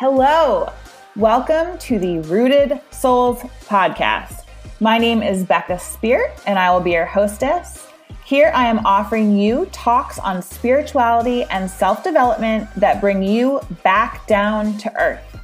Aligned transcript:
Hello, 0.00 0.72
welcome 1.14 1.76
to 1.76 1.98
the 1.98 2.20
Rooted 2.20 2.80
Souls 2.90 3.40
podcast. 3.66 4.46
My 4.80 4.96
name 4.96 5.22
is 5.22 5.44
Becca 5.44 5.78
Speert, 5.78 6.30
and 6.46 6.58
I 6.58 6.70
will 6.70 6.80
be 6.80 6.92
your 6.92 7.04
hostess. 7.04 7.86
Here 8.24 8.50
I 8.54 8.64
am 8.64 8.86
offering 8.86 9.36
you 9.36 9.66
talks 9.72 10.18
on 10.18 10.40
spirituality 10.40 11.44
and 11.50 11.70
self 11.70 12.02
development 12.02 12.66
that 12.76 13.02
bring 13.02 13.22
you 13.22 13.60
back 13.84 14.26
down 14.26 14.78
to 14.78 14.96
earth. 14.98 15.38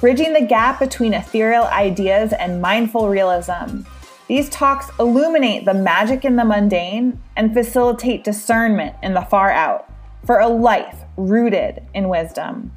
Bridging 0.00 0.32
the 0.32 0.44
gap 0.44 0.80
between 0.80 1.14
ethereal 1.14 1.66
ideas 1.66 2.32
and 2.32 2.60
mindful 2.60 3.08
realism. 3.08 3.82
These 4.26 4.48
talks 4.48 4.90
illuminate 4.98 5.64
the 5.64 5.74
magic 5.74 6.24
in 6.24 6.34
the 6.34 6.44
mundane 6.44 7.22
and 7.36 7.54
facilitate 7.54 8.24
discernment 8.24 8.96
in 9.04 9.14
the 9.14 9.20
far 9.20 9.52
out 9.52 9.88
for 10.24 10.40
a 10.40 10.48
life 10.48 11.04
rooted 11.16 11.84
in 11.94 12.08
wisdom. 12.08 12.72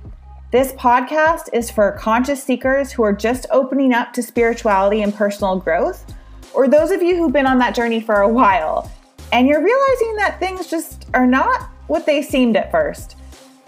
This 0.52 0.72
podcast 0.72 1.50
is 1.54 1.70
for 1.70 1.92
conscious 1.92 2.42
seekers 2.42 2.92
who 2.92 3.04
are 3.04 3.14
just 3.14 3.46
opening 3.52 3.94
up 3.94 4.14
to 4.14 4.24
spirituality 4.24 5.04
and 5.04 5.14
personal 5.14 5.58
growth, 5.58 6.12
or 6.56 6.68
those 6.68 6.90
of 6.90 7.04
you 7.04 7.16
who've 7.16 7.32
been 7.32 7.46
on 7.46 7.60
that 7.60 7.76
journey 7.76 8.02
for 8.02 8.22
a 8.22 8.28
while 8.28 8.92
and 9.32 9.48
you're 9.48 9.64
realizing 9.64 10.16
that 10.16 10.40
things 10.40 10.66
just 10.66 11.06
are 11.14 11.28
not 11.28 11.70
what 11.86 12.08
they 12.08 12.24
seemed 12.24 12.58
at 12.58 12.72
first, 12.72 13.16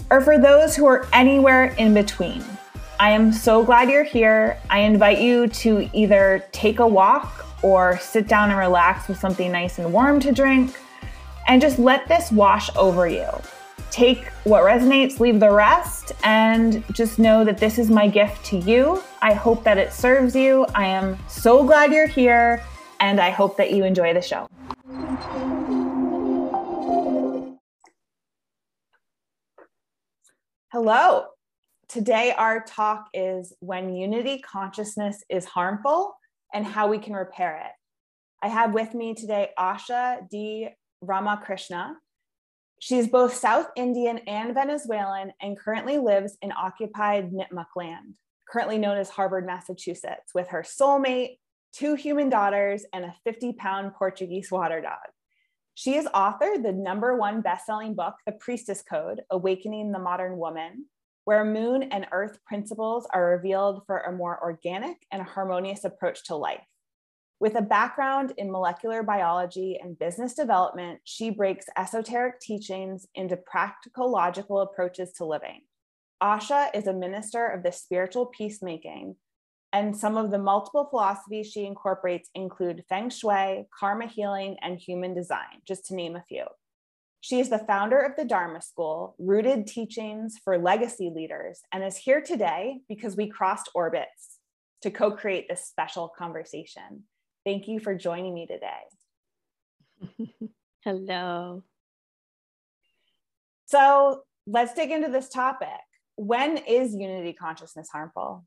or 0.10 0.22
for 0.22 0.40
those 0.40 0.76
who 0.76 0.88
are 0.88 1.08
anywhere 1.14 1.66
in 1.78 1.94
between. 1.94 2.44
I 3.00 3.12
am 3.12 3.32
so 3.32 3.64
glad 3.64 3.88
you're 3.88 4.04
here. 4.04 4.58
I 4.72 4.80
invite 4.80 5.22
you 5.22 5.50
to 5.50 5.88
either 5.94 6.44
take 6.52 6.80
a 6.80 6.88
walk 6.88 7.46
or 7.62 8.00
sit 8.00 8.28
down 8.28 8.50
and 8.50 8.58
relax 8.58 9.08
with 9.08 9.20
something 9.20 9.52
nice 9.52 9.78
and 9.78 9.94
warm 9.94 10.20
to 10.22 10.32
drink 10.32 10.76
and 11.48 11.62
just 11.62 11.78
let 11.78 12.08
this 12.08 12.32
wash 12.32 12.76
over 12.76 13.08
you 13.08 13.28
take 13.92 14.26
what 14.46 14.64
resonates, 14.64 15.20
leave 15.20 15.40
the 15.40 15.52
rest, 15.52 16.14
and 16.24 16.84
just 16.94 17.20
know 17.20 17.44
that 17.44 17.58
this 17.58 17.78
is 17.78 17.90
my 17.90 18.08
gift 18.08 18.46
to 18.46 18.58
you. 18.58 19.04
I 19.22 19.34
hope 19.34 19.64
that 19.66 19.78
it 19.78 19.94
serves 19.94 20.36
you. 20.36 20.66
I 20.74 20.88
am 20.88 21.20
so 21.28 21.64
glad 21.64 21.92
you're 21.92 22.08
here, 22.08 22.64
and 23.00 23.20
I 23.20 23.30
hope 23.30 23.58
that 23.58 23.72
you 23.72 23.84
enjoy 23.84 24.14
the 24.14 24.22
show. 24.22 24.48
Hello. 30.72 31.26
Today, 31.90 32.34
our 32.38 32.64
talk 32.64 33.10
is 33.14 33.54
when 33.60 33.94
unity 33.94 34.40
consciousness 34.40 35.22
is 35.30 35.44
harmful 35.44 36.16
and 36.54 36.66
how 36.66 36.88
we 36.88 36.98
can 36.98 37.14
repair 37.14 37.58
it. 37.58 37.72
I 38.42 38.48
have 38.48 38.74
with 38.74 38.94
me 38.94 39.14
today 39.14 39.50
Asha 39.60 40.30
D. 40.30 40.70
Ramakrishna. 41.02 41.96
She 42.84 42.98
is 42.98 43.08
both 43.08 43.36
South 43.36 43.68
Indian 43.76 44.18
and 44.26 44.56
Venezuelan 44.56 45.34
and 45.40 45.56
currently 45.56 46.00
lives 46.00 46.36
in 46.42 46.52
occupied 46.52 47.32
Nipmuc 47.32 47.68
land, 47.76 48.16
currently 48.50 48.80
known 48.80 48.98
as 48.98 49.08
Harvard, 49.08 49.46
Massachusetts, 49.46 50.34
with 50.34 50.48
her 50.48 50.64
soulmate, 50.64 51.38
two 51.74 51.94
human 51.94 52.28
daughters, 52.28 52.84
and 52.92 53.06
a 53.06 53.14
50 53.24 53.54
pound 53.54 53.94
Portuguese 53.94 54.50
water 54.50 54.82
dog. 54.82 54.98
She 55.76 55.94
has 55.94 56.06
authored 56.08 56.64
the 56.64 56.72
number 56.72 57.16
one 57.16 57.42
best-selling 57.42 57.94
book, 57.94 58.16
The 58.26 58.32
Priestess 58.32 58.82
Code: 58.82 59.22
Awakening 59.30 59.92
the 59.92 60.00
Modern 60.00 60.40
Woman, 60.40 60.88
where 61.26 61.46
moon 61.46 61.84
and 61.84 62.08
earth 62.12 62.40
principles 62.48 63.08
are 63.14 63.28
revealed 63.28 63.84
for 63.86 64.00
a 64.00 64.12
more 64.12 64.42
organic 64.42 65.06
and 65.12 65.22
harmonious 65.22 65.84
approach 65.84 66.24
to 66.24 66.36
life. 66.36 66.66
With 67.42 67.56
a 67.56 67.62
background 67.64 68.34
in 68.38 68.52
molecular 68.52 69.02
biology 69.02 69.80
and 69.82 69.98
business 69.98 70.36
development, 70.36 71.00
she 71.06 71.32
breaks 71.32 71.66
esoteric 71.76 72.40
teachings 72.40 73.08
into 73.16 73.36
practical, 73.36 74.12
logical 74.12 74.60
approaches 74.60 75.12
to 75.14 75.26
living. 75.26 75.62
Asha 76.22 76.70
is 76.76 76.86
a 76.86 76.94
minister 76.94 77.48
of 77.48 77.64
the 77.64 77.72
spiritual 77.72 78.28
peacemaking, 78.28 79.16
and 79.74 79.98
some 79.98 80.18
of 80.18 80.30
the 80.30 80.38
multiple 80.38 80.86
philosophies 80.88 81.52
she 81.52 81.66
incorporates 81.66 82.30
include 82.36 82.84
feng 82.88 83.10
shui, 83.10 83.66
karma 83.76 84.06
healing, 84.06 84.58
and 84.62 84.78
human 84.78 85.16
design, 85.16 85.64
just 85.68 85.88
to 85.88 85.96
name 85.96 86.16
a 86.16 86.24
few. 86.30 86.46
She 87.22 87.40
is 87.40 87.50
the 87.50 87.58
founder 87.58 88.02
of 88.02 88.16
the 88.18 88.26
Dharma 88.26 88.62
School, 88.62 89.16
Rooted 89.18 89.66
Teachings 89.66 90.38
for 90.44 90.60
Legacy 90.60 91.12
Leaders, 91.12 91.62
and 91.72 91.84
is 91.84 91.98
here 91.98 92.22
today 92.22 92.82
because 92.88 93.18
we 93.18 93.28
crossed 93.28 93.72
orbits 93.74 94.38
to 94.84 94.92
co 94.92 95.10
create 95.10 95.48
this 95.50 95.66
special 95.66 96.08
conversation. 96.08 97.06
Thank 97.46 97.68
you 97.68 97.80
for 97.80 97.96
joining 97.96 98.34
me 98.34 98.48
today. 98.48 98.82
Hello. 100.84 101.64
So 103.66 104.24
let's 104.46 104.74
dig 104.74 104.92
into 104.92 105.10
this 105.10 105.30
topic. 105.30 105.68
When 106.16 106.58
is 106.58 106.94
unity 106.94 107.34
consciousness 107.34 107.90
harmful? 107.90 108.46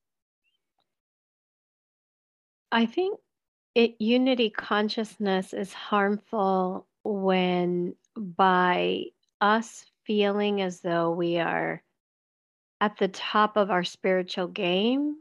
I 2.71 2.87
think 2.87 3.19
it, 3.75 3.97
unity 4.01 4.51
consciousness 4.51 5.53
is 5.53 5.73
harmful 5.73 6.87
when 7.05 7.95
by 8.17 9.05
us 9.41 9.85
feeling 10.05 10.61
as 10.61 10.81
though 10.81 11.11
we 11.11 11.39
are 11.39 11.83
at 12.81 12.99
the 12.99 13.09
top 13.09 13.57
of 13.57 13.71
our 13.71 13.85
spiritual 13.85 14.47
game, 14.47 15.17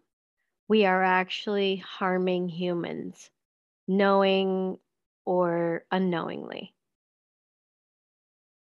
we 0.67 0.85
are 0.85 1.03
actually 1.03 1.77
harming 1.77 2.49
humans 2.49 3.29
knowing 3.97 4.77
or 5.25 5.85
unknowingly. 5.91 6.73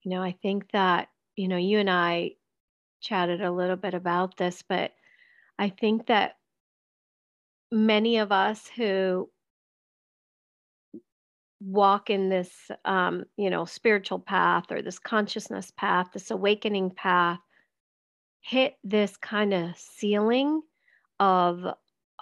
You 0.02 0.10
know, 0.10 0.22
I 0.22 0.32
think 0.32 0.70
that, 0.72 1.08
you 1.34 1.48
know, 1.48 1.56
you 1.56 1.78
and 1.78 1.90
I 1.90 2.32
chatted 3.00 3.42
a 3.42 3.50
little 3.50 3.76
bit 3.76 3.94
about 3.94 4.36
this, 4.36 4.62
but 4.62 4.92
I 5.58 5.70
think 5.70 6.06
that 6.06 6.36
many 7.72 8.18
of 8.18 8.30
us 8.32 8.68
who 8.76 9.28
walk 11.60 12.10
in 12.10 12.28
this 12.28 12.70
um, 12.84 13.24
you 13.36 13.50
know 13.50 13.64
spiritual 13.64 14.18
path 14.18 14.64
or 14.70 14.82
this 14.82 14.98
consciousness 14.98 15.72
path 15.76 16.08
this 16.12 16.30
awakening 16.30 16.90
path 16.90 17.40
hit 18.40 18.74
this 18.84 19.16
kind 19.16 19.54
of 19.54 19.76
ceiling 19.76 20.60
of 21.18 21.64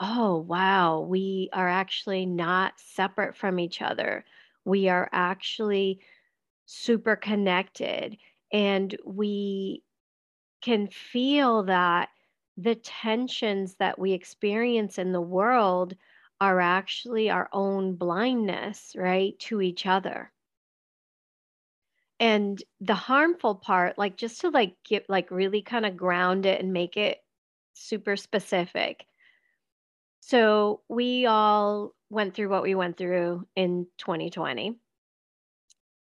oh, 0.01 0.39
wow, 0.39 1.01
we 1.01 1.49
are 1.53 1.69
actually 1.69 2.27
not 2.27 2.75
separate 2.79 3.37
from 3.37 3.59
each 3.59 3.81
other. 3.81 4.25
We 4.65 4.89
are 4.89 5.09
actually 5.13 6.01
super 6.67 7.17
connected. 7.17 8.17
And 8.53 8.97
we 9.05 9.83
can 10.63 10.89
feel 10.89 11.65
that 11.65 12.09
the 12.57 12.75
tensions 12.77 13.77
that 13.77 13.99
we 13.99 14.13
experience 14.13 14.99
in 14.99 15.13
the 15.13 15.21
world 15.21 15.95
are 16.41 16.61
actually 16.61 17.31
our 17.31 17.49
own 17.53 17.95
blindness, 17.95 18.95
right, 18.97 19.39
to 19.41 19.61
each 19.61 19.87
other. 19.87 20.33
And 22.21 22.63
the 22.81 22.95
harmful 22.95 23.57
part, 23.57 23.99
like 23.99 24.17
just 24.17 24.41
to 24.43 24.51
like 24.51 24.77
get 24.85 25.09
like 25.09 25.31
really 25.31 25.63
kind 25.63 25.85
of 25.85 25.97
ground 25.97 26.47
it 26.47 26.61
and 26.61 26.73
make 26.73 26.97
it 26.97 27.19
super 27.75 28.17
specific 28.17 29.07
so 30.27 30.81
we 30.89 31.27
all 31.27 31.93
went 32.09 32.35
through 32.35 32.49
what 32.49 32.63
we 32.63 32.75
went 32.75 32.97
through 32.97 33.47
in 33.57 33.87
2020. 33.99 34.79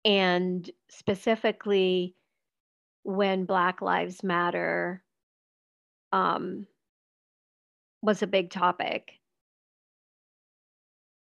And 0.06 0.70
specifically, 0.90 2.16
when 3.02 3.46
Black 3.46 3.82
Lives 3.82 4.24
Matter 4.24 5.04
um, 6.12 6.68
was 8.04 8.22
a 8.22 8.28
big 8.28 8.52
topic, 8.52 9.14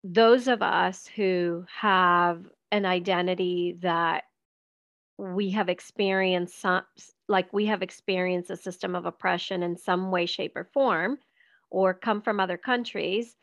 those 0.04 0.48
of 0.48 0.62
us 0.62 1.08
who 1.08 1.66
have 1.76 2.46
an 2.72 2.86
identity 2.86 3.78
that 3.82 4.26
we 5.18 5.50
have 5.52 5.70
experienced 5.70 6.62
some, 6.62 6.84
like 7.28 7.52
we 7.52 7.66
have 7.66 7.82
experienced 7.82 8.52
a 8.52 8.56
system 8.56 8.94
of 8.94 9.08
oppression 9.08 9.64
in 9.64 9.76
some 9.76 10.12
way 10.12 10.28
shape 10.28 10.56
or 10.56 10.70
form 10.72 11.18
or 11.76 11.94
come 11.94 12.22
from 12.22 12.40
other 12.40 12.58
countries 12.58 13.36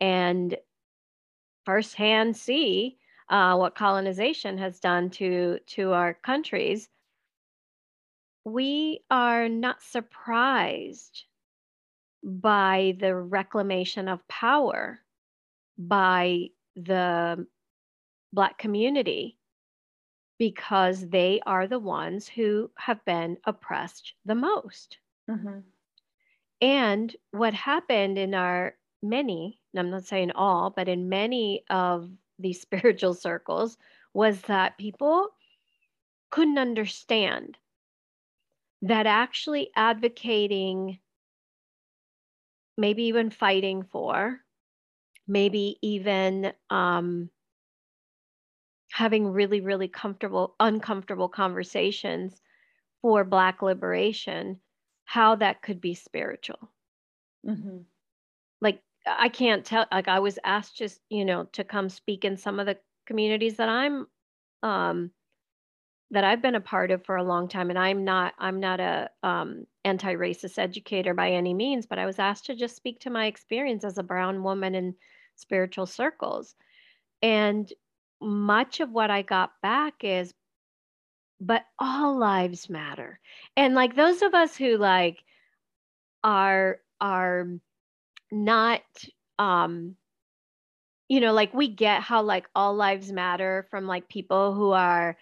and 0.00 0.56
firsthand 1.66 2.36
see 2.36 2.96
uh, 3.28 3.56
what 3.56 3.74
colonization 3.74 4.56
has 4.58 4.78
done 4.78 5.10
to 5.10 5.58
to 5.66 5.92
our 5.92 6.14
countries, 6.14 6.88
we 8.44 9.00
are 9.10 9.48
not 9.48 9.82
surprised 9.82 11.24
by 12.22 12.96
the 13.00 13.14
reclamation 13.14 14.06
of 14.06 14.26
power 14.28 15.00
by 15.76 16.46
the 16.76 17.44
Black 18.32 18.56
community 18.56 19.36
because 20.38 21.08
they 21.08 21.40
are 21.44 21.66
the 21.66 21.80
ones 21.80 22.28
who 22.28 22.70
have 22.78 23.04
been 23.04 23.36
oppressed 23.44 24.14
the 24.24 24.36
most. 24.36 24.98
Mm-hmm. 25.28 25.58
And 26.60 27.14
what 27.30 27.54
happened 27.54 28.18
in 28.18 28.34
our 28.34 28.74
many, 29.02 29.60
I'm 29.76 29.90
not 29.90 30.04
saying 30.04 30.32
all, 30.32 30.70
but 30.70 30.88
in 30.88 31.08
many 31.08 31.64
of 31.70 32.10
these 32.38 32.60
spiritual 32.62 33.14
circles 33.14 33.76
was 34.12 34.40
that 34.42 34.78
people 34.78 35.28
couldn't 36.30 36.58
understand 36.58 37.56
that 38.82 39.06
actually 39.06 39.70
advocating 39.76 40.98
maybe 42.78 43.04
even 43.04 43.30
fighting 43.30 43.82
for, 43.82 44.40
maybe 45.28 45.76
even 45.82 46.52
um, 46.70 47.28
having 48.90 49.26
really, 49.28 49.60
really 49.60 49.86
comfortable, 49.86 50.54
uncomfortable 50.58 51.28
conversations 51.28 52.40
for 53.02 53.22
Black 53.24 53.60
liberation, 53.60 54.58
how 55.10 55.34
that 55.34 55.60
could 55.60 55.80
be 55.80 55.94
spiritual. 55.94 56.70
Mm-hmm. 57.44 57.78
Like, 58.60 58.80
I 59.04 59.28
can't 59.28 59.64
tell, 59.64 59.84
like, 59.90 60.06
I 60.06 60.20
was 60.20 60.38
asked 60.44 60.76
just, 60.76 61.00
you 61.08 61.24
know, 61.24 61.48
to 61.54 61.64
come 61.64 61.88
speak 61.88 62.24
in 62.24 62.36
some 62.36 62.60
of 62.60 62.66
the 62.66 62.78
communities 63.06 63.56
that 63.56 63.68
I'm 63.68 64.06
um, 64.62 65.10
that 66.12 66.22
I've 66.22 66.40
been 66.40 66.54
a 66.54 66.60
part 66.60 66.92
of 66.92 67.04
for 67.04 67.16
a 67.16 67.24
long 67.24 67.48
time 67.48 67.70
and 67.70 67.78
I'm 67.78 68.04
not 68.04 68.34
I'm 68.38 68.60
not 68.60 68.78
a 68.78 69.10
um, 69.24 69.66
anti-racist 69.84 70.58
educator 70.58 71.12
by 71.12 71.32
any 71.32 71.54
means 71.54 71.86
but 71.86 71.98
I 71.98 72.06
was 72.06 72.20
asked 72.20 72.46
to 72.46 72.54
just 72.54 72.76
speak 72.76 73.00
to 73.00 73.10
my 73.10 73.26
experience 73.26 73.84
as 73.84 73.98
a 73.98 74.04
brown 74.04 74.44
woman 74.44 74.76
in 74.76 74.94
spiritual 75.34 75.86
circles 75.86 76.54
and 77.20 77.72
much 78.20 78.78
of 78.78 78.90
what 78.90 79.10
I 79.10 79.22
got 79.22 79.50
back 79.60 79.94
is 80.02 80.34
but 81.40 81.64
all 81.78 82.18
lives 82.18 82.68
matter. 82.68 83.18
And 83.56 83.74
like 83.74 83.96
those 83.96 84.22
of 84.22 84.34
us 84.34 84.56
who 84.56 84.76
like 84.76 85.24
are 86.22 86.78
are 87.00 87.46
not 88.30 88.82
um 89.38 89.96
you 91.08 91.20
know 91.20 91.32
like 91.32 91.52
we 91.54 91.68
get 91.68 92.02
how 92.02 92.22
like 92.22 92.48
all 92.54 92.74
lives 92.74 93.10
matter 93.10 93.66
from 93.70 93.86
like 93.86 94.08
people 94.08 94.54
who 94.54 94.70
are 94.70 95.16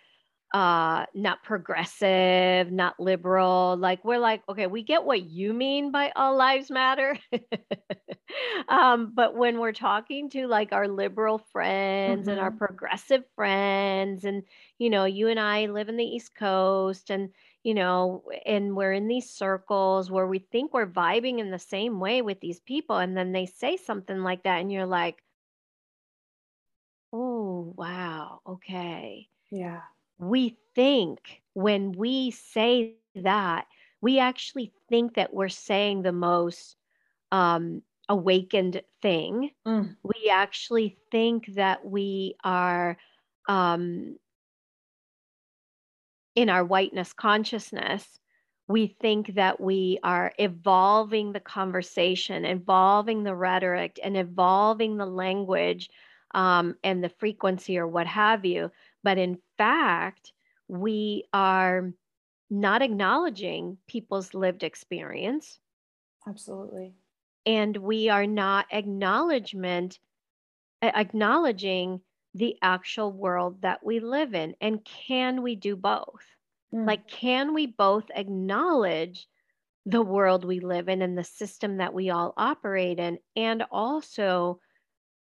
uh 0.52 1.04
not 1.14 1.42
progressive 1.42 2.72
not 2.72 2.98
liberal 2.98 3.76
like 3.78 4.02
we're 4.02 4.18
like 4.18 4.42
okay 4.48 4.66
we 4.66 4.82
get 4.82 5.04
what 5.04 5.22
you 5.22 5.52
mean 5.52 5.90
by 5.90 6.10
all 6.16 6.34
lives 6.36 6.70
matter 6.70 7.18
um 8.68 9.12
but 9.14 9.36
when 9.36 9.58
we're 9.58 9.72
talking 9.72 10.30
to 10.30 10.46
like 10.46 10.72
our 10.72 10.88
liberal 10.88 11.36
friends 11.36 12.22
mm-hmm. 12.22 12.30
and 12.30 12.40
our 12.40 12.48
mm-hmm. 12.48 12.58
progressive 12.58 13.24
friends 13.34 14.24
and 14.24 14.42
you 14.78 14.88
know 14.88 15.04
you 15.04 15.28
and 15.28 15.38
I 15.38 15.66
live 15.66 15.90
in 15.90 15.98
the 15.98 16.04
east 16.04 16.34
coast 16.34 17.10
and 17.10 17.28
you 17.62 17.74
know 17.74 18.22
and 18.46 18.74
we're 18.74 18.94
in 18.94 19.06
these 19.06 19.28
circles 19.28 20.10
where 20.10 20.26
we 20.26 20.38
think 20.38 20.72
we're 20.72 20.86
vibing 20.86 21.40
in 21.40 21.50
the 21.50 21.58
same 21.58 22.00
way 22.00 22.22
with 22.22 22.40
these 22.40 22.60
people 22.60 22.96
and 22.96 23.14
then 23.14 23.32
they 23.32 23.44
say 23.44 23.76
something 23.76 24.22
like 24.22 24.44
that 24.44 24.60
and 24.60 24.72
you're 24.72 24.86
like 24.86 25.22
oh 27.12 27.74
wow 27.76 28.40
okay 28.46 29.28
yeah 29.50 29.80
we 30.18 30.56
think 30.74 31.42
when 31.54 31.92
we 31.92 32.30
say 32.30 32.94
that, 33.14 33.66
we 34.00 34.18
actually 34.18 34.72
think 34.88 35.14
that 35.14 35.34
we're 35.34 35.48
saying 35.48 36.02
the 36.02 36.12
most 36.12 36.76
um, 37.32 37.82
awakened 38.08 38.80
thing. 39.02 39.50
Mm. 39.66 39.96
We 40.02 40.30
actually 40.30 40.96
think 41.10 41.54
that 41.54 41.84
we 41.84 42.36
are 42.44 42.96
um, 43.48 44.16
in 46.34 46.48
our 46.48 46.64
whiteness 46.64 47.12
consciousness. 47.12 48.20
We 48.68 48.96
think 49.00 49.34
that 49.34 49.60
we 49.60 49.98
are 50.02 50.32
evolving 50.38 51.32
the 51.32 51.40
conversation, 51.40 52.44
evolving 52.44 53.24
the 53.24 53.34
rhetoric, 53.34 53.98
and 54.02 54.16
evolving 54.16 54.96
the 54.96 55.06
language 55.06 55.90
um, 56.34 56.76
and 56.84 57.02
the 57.02 57.08
frequency 57.08 57.78
or 57.78 57.88
what 57.88 58.06
have 58.06 58.44
you. 58.44 58.70
But 59.02 59.18
in 59.18 59.38
fact, 59.56 60.32
we 60.68 61.24
are 61.32 61.92
not 62.50 62.82
acknowledging 62.82 63.78
people's 63.86 64.34
lived 64.34 64.62
experience. 64.62 65.58
Absolutely. 66.26 66.94
And 67.46 67.76
we 67.76 68.08
are 68.08 68.26
not 68.26 68.66
acknowledgement 68.70 69.98
acknowledging 70.82 72.00
the 72.34 72.56
actual 72.62 73.12
world 73.12 73.62
that 73.62 73.84
we 73.84 74.00
live 74.00 74.34
in. 74.34 74.54
And 74.60 74.84
can 74.84 75.42
we 75.42 75.56
do 75.56 75.74
both? 75.76 76.24
Mm. 76.72 76.86
Like, 76.86 77.08
can 77.08 77.54
we 77.54 77.66
both 77.66 78.04
acknowledge 78.14 79.26
the 79.86 80.02
world 80.02 80.44
we 80.44 80.60
live 80.60 80.88
in 80.88 81.00
and 81.00 81.16
the 81.16 81.24
system 81.24 81.78
that 81.78 81.94
we 81.94 82.10
all 82.10 82.34
operate 82.36 82.98
in, 82.98 83.18
and 83.36 83.64
also 83.70 84.60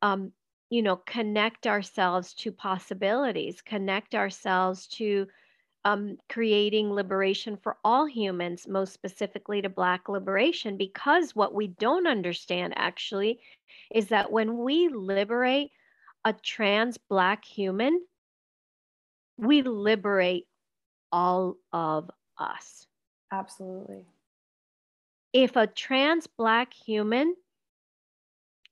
um, 0.00 0.32
you 0.70 0.82
know 0.82 0.96
connect 0.96 1.66
ourselves 1.66 2.34
to 2.34 2.50
possibilities 2.52 3.60
connect 3.62 4.14
ourselves 4.14 4.86
to 4.86 5.26
um, 5.84 6.16
creating 6.28 6.90
liberation 6.90 7.56
for 7.56 7.76
all 7.84 8.06
humans 8.06 8.66
most 8.66 8.92
specifically 8.92 9.62
to 9.62 9.68
black 9.68 10.08
liberation 10.08 10.76
because 10.76 11.36
what 11.36 11.54
we 11.54 11.68
don't 11.68 12.08
understand 12.08 12.74
actually 12.76 13.38
is 13.94 14.08
that 14.08 14.32
when 14.32 14.58
we 14.58 14.88
liberate 14.88 15.70
a 16.24 16.32
trans 16.32 16.98
black 16.98 17.44
human 17.44 18.00
we 19.38 19.62
liberate 19.62 20.46
all 21.12 21.56
of 21.72 22.10
us. 22.38 22.86
Absolutely. 23.32 24.04
If 25.32 25.56
a 25.56 25.66
trans 25.66 26.26
black 26.26 26.72
human 26.72 27.34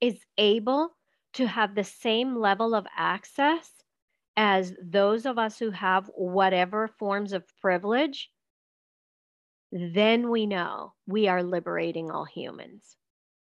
is 0.01 0.17
able 0.37 0.91
to 1.35 1.47
have 1.47 1.75
the 1.75 1.83
same 1.83 2.35
level 2.35 2.73
of 2.73 2.87
access 2.95 3.69
as 4.37 4.73
those 4.81 5.25
of 5.25 5.37
us 5.37 5.57
who 5.59 5.71
have 5.71 6.09
whatever 6.15 6.87
forms 6.87 7.33
of 7.33 7.43
privilege, 7.61 8.29
then 9.71 10.29
we 10.29 10.45
know 10.45 10.93
we 11.05 11.27
are 11.27 11.43
liberating 11.43 12.09
all 12.09 12.25
humans. 12.25 12.95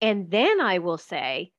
And 0.02 0.30
then 0.30 0.60
I 0.60 0.80
will 0.80 0.98
say, 0.98 1.52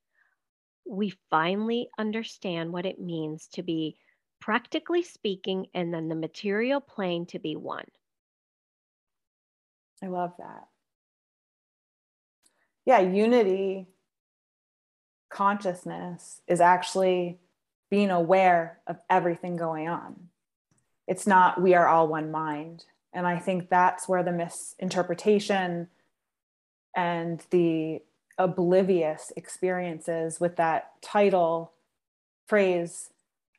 we 0.89 1.15
finally 1.31 1.89
understand 1.99 2.73
what 2.73 2.87
it 2.87 3.01
means 3.01 3.49
to 3.55 3.63
be 3.63 3.97
practically 4.41 5.03
speaking 5.03 5.67
and 5.75 5.93
then 5.93 6.09
the 6.09 6.15
material 6.15 6.81
plane 6.81 7.27
to 7.27 7.39
be 7.39 7.57
one. 7.57 7.87
I 10.03 10.09
love 10.09 10.33
that. 10.39 10.65
Yeah, 12.85 13.01
unity 13.01 13.89
consciousness 15.29 16.41
is 16.47 16.61
actually 16.61 17.39
being 17.91 18.11
aware 18.11 18.79
of 18.87 18.99
everything 19.09 19.57
going 19.57 19.89
on. 19.89 20.29
It's 21.07 21.27
not 21.27 21.61
we 21.61 21.75
are 21.75 21.87
all 21.87 22.09
one 22.09 22.31
mind. 22.31 22.85
And 23.13 23.27
I 23.27 23.39
think 23.39 23.69
that's 23.69 24.09
where 24.09 24.23
the 24.23 24.33
misinterpretation 24.33 25.89
and 26.95 27.45
the 27.51 28.03
oblivious 28.39 29.33
experiences 29.37 30.41
with 30.41 30.57
that 30.57 31.01
title 31.01 31.73
phrase 32.47 33.11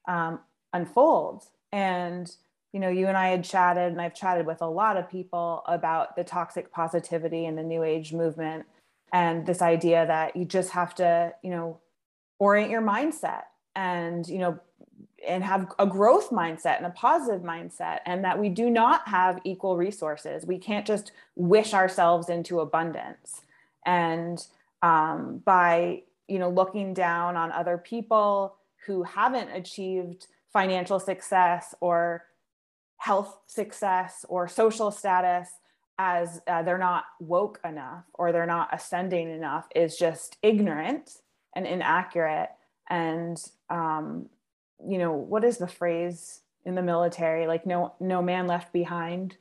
um, 0.08 0.40
unfold. 0.74 1.46
And, 1.72 2.32
you 2.72 2.80
know, 2.80 2.90
you 2.90 3.08
and 3.08 3.18
I 3.18 3.30
had 3.30 3.44
chatted, 3.44 3.92
and 3.92 4.02
I've 4.02 4.14
chatted 4.14 4.46
with 4.46 4.62
a 4.62 4.68
lot 4.68 4.98
of 4.98 5.10
people 5.10 5.64
about 5.66 6.16
the 6.16 6.24
toxic 6.24 6.72
positivity 6.72 7.46
and 7.46 7.58
the 7.58 7.64
New 7.64 7.84
Age 7.84 8.14
movement 8.14 8.66
and 9.14 9.46
this 9.46 9.62
idea 9.62 10.06
that 10.06 10.36
you 10.36 10.46
just 10.46 10.72
have 10.72 10.94
to 10.96 11.34
you 11.44 11.50
know 11.50 11.80
orient 12.40 12.70
your 12.70 12.82
mindset 12.82 13.44
and 13.76 14.28
you 14.28 14.40
know 14.40 14.60
and 15.28 15.44
have 15.44 15.74
a 15.80 15.86
growth 15.86 16.30
mindset 16.30 16.78
and 16.78 16.86
a 16.86 16.92
positive 16.92 17.42
mindset 17.42 18.00
and 18.06 18.24
that 18.24 18.40
we 18.40 18.50
do 18.50 18.70
not 18.70 19.08
have 19.08 19.40
equal 19.44 19.76
resources. 19.76 20.46
We 20.46 20.58
can't 20.58 20.86
just 20.86 21.12
wish 21.36 21.74
ourselves 21.74 22.30
into 22.30 22.60
abundance. 22.60 23.42
And 23.86 24.46
um, 24.82 25.42
by 25.44 26.04
you 26.28 26.40
know 26.40 26.50
looking 26.50 26.94
down 26.94 27.36
on 27.36 27.52
other 27.52 27.78
people 27.78 28.56
who 28.86 29.04
haven't 29.04 29.50
achieved 29.50 30.28
financial 30.54 31.00
success 31.00 31.74
or 31.82 32.26
health 32.98 33.38
success 33.48 34.26
or 34.30 34.48
social 34.48 34.92
status 34.92 35.50
as 35.98 36.42
uh, 36.48 36.64
they're 36.64 36.78
not 36.78 37.06
woke 37.20 37.60
enough 37.66 38.04
or 38.14 38.32
they're 38.32 38.46
not 38.46 38.70
ascending 38.72 39.30
enough 39.30 39.68
is 39.76 39.98
just 39.98 40.38
ignorant 40.44 41.22
and 41.56 41.66
inaccurate. 41.66 42.50
And 42.90 43.42
um, 43.70 44.28
you 44.86 44.98
know 44.98 45.12
what 45.12 45.44
is 45.44 45.58
the 45.58 45.68
phrase 45.68 46.42
in 46.66 46.76
the 46.76 46.84
military? 46.84 47.48
Like 47.48 47.66
no 47.66 47.96
no 48.00 48.22
man 48.22 48.48
left 48.48 48.72
behind. 48.72 49.38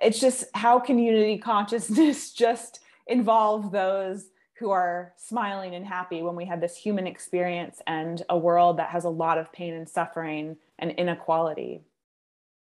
It's 0.00 0.20
just 0.20 0.44
how 0.54 0.78
can 0.78 0.98
unity 0.98 1.38
consciousness 1.38 2.32
just 2.34 2.80
involve 3.06 3.72
those 3.72 4.28
who 4.58 4.70
are 4.70 5.14
smiling 5.16 5.74
and 5.74 5.86
happy 5.86 6.22
when 6.22 6.34
we 6.34 6.44
have 6.44 6.60
this 6.60 6.76
human 6.76 7.06
experience 7.06 7.80
and 7.86 8.22
a 8.28 8.36
world 8.36 8.78
that 8.78 8.90
has 8.90 9.04
a 9.04 9.08
lot 9.08 9.38
of 9.38 9.52
pain 9.52 9.72
and 9.72 9.88
suffering 9.88 10.56
and 10.78 10.90
inequality. 10.92 11.82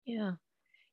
Yeah 0.05 0.33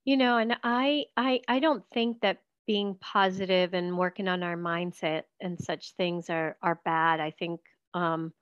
you 0.06 0.18
know, 0.18 0.38
and 0.38 0.58
I 0.64 1.06
I 1.18 1.42
I 1.48 1.60
don't 1.60 1.84
think 1.94 2.22
that 2.22 2.40
being 2.68 2.96
positive 2.96 3.74
and 3.74 3.98
working 3.98 4.28
on 4.28 4.44
our 4.44 4.56
mindset 4.58 5.24
and 5.40 5.60
such 5.60 5.94
things 5.96 6.30
are 6.30 6.58
are 6.62 6.82
bad. 6.86 7.20
I 7.20 7.32
think 7.32 7.62
um 7.94 8.34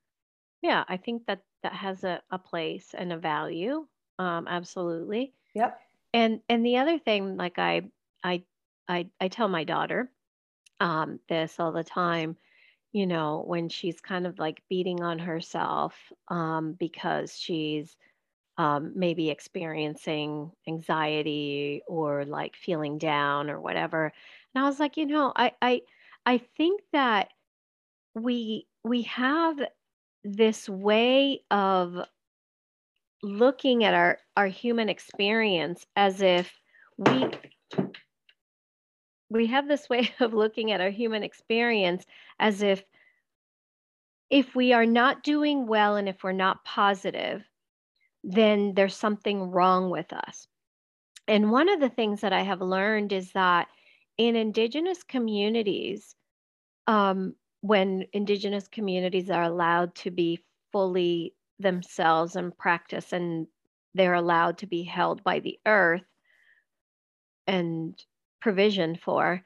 yeah, 0.62 0.84
I 0.88 0.98
think 0.98 1.25
that 1.28 1.44
that 1.63 1.74
has 1.74 2.04
a, 2.04 2.22
a 2.32 2.39
place 2.39 2.94
and 2.94 3.13
a 3.13 3.18
value. 3.18 3.88
Um 4.20 4.48
absolutely. 4.48 5.34
Yep. 5.54 5.80
And 6.13 6.42
and 6.50 6.66
the 6.66 6.78
other 6.78 7.00
thing 7.00 7.38
like 7.38 7.60
I 7.60 7.92
I 8.24 8.44
I 8.88 9.10
I 9.20 9.28
tell 9.30 9.48
my 9.48 9.63
daughter 9.63 10.12
um 10.80 11.20
this 11.30 11.60
all 11.60 11.72
the 11.72 11.84
time 11.84 12.38
you 12.94 13.08
know, 13.08 13.44
when 13.46 13.70
she's 13.70 14.01
kind 14.01 14.28
of 14.28 14.39
like 14.39 14.63
beating 14.70 15.01
on 15.01 15.20
herself 15.20 16.12
um, 16.30 16.74
because 16.74 17.38
she's 17.39 17.96
um, 18.60 18.92
maybe 18.94 19.30
experiencing 19.30 20.51
anxiety 20.68 21.82
or 21.88 22.25
like 22.25 22.58
feeling 22.58 22.98
down 22.98 23.50
or 23.50 23.60
whatever. 23.62 24.12
And 24.54 24.63
I 24.63 24.68
was 24.68 24.82
like, 24.82 24.98
you 24.98 25.06
know, 25.06 25.32
I 25.34 25.54
I 25.62 25.82
I 26.25 26.39
think 26.58 26.82
that 26.92 27.30
we 28.16 28.68
we 28.84 29.04
have 29.04 29.58
this 30.25 30.68
way 30.68 31.39
of 31.50 32.00
looking 33.24 33.86
at 33.86 33.94
our 33.94 34.18
our 34.36 34.48
human 34.48 34.89
experience 34.89 35.86
as 35.96 36.22
if 36.22 36.51
we 36.98 37.30
we 39.30 39.46
have 39.46 39.70
this 39.70 39.88
way 39.88 40.12
of 40.20 40.34
looking 40.34 40.74
at 40.74 40.82
our 40.82 40.89
human 40.89 41.24
experience 41.24 42.06
as 42.39 42.62
if 42.62 42.84
if 44.30 44.54
we 44.54 44.74
are 44.74 44.86
not 44.86 45.24
doing 45.24 45.66
well 45.66 45.96
and 45.96 46.10
if 46.10 46.25
we're 46.25 46.34
not 46.34 46.66
positive 46.66 47.49
then 48.24 48.74
there's 48.76 48.96
something 48.96 49.52
wrong 49.52 49.90
with 49.90 50.12
us. 50.14 50.48
And 51.28 51.52
one 51.52 51.70
of 51.70 51.80
the 51.80 51.90
things 51.90 52.22
that 52.22 52.34
i 52.34 52.42
have 52.42 52.62
learned 52.62 53.14
is 53.14 53.32
that 53.34 53.68
in 54.18 54.36
indigenous 54.36 55.04
communities 55.04 56.16
um, 56.88 57.36
when 57.62 58.06
indigenous 58.14 58.68
communities 58.68 59.30
are 59.30 59.44
allowed 59.44 59.94
to 59.96 60.12
be 60.12 60.44
fully 60.72 61.36
themselves 61.60 62.36
and 62.36 62.58
practice 62.58 63.14
and 63.14 63.48
they're 63.94 64.14
allowed 64.14 64.58
to 64.58 64.68
be 64.68 64.84
held 64.84 65.24
by 65.24 65.40
the 65.40 65.60
earth 65.66 66.04
and 67.48 68.02
provision 68.42 68.96
for 68.96 69.44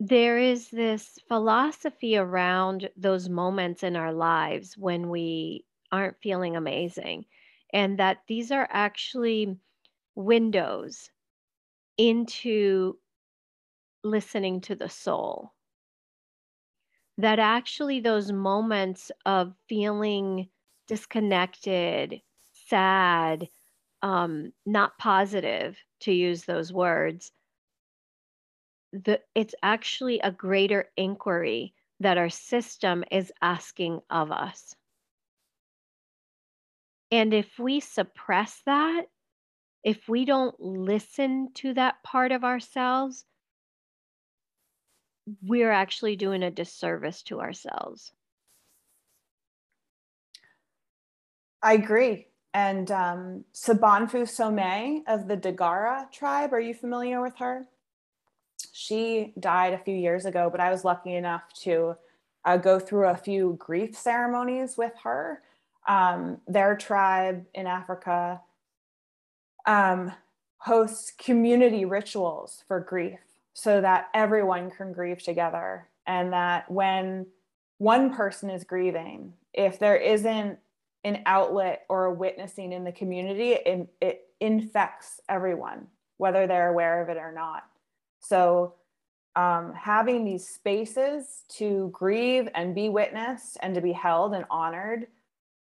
there 0.00 0.38
is 0.38 0.68
this 0.70 1.18
philosophy 1.28 2.16
around 2.16 2.88
those 2.96 3.28
moments 3.28 3.82
in 3.82 3.96
our 3.96 4.12
lives 4.12 4.76
when 4.76 5.08
we 5.08 5.64
aren't 5.92 6.20
feeling 6.20 6.56
amazing 6.56 7.24
and 7.74 7.98
that 7.98 8.22
these 8.28 8.52
are 8.52 8.68
actually 8.72 9.58
windows 10.14 11.10
into 11.98 12.98
listening 14.04 14.60
to 14.62 14.76
the 14.76 14.88
soul 14.88 15.52
that 17.18 17.38
actually 17.38 18.00
those 18.00 18.32
moments 18.32 19.10
of 19.24 19.54
feeling 19.68 20.48
disconnected, 20.88 22.20
sad, 22.52 23.48
um, 24.02 24.52
not 24.66 24.98
positive, 24.98 25.78
to 26.00 26.12
use 26.12 26.44
those 26.44 26.72
words, 26.72 27.32
the, 28.92 29.20
it's 29.34 29.54
actually 29.62 30.20
a 30.20 30.30
greater 30.32 30.90
inquiry 30.96 31.74
that 32.00 32.18
our 32.18 32.30
system 32.30 33.04
is 33.10 33.32
asking 33.42 34.00
of 34.10 34.30
us. 34.32 34.74
And 37.10 37.32
if 37.32 37.58
we 37.58 37.80
suppress 37.80 38.60
that, 38.66 39.06
if 39.82 40.08
we 40.08 40.24
don't 40.24 40.58
listen 40.58 41.50
to 41.54 41.74
that 41.74 42.02
part 42.02 42.32
of 42.32 42.42
ourselves, 42.42 43.24
we're 45.42 45.70
actually 45.70 46.16
doing 46.16 46.42
a 46.42 46.50
disservice 46.50 47.22
to 47.24 47.40
ourselves. 47.40 48.12
I 51.62 51.74
agree. 51.74 52.26
And 52.52 52.90
um, 52.90 53.44
Sobonfu 53.52 54.22
Somé 54.22 55.00
of 55.08 55.26
the 55.26 55.36
Dagara 55.36 56.10
tribe, 56.12 56.52
are 56.52 56.60
you 56.60 56.74
familiar 56.74 57.20
with 57.20 57.36
her? 57.38 57.66
She 58.72 59.32
died 59.40 59.72
a 59.72 59.78
few 59.78 59.94
years 59.96 60.24
ago, 60.24 60.48
but 60.50 60.60
I 60.60 60.70
was 60.70 60.84
lucky 60.84 61.14
enough 61.14 61.52
to 61.62 61.96
uh, 62.44 62.56
go 62.58 62.78
through 62.78 63.08
a 63.08 63.16
few 63.16 63.56
grief 63.58 63.96
ceremonies 63.96 64.76
with 64.76 64.92
her. 65.02 65.42
Um, 65.86 66.38
their 66.46 66.76
tribe 66.76 67.44
in 67.54 67.66
Africa 67.66 68.40
um, 69.66 70.12
hosts 70.58 71.12
community 71.18 71.84
rituals 71.84 72.64
for 72.66 72.80
grief 72.80 73.20
so 73.52 73.80
that 73.80 74.08
everyone 74.14 74.70
can 74.70 74.92
grieve 74.92 75.22
together. 75.22 75.88
And 76.06 76.32
that 76.32 76.70
when 76.70 77.26
one 77.78 78.14
person 78.14 78.50
is 78.50 78.64
grieving, 78.64 79.34
if 79.52 79.78
there 79.78 79.96
isn't 79.96 80.58
an 81.04 81.22
outlet 81.26 81.84
or 81.88 82.06
a 82.06 82.12
witnessing 82.12 82.72
in 82.72 82.84
the 82.84 82.92
community, 82.92 83.52
it, 83.52 83.88
it 84.00 84.28
infects 84.40 85.20
everyone, 85.28 85.86
whether 86.16 86.46
they're 86.46 86.70
aware 86.70 87.02
of 87.02 87.08
it 87.08 87.16
or 87.16 87.32
not. 87.32 87.64
So, 88.20 88.74
um, 89.36 89.72
having 89.74 90.24
these 90.24 90.46
spaces 90.46 91.42
to 91.56 91.90
grieve 91.92 92.48
and 92.54 92.72
be 92.72 92.88
witnessed 92.88 93.58
and 93.60 93.74
to 93.74 93.80
be 93.80 93.90
held 93.90 94.32
and 94.32 94.44
honored 94.48 95.08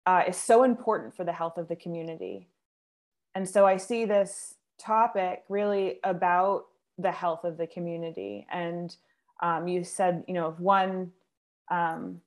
uh, 0.06 0.24
is 0.28 0.38
so 0.38 0.64
important 0.64 1.16
for 1.16 1.24
the 1.24 1.34
health 1.34 1.58
of 1.58 1.68
the 1.68 1.76
community. 1.76 2.48
And 3.36 3.48
so, 3.48 3.66
I 3.66 3.78
see 3.78 4.06
this 4.06 4.56
topic 4.78 5.44
really 5.48 6.00
about 6.04 6.66
the 6.98 7.12
health 7.12 7.44
of 7.44 7.58
the 7.58 7.68
community. 7.68 8.46
And 8.52 8.96
um, 9.42 9.68
you 9.68 9.84
said, 9.84 10.24
you 10.28 10.34
know, 10.34 10.50
if 10.50 10.60
one 10.60 11.12
um, 11.70 12.22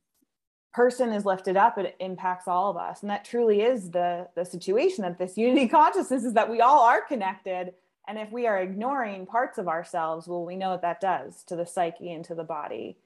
person 0.72 1.12
is 1.12 1.24
lifted 1.24 1.56
up, 1.56 1.78
it 1.78 1.96
impacts 2.00 2.48
all 2.48 2.70
of 2.70 2.76
us. 2.76 3.02
And 3.02 3.10
that 3.10 3.24
truly 3.24 3.62
is 3.62 3.90
the, 3.90 4.28
the 4.34 4.44
situation 4.44 5.02
that 5.02 5.18
this 5.18 5.36
unity 5.36 5.68
consciousness 5.68 6.24
is 6.24 6.34
that 6.34 6.50
we 6.50 6.60
all 6.60 6.82
are 6.82 7.00
connected. 7.00 7.74
And 8.06 8.18
if 8.18 8.30
we 8.32 8.46
are 8.46 8.60
ignoring 8.60 9.26
parts 9.26 9.58
of 9.58 9.68
ourselves, 9.68 10.26
well, 10.26 10.44
we 10.44 10.56
know 10.56 10.70
what 10.70 10.82
that 10.82 11.00
does 11.00 11.44
to 11.44 11.56
the 11.56 11.66
psyche 11.66 12.12
and 12.12 12.24
to 12.26 12.34
the 12.34 12.44
body. 12.44 12.98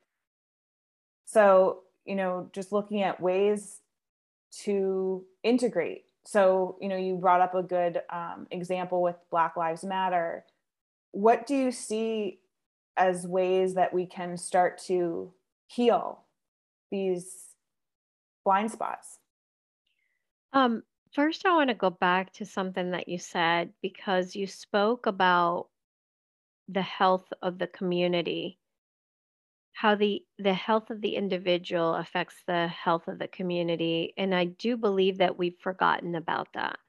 So, 1.26 1.80
you 2.04 2.14
know, 2.14 2.48
just 2.52 2.72
looking 2.72 3.02
at 3.02 3.20
ways 3.20 3.80
to 4.64 5.24
integrate. 5.42 6.04
So, 6.24 6.76
you 6.80 6.88
know, 6.88 6.96
you 6.96 7.16
brought 7.16 7.40
up 7.40 7.54
a 7.54 7.62
good 7.62 8.02
um, 8.10 8.46
example 8.50 9.02
with 9.02 9.16
Black 9.30 9.56
Lives 9.56 9.84
Matter 9.84 10.44
what 11.12 11.46
do 11.46 11.54
you 11.54 11.72
see 11.72 12.40
as 12.96 13.26
ways 13.26 13.74
that 13.74 13.92
we 13.92 14.06
can 14.06 14.36
start 14.36 14.78
to 14.86 15.32
heal 15.66 16.24
these 16.90 17.46
blind 18.44 18.70
spots? 18.70 19.18
Um, 20.52 20.82
first, 21.12 21.46
I 21.46 21.54
want 21.54 21.70
to 21.70 21.74
go 21.74 21.90
back 21.90 22.32
to 22.34 22.46
something 22.46 22.90
that 22.92 23.08
you 23.08 23.18
said 23.18 23.72
because 23.82 24.34
you 24.34 24.46
spoke 24.46 25.06
about 25.06 25.68
the 26.68 26.82
health 26.82 27.32
of 27.42 27.58
the 27.58 27.66
community, 27.66 28.58
how 29.78 29.94
the 29.94 30.24
the 30.40 30.54
health 30.54 30.90
of 30.90 31.00
the 31.00 31.14
individual 31.14 31.94
affects 31.94 32.34
the 32.48 32.66
health 32.66 33.06
of 33.06 33.20
the 33.20 33.28
community, 33.28 34.12
and 34.16 34.34
I 34.34 34.46
do 34.46 34.76
believe 34.76 35.18
that 35.18 35.38
we've 35.38 35.56
forgotten 35.60 36.16
about 36.16 36.48
that. 36.54 36.80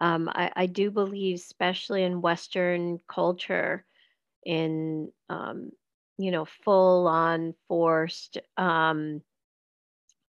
Um, 0.00 0.28
I, 0.28 0.52
I 0.54 0.66
do 0.66 0.92
believe, 0.92 1.34
especially 1.34 2.04
in 2.04 2.22
Western 2.22 3.00
culture, 3.08 3.84
in 4.46 5.10
um, 5.28 5.72
you 6.16 6.30
know 6.30 6.44
full 6.44 7.08
on 7.08 7.54
forced 7.66 8.38
um, 8.56 9.22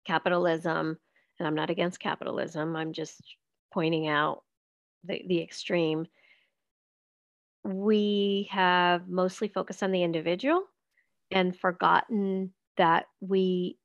capitalism, 0.05 0.97
and 1.39 1.47
I'm 1.47 1.55
not 1.55 1.69
against 1.69 2.01
capitalism. 2.01 2.75
I'm 2.75 2.91
just 2.91 3.21
pointing 3.71 4.09
out 4.09 4.43
the, 5.05 5.23
the 5.25 5.41
extreme. 5.41 6.07
We 7.63 8.49
have 8.51 9.07
mostly 9.07 9.47
focused 9.47 9.83
on 9.83 9.93
the 9.93 10.03
individual 10.03 10.65
and 11.31 11.57
forgotten 11.57 12.53
that 12.77 13.05
we 13.21 13.77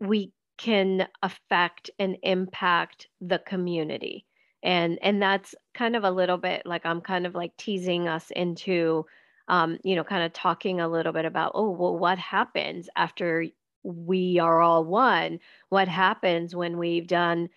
we 0.00 0.32
can 0.58 1.06
affect 1.22 1.90
and 1.98 2.16
impact 2.22 3.08
the 3.20 3.38
community. 3.38 4.26
And 4.62 4.98
and 5.02 5.20
that's 5.22 5.54
kind 5.74 5.96
of 5.96 6.04
a 6.04 6.10
little 6.10 6.36
bit 6.36 6.62
like 6.66 6.84
i'm 6.84 7.00
kind 7.00 7.26
of 7.26 7.34
like 7.34 7.56
teasing 7.56 8.08
us 8.08 8.30
into 8.36 9.06
um, 9.48 9.78
you 9.82 9.96
know 9.96 10.04
kind 10.04 10.22
of 10.22 10.32
talking 10.32 10.80
a 10.80 10.88
little 10.88 11.12
bit 11.12 11.24
about 11.24 11.52
oh 11.54 11.70
well 11.70 11.98
what 11.98 12.18
happens 12.18 12.88
after 12.94 13.46
we 13.82 14.38
are 14.38 14.60
all 14.60 14.84
one? 14.84 15.38
What 15.68 15.88
happens 15.88 16.54
when 16.54 16.78
we've 16.78 17.06
done 17.06 17.48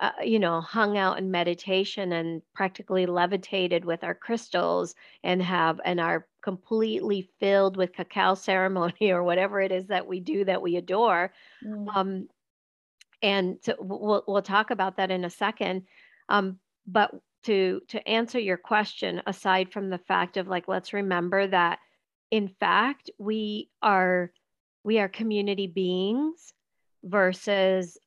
uh, 0.00 0.10
you 0.24 0.38
know 0.38 0.60
hung 0.60 0.96
out 0.96 1.18
in 1.18 1.30
meditation 1.30 2.12
and 2.12 2.42
practically 2.54 3.06
levitated 3.06 3.84
with 3.84 4.04
our 4.04 4.14
crystals 4.14 4.94
and 5.24 5.42
have 5.42 5.80
and 5.84 6.00
are 6.00 6.26
completely 6.42 7.28
filled 7.40 7.76
with 7.76 7.92
cacao 7.92 8.34
ceremony 8.36 9.10
or 9.10 9.22
whatever 9.22 9.60
it 9.60 9.72
is 9.72 9.86
that 9.88 10.06
we 10.06 10.20
do 10.20 10.44
that 10.44 10.62
we 10.62 10.76
adore 10.76 11.32
mm. 11.64 11.96
um, 11.96 12.28
and 13.22 13.58
so 13.62 13.74
we'll 13.78 14.24
we'll 14.26 14.42
talk 14.42 14.70
about 14.70 14.96
that 14.96 15.10
in 15.10 15.24
a 15.24 15.30
second. 15.30 15.84
Um, 16.28 16.58
but 16.86 17.10
to 17.44 17.80
to 17.88 18.08
answer 18.08 18.38
your 18.38 18.56
question, 18.56 19.22
aside 19.26 19.72
from 19.72 19.90
the 19.90 19.98
fact 19.98 20.36
of 20.36 20.48
like, 20.48 20.68
let's 20.68 20.92
remember 20.92 21.46
that 21.46 21.78
in 22.30 22.48
fact 22.48 23.10
we 23.18 23.70
are 23.82 24.32
we 24.84 24.98
are 24.98 25.08
community 25.08 25.66
beings 25.66 26.52
versus 27.04 27.98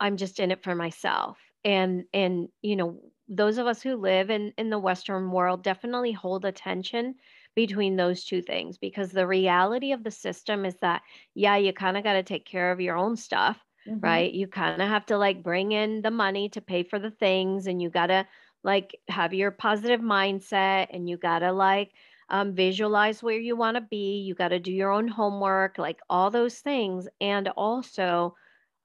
I'm 0.00 0.16
just 0.16 0.40
in 0.40 0.50
it 0.50 0.62
for 0.62 0.74
myself. 0.74 1.38
And 1.64 2.04
and 2.12 2.48
you 2.62 2.76
know 2.76 3.00
those 3.28 3.58
of 3.58 3.66
us 3.66 3.82
who 3.82 3.96
live 3.96 4.30
in 4.30 4.52
in 4.56 4.70
the 4.70 4.78
Western 4.78 5.30
world 5.30 5.62
definitely 5.62 6.12
hold 6.12 6.44
a 6.44 6.52
tension 6.52 7.14
between 7.54 7.96
those 7.96 8.24
two 8.24 8.40
things 8.40 8.78
because 8.78 9.10
the 9.10 9.26
reality 9.26 9.90
of 9.90 10.04
the 10.04 10.10
system 10.12 10.64
is 10.64 10.76
that 10.80 11.02
yeah 11.34 11.56
you 11.56 11.72
kind 11.72 11.96
of 11.96 12.04
got 12.04 12.12
to 12.12 12.22
take 12.22 12.46
care 12.46 12.70
of 12.70 12.80
your 12.80 12.96
own 12.96 13.16
stuff 13.16 13.58
mm-hmm. 13.88 13.98
right 13.98 14.32
you 14.32 14.46
kind 14.46 14.80
of 14.80 14.88
have 14.88 15.04
to 15.04 15.18
like 15.18 15.42
bring 15.42 15.72
in 15.72 16.00
the 16.02 16.10
money 16.10 16.48
to 16.48 16.60
pay 16.60 16.84
for 16.84 17.00
the 17.00 17.10
things 17.10 17.66
and 17.66 17.82
you 17.82 17.90
got 17.90 18.06
to 18.06 18.24
like 18.62 18.96
have 19.08 19.34
your 19.34 19.50
positive 19.50 20.00
mindset 20.00 20.86
and 20.92 21.08
you 21.08 21.16
got 21.16 21.40
to 21.40 21.50
like 21.50 21.90
um, 22.30 22.54
visualize 22.54 23.24
where 23.24 23.38
you 23.38 23.56
want 23.56 23.76
to 23.76 23.80
be 23.80 24.18
you 24.18 24.36
got 24.36 24.48
to 24.48 24.60
do 24.60 24.72
your 24.72 24.92
own 24.92 25.08
homework 25.08 25.78
like 25.78 25.98
all 26.08 26.30
those 26.30 26.58
things 26.58 27.08
and 27.20 27.48
also 27.48 28.36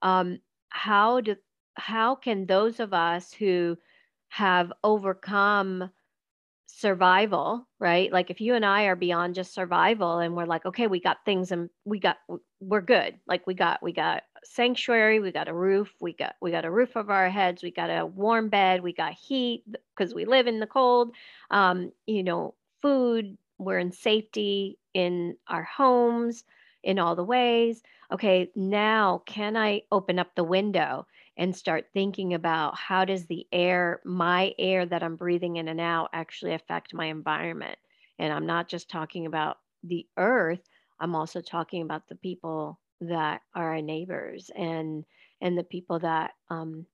um, 0.02 0.40
how 0.74 1.20
do 1.20 1.36
how 1.76 2.16
can 2.16 2.46
those 2.46 2.80
of 2.80 2.92
us 2.92 3.32
who 3.32 3.78
have 4.28 4.72
overcome 4.82 5.90
survival, 6.66 7.68
right? 7.78 8.12
Like 8.12 8.30
if 8.30 8.40
you 8.40 8.54
and 8.54 8.66
I 8.66 8.84
are 8.84 8.96
beyond 8.96 9.36
just 9.36 9.54
survival 9.54 10.18
and 10.18 10.36
we're 10.36 10.46
like, 10.46 10.66
okay, 10.66 10.88
we 10.88 11.00
got 11.00 11.24
things 11.24 11.52
and 11.52 11.70
we 11.84 12.00
got 12.00 12.16
we're 12.60 12.80
good. 12.80 13.14
Like 13.28 13.46
we 13.46 13.54
got 13.54 13.82
we 13.82 13.92
got 13.92 14.24
sanctuary, 14.42 15.20
we 15.20 15.30
got 15.30 15.48
a 15.48 15.54
roof, 15.54 15.94
we 16.00 16.12
got 16.12 16.34
we 16.42 16.50
got 16.50 16.64
a 16.64 16.70
roof 16.70 16.96
over 16.96 17.12
our 17.12 17.30
heads, 17.30 17.62
we 17.62 17.70
got 17.70 17.90
a 17.90 18.04
warm 18.04 18.48
bed, 18.48 18.82
we 18.82 18.92
got 18.92 19.12
heat 19.12 19.62
because 19.96 20.12
we 20.12 20.24
live 20.24 20.48
in 20.48 20.58
the 20.58 20.66
cold. 20.66 21.14
Um, 21.52 21.92
you 22.06 22.24
know, 22.24 22.54
food, 22.82 23.38
we're 23.58 23.78
in 23.78 23.92
safety 23.92 24.76
in 24.92 25.36
our 25.46 25.62
homes 25.62 26.44
in 26.84 26.98
all 26.98 27.16
the 27.16 27.24
ways. 27.24 27.82
Okay, 28.12 28.50
now 28.54 29.22
can 29.26 29.56
I 29.56 29.82
open 29.90 30.18
up 30.18 30.34
the 30.34 30.44
window 30.44 31.06
and 31.36 31.54
start 31.54 31.86
thinking 31.92 32.34
about 32.34 32.76
how 32.76 33.04
does 33.04 33.26
the 33.26 33.46
air, 33.50 34.00
my 34.04 34.54
air 34.58 34.86
that 34.86 35.02
I'm 35.02 35.16
breathing 35.16 35.56
in 35.56 35.68
and 35.68 35.80
out, 35.80 36.10
actually 36.12 36.54
affect 36.54 36.94
my 36.94 37.06
environment. 37.06 37.78
And 38.18 38.32
I'm 38.32 38.46
not 38.46 38.68
just 38.68 38.88
talking 38.88 39.26
about 39.26 39.58
the 39.82 40.06
earth, 40.16 40.68
I'm 41.00 41.16
also 41.16 41.40
talking 41.40 41.82
about 41.82 42.08
the 42.08 42.14
people 42.14 42.78
that 43.00 43.42
are 43.54 43.74
our 43.74 43.82
neighbors 43.82 44.50
and 44.56 45.04
and 45.40 45.58
the 45.58 45.64
people 45.64 45.98
that 45.98 46.32
um 46.48 46.86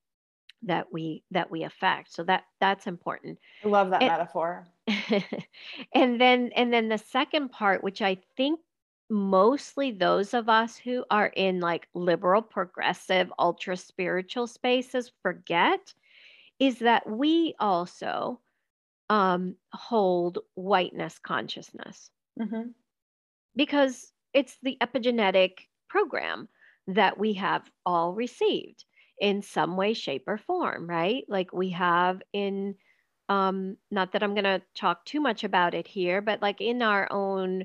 that 0.63 0.93
we 0.93 1.23
that 1.31 1.51
we 1.51 1.63
affect 1.65 2.13
so 2.13 2.25
that 2.25 2.45
that's 2.61 2.87
important 2.87 3.39
i 3.65 3.69
love 3.69 3.91
that 3.91 4.03
and, 4.03 4.11
metaphor 4.11 4.67
and 5.95 6.21
then 6.21 6.51
and 6.57 6.73
then 6.73 6.89
the 6.89 6.99
second 6.99 7.51
part 7.51 7.85
which 7.85 8.03
i 8.03 8.17
think 8.37 8.61
mostly 9.11 9.91
those 9.91 10.33
of 10.35 10.49
us 10.49 10.77
who 10.77 11.05
are 11.11 11.27
in 11.27 11.61
like 11.61 11.89
liberal, 11.95 12.41
progressive, 12.41 13.33
ultra 13.39 13.77
spiritual 13.77 14.47
spaces 14.47 15.11
forget 15.23 15.93
is 16.61 16.79
that 16.79 17.09
we 17.09 17.55
also 17.59 18.41
um, 19.09 19.57
hold 19.73 20.39
whiteness 20.55 21.19
consciousness 21.19 22.11
mm-hmm. 22.41 22.69
because 23.57 24.13
it's 24.33 24.57
the 24.63 24.79
epigenetic 24.81 25.53
program 25.89 26.49
that 26.87 27.19
we 27.19 27.33
have 27.35 27.69
all 27.85 28.15
received 28.15 28.85
in 29.21 29.43
some 29.43 29.77
way, 29.77 29.93
shape, 29.93 30.25
or 30.29 30.39
form, 30.39 30.89
right? 30.89 31.25
Like 31.29 31.53
we 31.53 31.71
have 31.71 32.23
in, 32.33 32.77
um, 33.29 33.77
not 33.91 34.13
that 34.13 34.23
I'm 34.23 34.35
going 34.35 34.45
to 34.45 34.63
talk 34.75 35.05
too 35.05 35.21
much 35.21 35.45
about 35.45 35.75
it 35.75 35.87
here, 35.87 36.23
but 36.23 36.41
like 36.41 36.61
in 36.61 36.81
our 36.81 37.11
own 37.11 37.65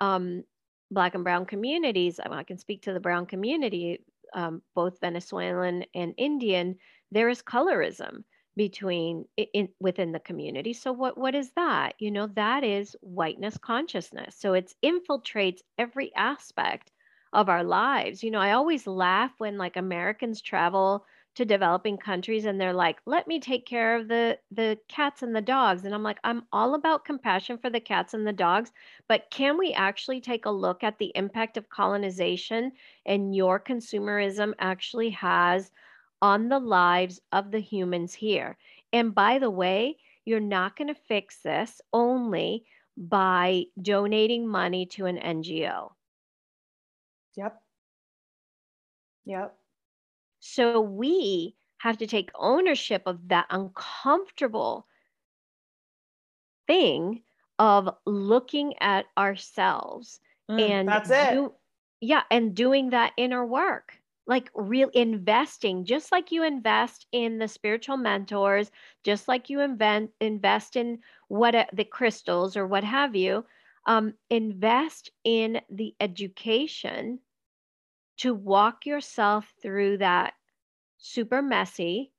um, 0.00 0.42
black 0.90 1.14
and 1.14 1.24
brown 1.24 1.44
communities 1.46 2.20
i 2.20 2.42
can 2.42 2.58
speak 2.58 2.82
to 2.82 2.92
the 2.92 3.00
brown 3.00 3.26
community 3.26 4.00
um, 4.34 4.62
both 4.74 5.00
venezuelan 5.00 5.84
and 5.94 6.14
indian 6.16 6.76
there 7.10 7.28
is 7.28 7.42
colorism 7.42 8.24
between 8.56 9.26
in, 9.36 9.68
within 9.80 10.12
the 10.12 10.20
community. 10.20 10.72
So 10.72 10.90
what 10.90 11.18
what 11.18 11.34
is 11.34 11.50
that? 11.56 11.94
You 11.98 12.10
know 12.10 12.26
that 12.28 12.64
is 12.64 12.96
whiteness 13.02 13.58
consciousness. 13.58 14.34
So 14.38 14.54
it 14.54 14.72
infiltrates 14.82 15.60
every 15.78 16.14
aspect 16.16 16.90
of 17.32 17.48
our 17.50 17.62
lives. 17.62 18.22
You 18.22 18.30
know 18.30 18.40
i 18.40 18.52
always 18.52 18.86
laugh 18.86 19.32
when 19.38 19.58
like 19.58 19.76
americans 19.76 20.40
travel 20.40 21.04
to 21.36 21.44
developing 21.44 21.98
countries 21.98 22.46
and 22.46 22.58
they're 22.58 22.72
like 22.72 22.98
let 23.04 23.28
me 23.28 23.38
take 23.38 23.66
care 23.66 23.94
of 23.94 24.08
the 24.08 24.38
the 24.50 24.78
cats 24.88 25.22
and 25.22 25.36
the 25.36 25.40
dogs. 25.40 25.84
And 25.84 25.94
i'm 25.94 26.02
like 26.02 26.18
i'm 26.24 26.44
all 26.52 26.74
about 26.74 27.04
compassion 27.04 27.58
for 27.58 27.70
the 27.70 27.80
cats 27.80 28.14
and 28.14 28.26
the 28.26 28.32
dogs 28.32 28.72
but 29.06 29.30
can 29.30 29.58
we 29.58 29.72
actually 29.72 30.20
take 30.20 30.46
a 30.46 30.50
look 30.50 30.82
at 30.82 30.98
the 30.98 31.12
impact 31.14 31.56
of 31.56 31.68
colonization 31.68 32.72
and 33.04 33.36
your 33.36 33.60
consumerism 33.60 34.54
actually 34.58 35.10
has 35.10 35.70
on 36.22 36.48
the 36.48 36.58
lives 36.58 37.20
of 37.32 37.50
the 37.50 37.60
humans 37.60 38.14
here? 38.14 38.56
And 38.92 39.14
by 39.14 39.38
the 39.38 39.50
way 39.50 39.98
you're 40.24 40.40
not 40.40 40.76
going 40.76 40.88
to 40.88 40.94
fix 40.94 41.38
this 41.42 41.80
only 41.92 42.64
by 42.96 43.64
donating 43.80 44.48
money 44.48 44.86
to 44.86 45.04
an 45.04 45.18
ngo 45.18 45.90
yep. 47.36 47.62
Yep 49.26 49.58
so 50.46 50.74
we 50.74 51.54
have 51.78 51.98
to 51.98 52.06
take 52.06 52.30
ownership 52.34 53.02
of 53.06 53.28
that 53.28 53.46
uncomfortable 53.50 54.86
thing 56.66 57.22
of 57.58 57.88
looking 58.06 58.74
at 58.80 59.06
ourselves 59.16 60.20
mm, 60.50 60.76
and 60.76 60.86
that's 60.86 61.10
it. 61.10 61.28
Do, 61.28 61.52
yeah, 62.00 62.22
and 62.30 62.54
doing 62.54 62.90
that 62.90 63.12
inner 63.16 63.44
work. 63.44 64.00
Like 64.26 64.50
real 64.54 64.88
investing, 64.94 65.84
just 65.84 66.10
like 66.12 66.30
you 66.30 66.42
invest 66.44 67.06
in 67.12 67.38
the 67.38 67.48
spiritual 67.48 67.96
mentors, 67.96 68.70
just 69.04 69.28
like 69.28 69.48
you 69.50 69.60
invent 69.60 70.10
invest 70.20 70.76
in 70.76 71.00
what 71.28 71.68
the 71.72 71.84
crystals 71.84 72.56
or 72.56 72.66
what 72.66 72.84
have 72.84 73.14
you, 73.16 73.44
um, 73.86 74.14
invest 74.30 75.10
in 75.24 75.60
the 75.70 75.94
education 76.00 77.20
to 78.18 78.34
walk 78.34 78.86
yourself 78.86 79.52
through 79.62 79.98
that 79.98 80.34
super 80.98 81.42
messy 81.42 82.12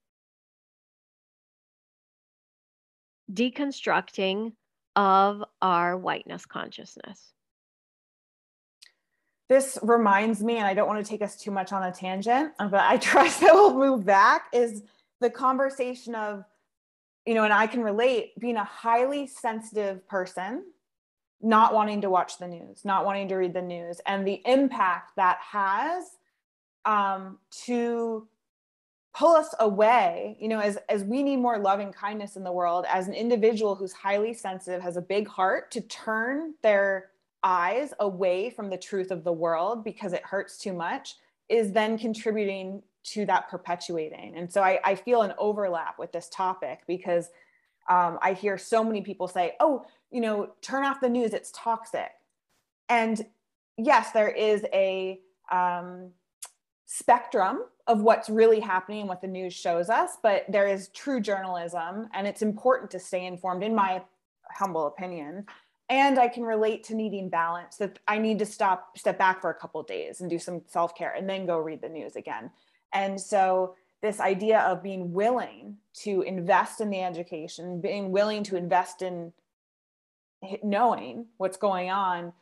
deconstructing 3.32 4.54
of 4.96 5.44
our 5.62 5.98
whiteness 5.98 6.46
consciousness. 6.46 7.34
This 9.50 9.78
reminds 9.82 10.44
me, 10.44 10.58
and 10.58 10.68
I 10.68 10.74
don't 10.74 10.88
want 10.88 11.06
to 11.06 11.10
take 11.10 11.22
us 11.22 11.38
too 11.38 11.52
much 11.52 11.72
on 11.72 11.84
a 11.84 11.92
tangent, 11.92 12.54
uh, 12.60 12.68
but 12.68 12.82
I 12.82 12.98
trust 12.98 13.42
that 13.42 13.54
we'll 13.54 13.74
move 13.74 14.06
back, 14.06 14.48
is 14.54 14.84
the 15.22 15.30
conversation 15.30 16.16
of, 16.16 16.44
you 17.26 17.34
know, 17.34 17.44
and 17.44 17.54
I 17.54 17.68
can 17.68 17.82
relate 17.82 18.38
being 18.40 18.58
a 18.58 18.64
highly 18.64 19.28
sensitive 19.28 20.08
person 20.08 20.64
not 21.42 21.74
wanting 21.74 22.02
to 22.02 22.10
watch 22.10 22.38
the 22.38 22.48
news, 22.48 22.84
not 22.84 23.06
wanting 23.06 23.28
to 23.30 23.36
read 23.36 23.54
the 23.54 23.62
news, 23.62 24.02
and 24.06 24.26
the 24.26 24.42
impact 24.46 25.16
that 25.16 25.38
has 25.42 26.18
um, 26.86 27.38
to 27.66 28.28
pull 29.18 29.36
us 29.36 29.56
away 29.60 30.38
you 30.40 30.48
know 30.48 30.60
as 30.60 30.78
as 30.90 31.04
we 31.04 31.24
need 31.24 31.38
more 31.38 31.58
loving 31.58 31.92
kindness 31.92 32.36
in 32.36 32.44
the 32.44 32.52
world 32.52 32.86
as 32.88 33.08
an 33.08 33.16
individual 33.16 33.74
who's 33.74 33.92
highly 33.92 34.32
sensitive 34.32 34.80
has 34.82 34.96
a 34.96 35.02
big 35.02 35.28
heart 35.28 35.72
to 35.72 35.82
turn 35.82 36.54
their 36.62 37.10
eyes 37.44 37.94
away 38.00 38.50
from 38.50 38.70
the 38.70 38.78
truth 38.78 39.10
of 39.10 39.24
the 39.24 39.32
world 39.32 39.84
because 39.84 40.14
it 40.14 40.24
hurts 40.24 40.58
too 40.58 40.74
much 40.74 41.16
is 41.50 41.72
then 41.72 41.98
contributing 41.98 42.84
to 43.04 43.26
that 43.26 43.50
perpetuating. 43.50 44.38
And 44.38 44.52
so 44.52 44.62
i, 44.62 44.80
I 44.84 44.94
feel 44.94 45.24
an 45.24 45.34
overlap 45.40 45.98
with 45.98 46.12
this 46.12 46.30
topic 46.30 46.82
because 46.86 47.30
um, 47.90 48.20
i 48.22 48.34
hear 48.34 48.58
so 48.58 48.84
many 48.84 49.02
people 49.02 49.28
say 49.28 49.56
oh 49.60 49.86
you 50.12 50.22
know, 50.22 50.52
turn 50.62 50.84
off 50.86 51.02
the 51.02 51.10
news, 51.10 51.34
it's 51.34 51.52
toxic. 51.54 52.12
And 52.90 53.26
yes, 53.78 54.12
there 54.12 54.30
is 54.30 54.66
a 54.74 55.20
um, 55.52 56.12
spectrum 56.86 57.64
of 57.88 58.02
what's 58.02 58.30
really 58.30 58.60
happening 58.60 59.02
and 59.02 59.10
what 59.10 59.22
the 59.22 59.28
news 59.28 59.54
shows 59.54 59.90
us, 59.90 60.18
but 60.22 60.46
there 60.50 60.68
is 60.68 60.90
true 60.90 61.22
journalism, 61.22 62.10
and 62.14 62.28
it's 62.28 62.42
important 62.42 62.92
to 62.92 63.00
stay 63.00 63.26
informed, 63.26 63.64
in 63.64 63.74
my 63.74 64.02
humble 64.50 64.88
opinion. 64.88 65.46
And 65.90 66.20
I 66.20 66.28
can 66.28 66.44
relate 66.44 66.84
to 66.86 66.96
needing 66.96 67.30
balance 67.30 67.78
that 67.78 68.00
I 68.08 68.18
need 68.18 68.40
to 68.40 68.46
stop, 68.46 68.98
step 68.98 69.18
back 69.18 69.40
for 69.40 69.50
a 69.50 69.54
couple 69.54 69.82
days 69.84 70.20
and 70.20 70.30
do 70.30 70.38
some 70.38 70.62
self 70.68 70.96
care 70.96 71.14
and 71.14 71.30
then 71.30 71.46
go 71.46 71.58
read 71.60 71.82
the 71.82 71.88
news 71.88 72.18
again. 72.18 72.52
And 72.94 73.20
so, 73.20 73.76
this 74.02 74.20
idea 74.20 74.60
of 74.60 74.84
being 74.84 75.12
willing 75.12 75.78
to 76.02 76.22
invest 76.22 76.82
in 76.82 76.90
the 76.92 77.02
education, 77.02 77.82
being 77.82 78.12
willing 78.12 78.44
to 78.44 78.56
invest 78.56 79.02
in 79.02 79.34
knowing 80.64 81.28
what's 81.38 81.58
going 81.58 81.90
on. 81.90 82.34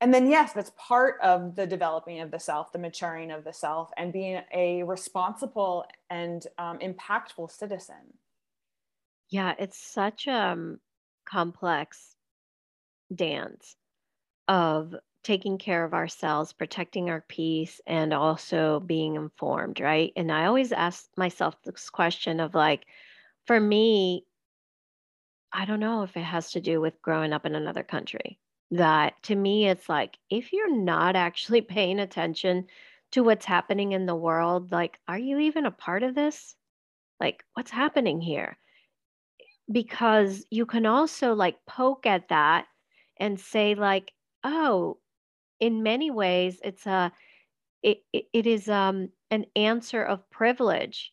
And 0.00 0.12
then 0.12 0.28
yes 0.28 0.52
that's 0.52 0.72
part 0.76 1.20
of 1.22 1.54
the 1.54 1.66
developing 1.66 2.20
of 2.20 2.30
the 2.30 2.40
self 2.40 2.72
the 2.72 2.78
maturing 2.78 3.30
of 3.30 3.44
the 3.44 3.52
self 3.52 3.90
and 3.96 4.12
being 4.12 4.40
a 4.52 4.82
responsible 4.82 5.84
and 6.10 6.44
um, 6.58 6.78
impactful 6.80 7.50
citizen. 7.50 8.14
Yeah 9.28 9.54
it's 9.58 9.78
such 9.78 10.26
a 10.26 10.32
um, 10.32 10.80
complex 11.24 12.16
dance 13.14 13.76
of 14.48 14.94
taking 15.22 15.56
care 15.56 15.84
of 15.84 15.94
ourselves 15.94 16.52
protecting 16.52 17.08
our 17.08 17.24
peace 17.28 17.80
and 17.86 18.12
also 18.12 18.80
being 18.80 19.14
informed 19.14 19.78
right? 19.78 20.12
And 20.16 20.32
i 20.32 20.46
always 20.46 20.72
ask 20.72 21.06
myself 21.16 21.54
this 21.62 21.90
question 21.90 22.40
of 22.40 22.56
like 22.56 22.86
for 23.46 23.60
me 23.60 24.24
I 25.52 25.64
don't 25.64 25.80
know 25.80 26.02
if 26.02 26.16
it 26.16 26.22
has 26.22 26.52
to 26.52 26.60
do 26.60 26.80
with 26.80 27.00
growing 27.02 27.32
up 27.32 27.46
in 27.46 27.54
another 27.54 27.82
country. 27.82 28.38
That 28.70 29.14
to 29.24 29.36
me, 29.36 29.68
it's 29.68 29.88
like 29.88 30.18
if 30.30 30.52
you're 30.52 30.74
not 30.74 31.16
actually 31.16 31.60
paying 31.76 31.98
attention 31.98 32.66
to 33.12 33.22
what's 33.22 33.44
happening 33.44 33.92
in 33.92 34.06
the 34.06 34.16
world, 34.16 34.72
like, 34.72 34.98
are 35.06 35.18
you 35.18 35.38
even 35.38 35.66
a 35.66 35.70
part 35.70 36.02
of 36.02 36.14
this? 36.14 36.56
Like, 37.20 37.44
what's 37.54 37.70
happening 37.70 38.20
here? 38.20 38.56
Because 39.70 40.46
you 40.50 40.66
can 40.66 40.86
also 40.86 41.34
like 41.34 41.56
poke 41.66 42.06
at 42.06 42.28
that 42.28 42.66
and 43.18 43.38
say, 43.38 43.74
like, 43.74 44.12
oh, 44.42 44.98
in 45.60 45.82
many 45.82 46.10
ways, 46.10 46.58
it's 46.64 46.86
a 46.86 47.12
it, 47.82 47.98
it, 48.12 48.46
is 48.46 48.68
um 48.68 49.08
an 49.30 49.44
answer 49.56 50.04
of 50.04 50.28
privilege 50.30 51.12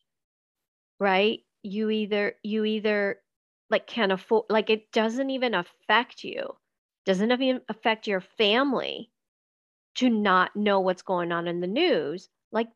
right 0.99 1.39
you 1.63 1.89
either 1.89 2.35
you 2.43 2.63
either 2.65 3.17
like 3.69 3.87
can 3.87 4.11
afford 4.11 4.45
like 4.49 4.69
it 4.69 4.91
doesn't 4.91 5.29
even 5.29 5.53
affect 5.53 6.23
you. 6.23 6.57
Doesn't 7.05 7.31
even 7.31 7.61
affect 7.69 8.07
your 8.07 8.21
family 8.21 9.11
to 9.95 10.09
not 10.09 10.55
know 10.55 10.79
what's 10.79 11.01
going 11.01 11.31
on 11.31 11.47
in 11.47 11.61
the 11.61 11.67
news. 11.67 12.29
Like 12.51 12.69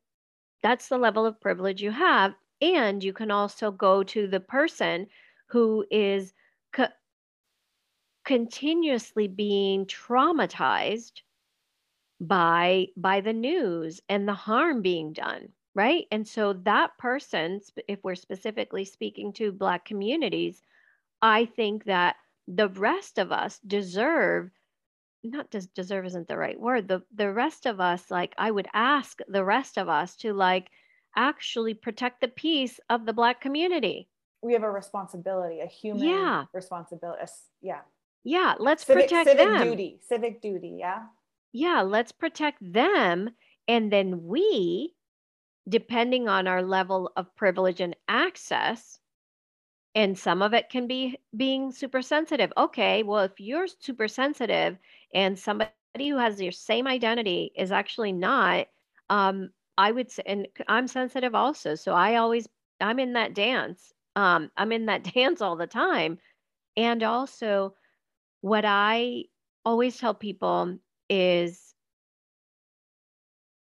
that's 0.63 0.89
the 0.89 0.97
level 0.97 1.25
of 1.25 1.41
privilege 1.41 1.81
you 1.81 1.91
have. 1.91 2.35
And 2.61 3.03
you 3.03 3.13
can 3.13 3.31
also 3.31 3.71
go 3.71 4.03
to 4.03 4.27
the 4.27 4.39
person 4.39 5.07
who 5.47 5.85
is 5.91 6.33
co- 6.73 6.87
continuously 8.25 9.27
being 9.29 9.85
traumatized 9.85 11.21
by 12.19 12.87
by 12.97 13.21
the 13.21 13.33
news 13.33 14.01
and 14.09 14.27
the 14.27 14.33
harm 14.33 14.81
being 14.81 15.13
done 15.13 15.49
right? 15.75 16.05
And 16.11 16.27
so 16.27 16.53
that 16.53 16.95
person 16.99 17.59
if 17.87 18.03
we're 18.03 18.15
specifically 18.15 18.85
speaking 18.85 19.33
to 19.33 19.51
black 19.51 19.85
communities 19.85 20.61
i 21.23 21.45
think 21.45 21.85
that 21.85 22.15
the 22.47 22.69
rest 22.69 23.17
of 23.17 23.31
us 23.31 23.59
deserve 23.65 24.51
not 25.23 25.49
des- 25.49 25.61
deserve 25.73 26.05
isn't 26.05 26.27
the 26.27 26.37
right 26.37 26.59
word 26.59 26.87
the 26.87 27.01
the 27.15 27.31
rest 27.31 27.65
of 27.65 27.79
us 27.79 28.11
like 28.11 28.35
i 28.37 28.51
would 28.51 28.67
ask 28.73 29.19
the 29.27 29.43
rest 29.43 29.77
of 29.77 29.89
us 29.89 30.15
to 30.17 30.33
like 30.33 30.69
actually 31.15 31.73
protect 31.73 32.21
the 32.21 32.27
peace 32.27 32.79
of 32.89 33.05
the 33.05 33.13
black 33.13 33.41
community. 33.41 34.07
We 34.41 34.53
have 34.53 34.63
a 34.63 34.71
responsibility 34.71 35.61
a 35.61 35.67
human 35.67 36.03
yeah. 36.05 36.45
responsibility 36.53 37.23
yeah. 37.61 37.81
Yeah 38.23 38.55
let's 38.59 38.85
civic, 38.85 39.05
protect 39.09 39.29
civic 39.29 39.47
them. 39.47 39.63
duty 39.69 39.99
civic 40.01 40.41
duty 40.41 40.77
yeah. 40.79 41.03
Yeah 41.51 41.81
let's 41.81 42.11
protect 42.11 42.57
them 42.61 43.29
and 43.67 43.91
then 43.91 44.23
we 44.25 44.93
depending 45.69 46.27
on 46.27 46.47
our 46.47 46.61
level 46.61 47.11
of 47.15 47.33
privilege 47.35 47.79
and 47.79 47.95
access 48.09 48.99
and 49.95 50.17
some 50.17 50.41
of 50.41 50.53
it 50.53 50.69
can 50.69 50.87
be 50.87 51.17
being 51.35 51.71
super 51.71 52.01
sensitive. 52.01 52.51
Okay 52.57 53.03
well 53.03 53.19
if 53.21 53.39
you're 53.39 53.67
super 53.67 54.07
sensitive 54.07 54.77
and 55.13 55.37
somebody 55.37 55.73
who 55.75 55.83
has 55.83 56.01
your 56.01 56.11
same 56.11 56.55
identity 56.87 57.21
is 57.21 57.71
actually 57.71 57.77
not 57.77 58.39
um 59.09 59.49
i 59.77 59.91
would 59.91 60.09
say 60.11 60.23
and 60.25 60.47
i'm 60.67 60.87
sensitive 60.87 61.35
also 61.35 61.75
so 61.75 61.93
i 61.93 62.15
always 62.15 62.47
i'm 62.81 62.99
in 62.99 63.13
that 63.13 63.33
dance 63.33 63.93
um 64.15 64.49
i'm 64.57 64.71
in 64.71 64.85
that 64.87 65.03
dance 65.13 65.41
all 65.41 65.55
the 65.55 65.67
time. 65.67 66.17
And 66.77 67.03
also 67.03 67.75
what 68.41 68.63
i 68.65 69.23
always 69.65 69.97
tell 69.97 70.13
people 70.13 70.77
is 71.09 71.75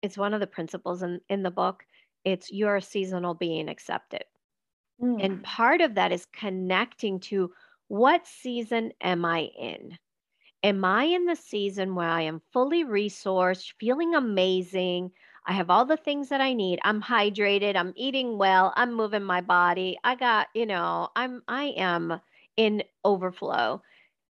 it's 0.03 0.19
one 0.19 0.35
of 0.35 0.41
the 0.41 0.47
principles 0.47 1.03
in 1.03 1.21
in 1.29 1.43
the 1.43 1.51
book 1.51 1.85
it's 2.25 2.51
you're 2.53 2.77
a 2.77 2.83
seasonal 2.83 3.35
being 3.35 3.69
accepted 3.69 4.25
mm. 5.03 5.25
and 5.25 5.43
part 5.43 5.81
of 5.81 5.95
that 5.95 6.13
is 6.13 6.27
connecting 6.33 7.21
to 7.21 7.53
what 7.89 8.27
season 8.27 8.93
am 9.01 9.25
i 9.25 9.51
in? 9.59 9.99
Am 10.63 10.85
i 10.85 11.05
in 11.05 11.27
the 11.27 11.37
season 11.37 11.95
where 11.95 12.09
i 12.09 12.23
am 12.23 12.41
fully 12.53 12.85
resourced 12.85 13.73
feeling 13.79 14.15
amazing? 14.15 15.11
I 15.47 15.53
have 15.55 15.71
all 15.71 15.85
the 15.85 15.97
things 15.97 16.29
that 16.29 16.41
i 16.41 16.53
need. 16.53 16.79
I'm 16.85 17.03
hydrated. 17.03 17.75
I'm 17.77 17.93
eating 17.97 18.39
well. 18.39 18.73
I'm 18.77 18.95
moving 18.95 19.25
my 19.25 19.41
body. 19.41 19.99
I 20.05 20.15
got 20.15 20.49
you 20.55 20.67
know 20.67 21.09
i'm 21.17 21.43
i 21.49 21.75
am 21.77 22.21
in 22.57 22.83
overflow. 23.05 23.83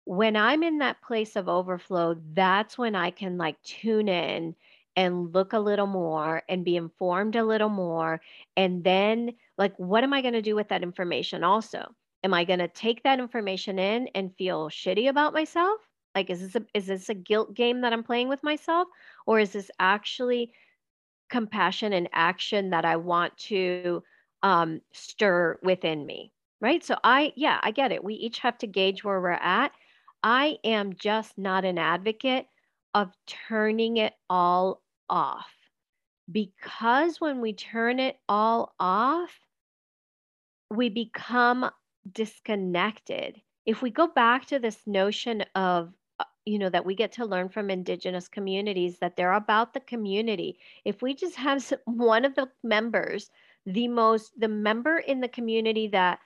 When 0.04 0.36
I'm 0.36 0.62
in 0.62 0.78
that 0.78 1.02
place 1.02 1.36
of 1.36 1.48
overflow, 1.48 2.16
that's 2.32 2.78
when 2.78 2.94
I 2.94 3.10
can 3.10 3.36
like 3.36 3.60
tune 3.62 4.08
in 4.08 4.54
and 4.98 5.32
look 5.32 5.52
a 5.52 5.60
little 5.60 5.86
more 5.86 6.42
and 6.48 6.64
be 6.64 6.74
informed 6.74 7.36
a 7.36 7.44
little 7.44 7.68
more. 7.68 8.20
And 8.56 8.82
then, 8.82 9.30
like, 9.56 9.78
what 9.78 10.02
am 10.02 10.12
I 10.12 10.20
going 10.22 10.34
to 10.34 10.42
do 10.42 10.56
with 10.56 10.68
that 10.70 10.82
information 10.82 11.44
also? 11.44 11.94
Am 12.24 12.34
I 12.34 12.42
going 12.42 12.58
to 12.58 12.66
take 12.66 13.04
that 13.04 13.20
information 13.20 13.78
in 13.78 14.08
and 14.16 14.34
feel 14.36 14.68
shitty 14.68 15.08
about 15.08 15.32
myself? 15.32 15.78
Like, 16.16 16.30
is 16.30 16.40
this 16.40 16.56
a, 16.56 16.66
is 16.74 16.86
this 16.86 17.08
a 17.08 17.14
guilt 17.14 17.54
game 17.54 17.82
that 17.82 17.92
I'm 17.92 18.02
playing 18.02 18.28
with 18.28 18.42
myself? 18.42 18.88
Or 19.24 19.38
is 19.38 19.52
this 19.52 19.70
actually 19.78 20.50
compassion 21.30 21.92
and 21.92 22.08
action 22.12 22.70
that 22.70 22.84
I 22.84 22.96
want 22.96 23.36
to 23.36 24.02
um, 24.42 24.80
stir 24.92 25.60
within 25.62 26.06
me? 26.06 26.32
Right. 26.60 26.82
So, 26.82 26.96
I, 27.04 27.32
yeah, 27.36 27.60
I 27.62 27.70
get 27.70 27.92
it. 27.92 28.02
We 28.02 28.14
each 28.14 28.40
have 28.40 28.58
to 28.58 28.66
gauge 28.66 29.04
where 29.04 29.20
we're 29.20 29.30
at 29.30 29.70
I 30.24 30.58
am 30.64 30.96
just 30.96 31.38
not 31.38 31.64
an 31.64 31.78
advocate 31.78 32.46
of 32.94 33.12
turning 33.26 33.98
it 33.98 34.14
all 34.28 34.82
off. 35.08 35.46
Because 36.30 37.20
when 37.20 37.40
we 37.40 37.52
turn 37.52 37.98
it 38.00 38.18
all 38.28 38.74
off, 38.78 39.30
we 40.70 40.88
become 40.88 41.70
disconnected. 42.10 43.40
If 43.64 43.82
we 43.82 43.90
go 43.90 44.06
back 44.06 44.46
to 44.46 44.58
this 44.58 44.78
notion 44.86 45.44
of, 45.54 45.92
uh, 46.18 46.24
you 46.44 46.58
know, 46.58 46.68
that 46.68 46.84
we 46.84 46.94
get 46.94 47.12
to 47.12 47.26
learn 47.26 47.48
from 47.48 47.70
indigenous 47.70 48.28
communities 48.28 48.98
that 48.98 49.16
they're 49.16 49.32
about 49.32 49.72
the 49.72 49.80
community. 49.80 50.58
If 50.84 51.00
we 51.02 51.14
just 51.14 51.36
have 51.36 51.72
one 51.84 52.24
of 52.24 52.34
the 52.34 52.48
members, 52.62 53.30
the 53.66 53.88
most, 53.88 54.32
the 54.38 54.48
member 54.48 54.98
in 54.98 55.20
the 55.20 55.28
community 55.28 55.88
that 55.88 56.18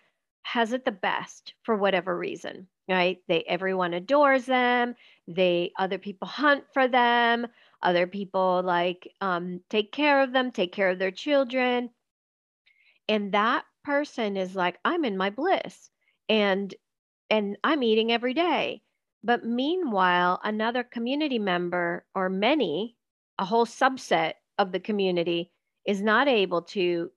has 0.43 0.73
it 0.73 0.85
the 0.85 0.93
best 0.93 1.55
for 1.63 1.77
whatever 1.77 2.17
reason, 2.17 2.67
right? 2.89 3.19
They 3.29 3.43
everyone 3.45 3.95
adores 3.95 4.47
them. 4.47 4.95
They 5.29 5.73
other 5.79 5.99
people 5.99 6.29
hunt 6.29 6.65
for 6.73 6.89
them. 6.89 7.47
Other 7.83 8.07
people 8.07 8.63
like 8.65 9.13
um, 9.21 9.61
take 9.71 9.93
care 9.93 10.23
of 10.23 10.33
them, 10.33 10.51
take 10.53 10.73
care 10.73 10.91
of 10.91 10.99
their 10.99 11.11
children, 11.11 11.91
and 13.09 13.33
that 13.33 13.65
person 13.85 14.37
is 14.37 14.55
like, 14.57 14.79
I'm 14.85 15.05
in 15.05 15.17
my 15.17 15.31
bliss, 15.31 15.91
and 16.29 16.75
and 17.31 17.57
I'm 17.65 17.83
eating 17.83 18.13
every 18.13 18.35
day. 18.35 18.83
But 19.25 19.45
meanwhile, 19.45 20.41
another 20.45 20.83
community 20.85 21.39
member 21.39 22.05
or 22.15 22.29
many, 22.29 22.97
a 23.39 23.45
whole 23.45 23.67
subset 23.67 24.35
of 24.59 24.73
the 24.73 24.81
community 24.81 25.53
is 25.87 26.03
not 26.03 26.29
able 26.29 26.63
to 26.63 27.11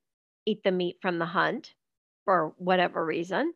eat 0.46 0.64
the 0.64 0.72
meat 0.72 0.98
from 1.02 1.20
the 1.20 1.26
hunt 1.26 1.74
for 2.26 2.54
whatever 2.58 3.06
reason 3.06 3.54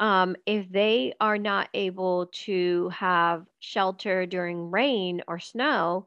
um, 0.00 0.34
if 0.46 0.68
they 0.70 1.14
are 1.20 1.38
not 1.38 1.68
able 1.74 2.26
to 2.32 2.88
have 2.88 3.46
shelter 3.58 4.26
during 4.26 4.70
rain 4.70 5.22
or 5.28 5.38
snow, 5.38 6.06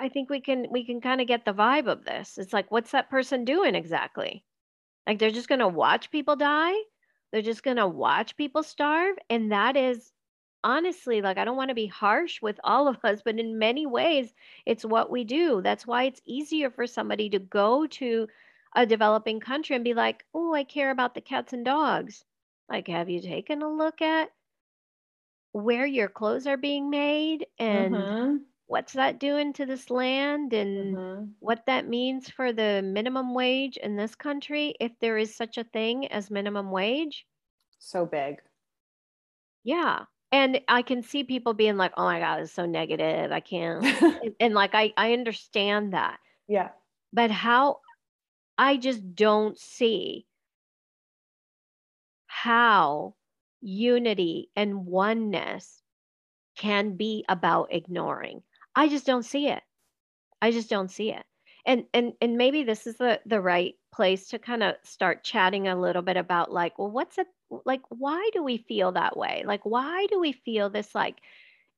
I 0.00 0.08
think 0.08 0.30
we 0.30 0.40
can 0.40 0.66
we 0.70 0.84
can 0.84 1.00
kind 1.00 1.20
of 1.20 1.26
get 1.26 1.44
the 1.44 1.52
vibe 1.52 1.86
of 1.86 2.04
this. 2.04 2.38
It's 2.38 2.52
like, 2.52 2.70
what's 2.70 2.92
that 2.92 3.10
person 3.10 3.44
doing 3.44 3.74
exactly? 3.74 4.44
Like 5.06 5.18
they're 5.18 5.30
just 5.30 5.48
going 5.48 5.60
to 5.60 5.68
watch 5.68 6.10
people 6.10 6.36
die. 6.36 6.74
They're 7.32 7.42
just 7.42 7.62
going 7.62 7.76
to 7.76 7.86
watch 7.86 8.36
people 8.36 8.62
starve, 8.62 9.16
and 9.28 9.52
that 9.52 9.76
is 9.76 10.12
honestly 10.64 11.22
like 11.22 11.38
I 11.38 11.44
don't 11.44 11.56
want 11.56 11.68
to 11.68 11.74
be 11.74 11.86
harsh 11.86 12.40
with 12.42 12.58
all 12.64 12.88
of 12.88 12.98
us, 13.04 13.20
but 13.24 13.38
in 13.38 13.58
many 13.58 13.86
ways, 13.86 14.32
it's 14.66 14.84
what 14.84 15.10
we 15.10 15.24
do. 15.24 15.60
That's 15.62 15.86
why 15.86 16.04
it's 16.04 16.22
easier 16.24 16.70
for 16.70 16.86
somebody 16.86 17.28
to 17.30 17.38
go 17.38 17.86
to 17.86 18.26
a 18.74 18.86
developing 18.86 19.40
country 19.40 19.76
and 19.76 19.84
be 19.84 19.94
like, 19.94 20.24
oh, 20.34 20.54
I 20.54 20.64
care 20.64 20.90
about 20.90 21.14
the 21.14 21.20
cats 21.20 21.52
and 21.52 21.64
dogs. 21.64 22.24
Like, 22.70 22.88
have 22.88 23.10
you 23.10 23.20
taken 23.20 23.62
a 23.62 23.68
look 23.68 24.00
at 24.00 24.30
where 25.52 25.86
your 25.86 26.08
clothes 26.08 26.46
are 26.46 26.56
being 26.56 26.88
made 26.90 27.46
and 27.58 27.94
mm-hmm. 27.94 28.36
What's 28.70 28.92
that 28.92 29.18
doing 29.18 29.52
to 29.52 29.66
this 29.66 29.90
land 29.90 30.52
and 30.52 30.96
mm-hmm. 30.96 31.24
what 31.40 31.66
that 31.66 31.88
means 31.88 32.30
for 32.30 32.52
the 32.52 32.80
minimum 32.84 33.34
wage 33.34 33.76
in 33.76 33.96
this 33.96 34.14
country, 34.14 34.76
if 34.78 34.92
there 35.00 35.18
is 35.18 35.34
such 35.34 35.58
a 35.58 35.64
thing 35.64 36.06
as 36.06 36.30
minimum 36.30 36.70
wage? 36.70 37.26
So 37.80 38.06
big. 38.06 38.36
Yeah. 39.64 40.04
And 40.30 40.60
I 40.68 40.82
can 40.82 41.02
see 41.02 41.24
people 41.24 41.52
being 41.52 41.76
like, 41.76 41.90
oh 41.96 42.04
my 42.04 42.20
God, 42.20 42.42
it's 42.42 42.52
so 42.52 42.64
negative. 42.64 43.32
I 43.32 43.40
can't. 43.40 43.84
and, 44.22 44.34
and 44.38 44.54
like, 44.54 44.70
I, 44.72 44.92
I 44.96 45.14
understand 45.14 45.92
that. 45.92 46.18
Yeah. 46.46 46.68
But 47.12 47.32
how 47.32 47.80
I 48.56 48.76
just 48.76 49.16
don't 49.16 49.58
see 49.58 50.26
how 52.28 53.16
unity 53.60 54.48
and 54.54 54.86
oneness 54.86 55.82
can 56.56 56.96
be 56.96 57.24
about 57.28 57.72
ignoring. 57.72 58.44
I 58.80 58.88
just 58.88 59.06
don't 59.06 59.24
see 59.24 59.48
it. 59.48 59.62
I 60.42 60.50
just 60.52 60.70
don't 60.70 60.90
see 60.90 61.12
it. 61.12 61.24
and 61.66 61.84
and 61.94 62.14
and 62.22 62.36
maybe 62.38 62.62
this 62.64 62.86
is 62.86 62.96
the 62.96 63.20
the 63.26 63.40
right 63.40 63.74
place 63.92 64.28
to 64.28 64.38
kind 64.38 64.62
of 64.62 64.76
start 64.82 65.24
chatting 65.24 65.68
a 65.68 65.80
little 65.80 66.02
bit 66.02 66.16
about 66.16 66.52
like 66.52 66.78
well 66.78 66.90
what's 66.90 67.18
it 67.18 67.26
like 67.66 67.82
why 67.90 68.30
do 68.32 68.42
we 68.42 68.58
feel 68.58 68.92
that 68.92 69.16
way 69.16 69.42
like 69.46 69.64
why 69.66 70.06
do 70.10 70.20
we 70.20 70.32
feel 70.32 70.70
this 70.70 70.94
like 70.94 71.20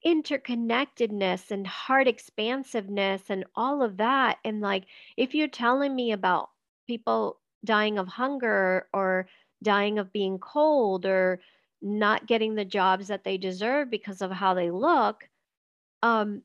interconnectedness 0.07 1.51
and 1.51 1.67
heart 1.67 2.09
expansiveness 2.09 3.23
and 3.31 3.45
all 3.57 3.83
of 3.83 3.99
that 3.99 4.38
and 4.45 4.61
like 4.61 4.85
if 5.17 5.35
you're 5.35 5.49
telling 5.49 5.95
me 5.95 6.12
about 6.12 6.51
people 6.87 7.41
dying 7.65 7.99
of 7.99 8.09
hunger 8.09 8.88
or 8.93 9.29
dying 9.62 9.99
of 9.99 10.12
being 10.12 10.38
cold 10.38 11.07
or 11.07 11.41
not 11.83 12.27
getting 12.27 12.55
the 12.55 12.65
jobs 12.65 13.09
that 13.09 13.25
they 13.25 13.38
deserve 13.38 13.91
because 13.91 14.23
of 14.23 14.31
how 14.33 14.55
they 14.55 14.71
look 14.71 15.29
um 16.03 16.43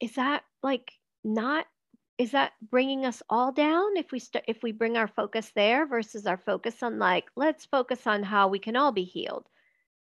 is 0.00 0.14
that 0.14 0.42
like 0.62 0.92
not 1.24 1.66
is 2.18 2.32
that 2.32 2.52
bringing 2.70 3.06
us 3.06 3.22
all 3.30 3.52
down 3.52 3.96
if 3.96 4.10
we 4.10 4.18
st- 4.18 4.44
if 4.48 4.62
we 4.62 4.72
bring 4.72 4.96
our 4.96 5.08
focus 5.08 5.52
there 5.54 5.86
versus 5.86 6.26
our 6.26 6.38
focus 6.38 6.82
on 6.82 6.98
like 6.98 7.26
let's 7.36 7.66
focus 7.66 8.06
on 8.06 8.22
how 8.22 8.48
we 8.48 8.58
can 8.58 8.76
all 8.76 8.92
be 8.92 9.04
healed? 9.04 9.46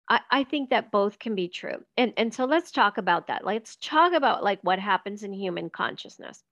I, 0.10 0.19
I 0.30 0.43
think 0.43 0.69
that 0.69 0.91
both 0.91 1.19
can 1.19 1.36
be 1.36 1.48
true. 1.48 1.84
And 1.98 2.13
and 2.17 2.34
so 2.34 2.46
let's 2.46 2.72
talk 2.72 2.98
about 2.98 3.28
that. 3.28 3.46
Let's 3.46 3.78
talk 3.78 4.13
about 4.13 4.43
like 4.43 4.60
what 4.63 4.80
happens 4.80 5.24
in 5.24 5.34
human 5.34 5.69
consciousness. 5.69 6.43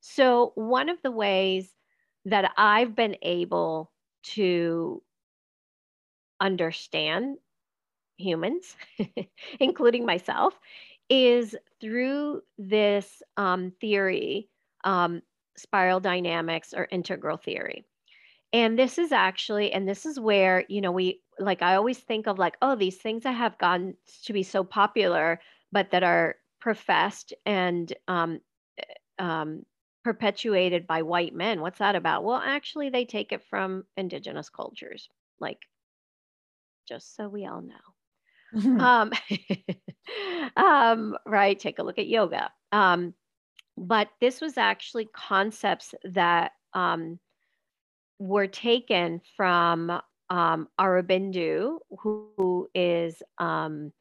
So 0.00 0.52
one 0.56 0.88
of 0.88 0.98
the 1.02 1.12
ways 1.12 1.72
that 2.24 2.52
i've 2.56 2.94
been 2.94 3.16
able 3.22 3.90
to 4.22 5.02
understand 6.40 7.36
humans 8.16 8.76
including 9.60 10.06
myself 10.06 10.54
is 11.12 11.56
through 11.80 12.42
this 12.58 13.22
um, 13.36 13.72
theory, 13.82 14.48
um, 14.84 15.22
spiral 15.58 16.00
dynamics 16.00 16.72
or 16.74 16.88
integral 16.90 17.36
theory. 17.36 17.84
And 18.52 18.78
this 18.78 18.98
is 18.98 19.12
actually, 19.12 19.72
and 19.72 19.88
this 19.88 20.06
is 20.06 20.20
where, 20.20 20.64
you 20.68 20.80
know, 20.80 20.92
we 20.92 21.22
like, 21.38 21.62
I 21.62 21.76
always 21.76 21.98
think 21.98 22.26
of 22.26 22.38
like, 22.38 22.56
oh, 22.62 22.76
these 22.76 22.98
things 22.98 23.24
that 23.24 23.32
have 23.32 23.58
gotten 23.58 23.96
to 24.24 24.32
be 24.32 24.42
so 24.42 24.64
popular, 24.64 25.40
but 25.72 25.90
that 25.92 26.02
are 26.02 26.36
professed 26.60 27.34
and 27.46 27.92
um, 28.08 28.40
eh, 28.78 28.84
um, 29.18 29.64
perpetuated 30.04 30.86
by 30.86 31.02
white 31.02 31.34
men. 31.34 31.60
What's 31.60 31.78
that 31.80 31.96
about? 31.96 32.24
Well, 32.24 32.42
actually, 32.44 32.90
they 32.90 33.04
take 33.06 33.32
it 33.32 33.44
from 33.44 33.84
indigenous 33.98 34.48
cultures, 34.50 35.08
like, 35.40 35.60
just 36.88 37.16
so 37.16 37.28
we 37.28 37.46
all 37.46 37.62
know. 37.62 37.91
Mm-hmm. 38.54 38.80
Um, 38.80 39.12
um, 40.56 41.16
right. 41.26 41.58
Take 41.58 41.78
a 41.78 41.82
look 41.82 41.98
at 41.98 42.06
yoga. 42.06 42.50
Um, 42.72 43.14
but 43.76 44.08
this 44.20 44.40
was 44.40 44.58
actually 44.58 45.06
concepts 45.14 45.94
that 46.04 46.52
um, 46.74 47.18
were 48.18 48.46
taken 48.46 49.20
from 49.36 50.00
um, 50.30 50.68
Aurobindo, 50.80 51.78
who 51.98 52.68
is 52.74 53.22
um, 53.38 53.92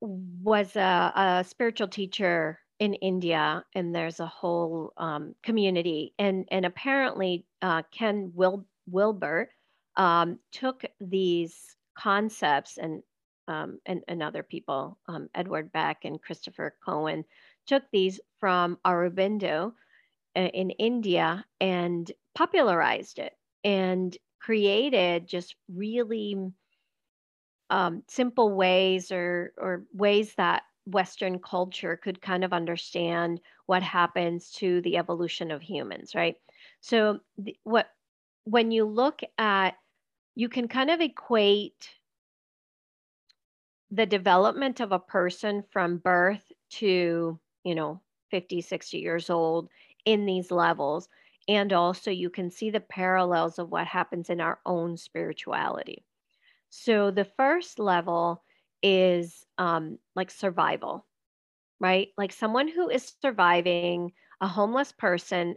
was 0.00 0.74
a, 0.74 1.12
a, 1.14 1.44
spiritual 1.46 1.86
teacher 1.88 2.58
in 2.80 2.94
India, 2.94 3.64
and 3.74 3.94
there's 3.94 4.18
a 4.18 4.26
whole 4.26 4.92
um, 4.96 5.34
community. 5.44 6.14
And 6.18 6.48
and 6.50 6.66
apparently, 6.66 7.46
uh, 7.60 7.82
Ken 7.92 8.32
Wil- 8.34 8.66
Wilber 8.90 9.50
um, 9.96 10.38
took 10.50 10.84
these 11.00 11.76
concepts 11.94 12.78
and 12.78 13.02
um, 13.48 13.80
and, 13.86 14.02
and 14.06 14.22
other 14.22 14.44
people, 14.44 14.98
um, 15.08 15.28
Edward 15.34 15.72
Beck 15.72 16.04
and 16.04 16.22
Christopher 16.22 16.76
Cowan, 16.84 17.24
took 17.66 17.82
these 17.92 18.20
from 18.38 18.78
Aurobindo 18.86 19.72
uh, 20.36 20.40
in 20.40 20.70
India 20.70 21.44
and 21.60 22.10
popularized 22.34 23.18
it 23.18 23.32
and 23.64 24.16
created 24.40 25.26
just 25.26 25.56
really 25.68 26.36
um, 27.70 28.02
simple 28.08 28.54
ways 28.54 29.10
or 29.10 29.52
or 29.56 29.84
ways 29.92 30.34
that 30.36 30.62
Western 30.86 31.38
culture 31.38 31.96
could 31.96 32.20
kind 32.20 32.44
of 32.44 32.52
understand 32.52 33.40
what 33.66 33.82
happens 33.82 34.50
to 34.50 34.80
the 34.82 34.96
evolution 34.96 35.50
of 35.50 35.62
humans, 35.62 36.14
right? 36.14 36.36
So 36.80 37.20
what 37.62 37.88
when 38.44 38.70
you 38.70 38.84
look 38.84 39.20
at 39.38 39.74
you 40.34 40.48
can 40.48 40.68
kind 40.68 40.90
of 40.90 41.00
equate 41.00 41.90
the 43.90 44.06
development 44.06 44.80
of 44.80 44.92
a 44.92 44.98
person 44.98 45.62
from 45.70 45.98
birth 45.98 46.50
to, 46.70 47.38
you 47.64 47.74
know, 47.74 48.00
50, 48.30 48.60
60 48.60 48.98
years 48.98 49.28
old 49.28 49.68
in 50.04 50.24
these 50.26 50.50
levels. 50.50 51.08
And 51.48 51.72
also, 51.72 52.10
you 52.10 52.30
can 52.30 52.50
see 52.50 52.70
the 52.70 52.80
parallels 52.80 53.58
of 53.58 53.70
what 53.70 53.86
happens 53.86 54.30
in 54.30 54.40
our 54.40 54.60
own 54.64 54.96
spirituality. 54.96 56.04
So, 56.70 57.10
the 57.10 57.24
first 57.24 57.78
level 57.78 58.44
is 58.82 59.44
um, 59.58 59.98
like 60.16 60.30
survival, 60.30 61.06
right? 61.80 62.08
Like 62.16 62.32
someone 62.32 62.68
who 62.68 62.88
is 62.88 63.14
surviving, 63.22 64.12
a 64.40 64.48
homeless 64.48 64.92
person. 64.92 65.56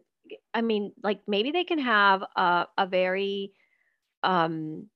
I 0.54 0.62
mean, 0.62 0.94
like 1.04 1.22
maybe 1.28 1.52
they 1.52 1.64
can 1.64 1.80
have 1.80 2.24
a, 2.36 2.68
a 2.78 2.88
very 2.88 3.54
um, 4.26 4.90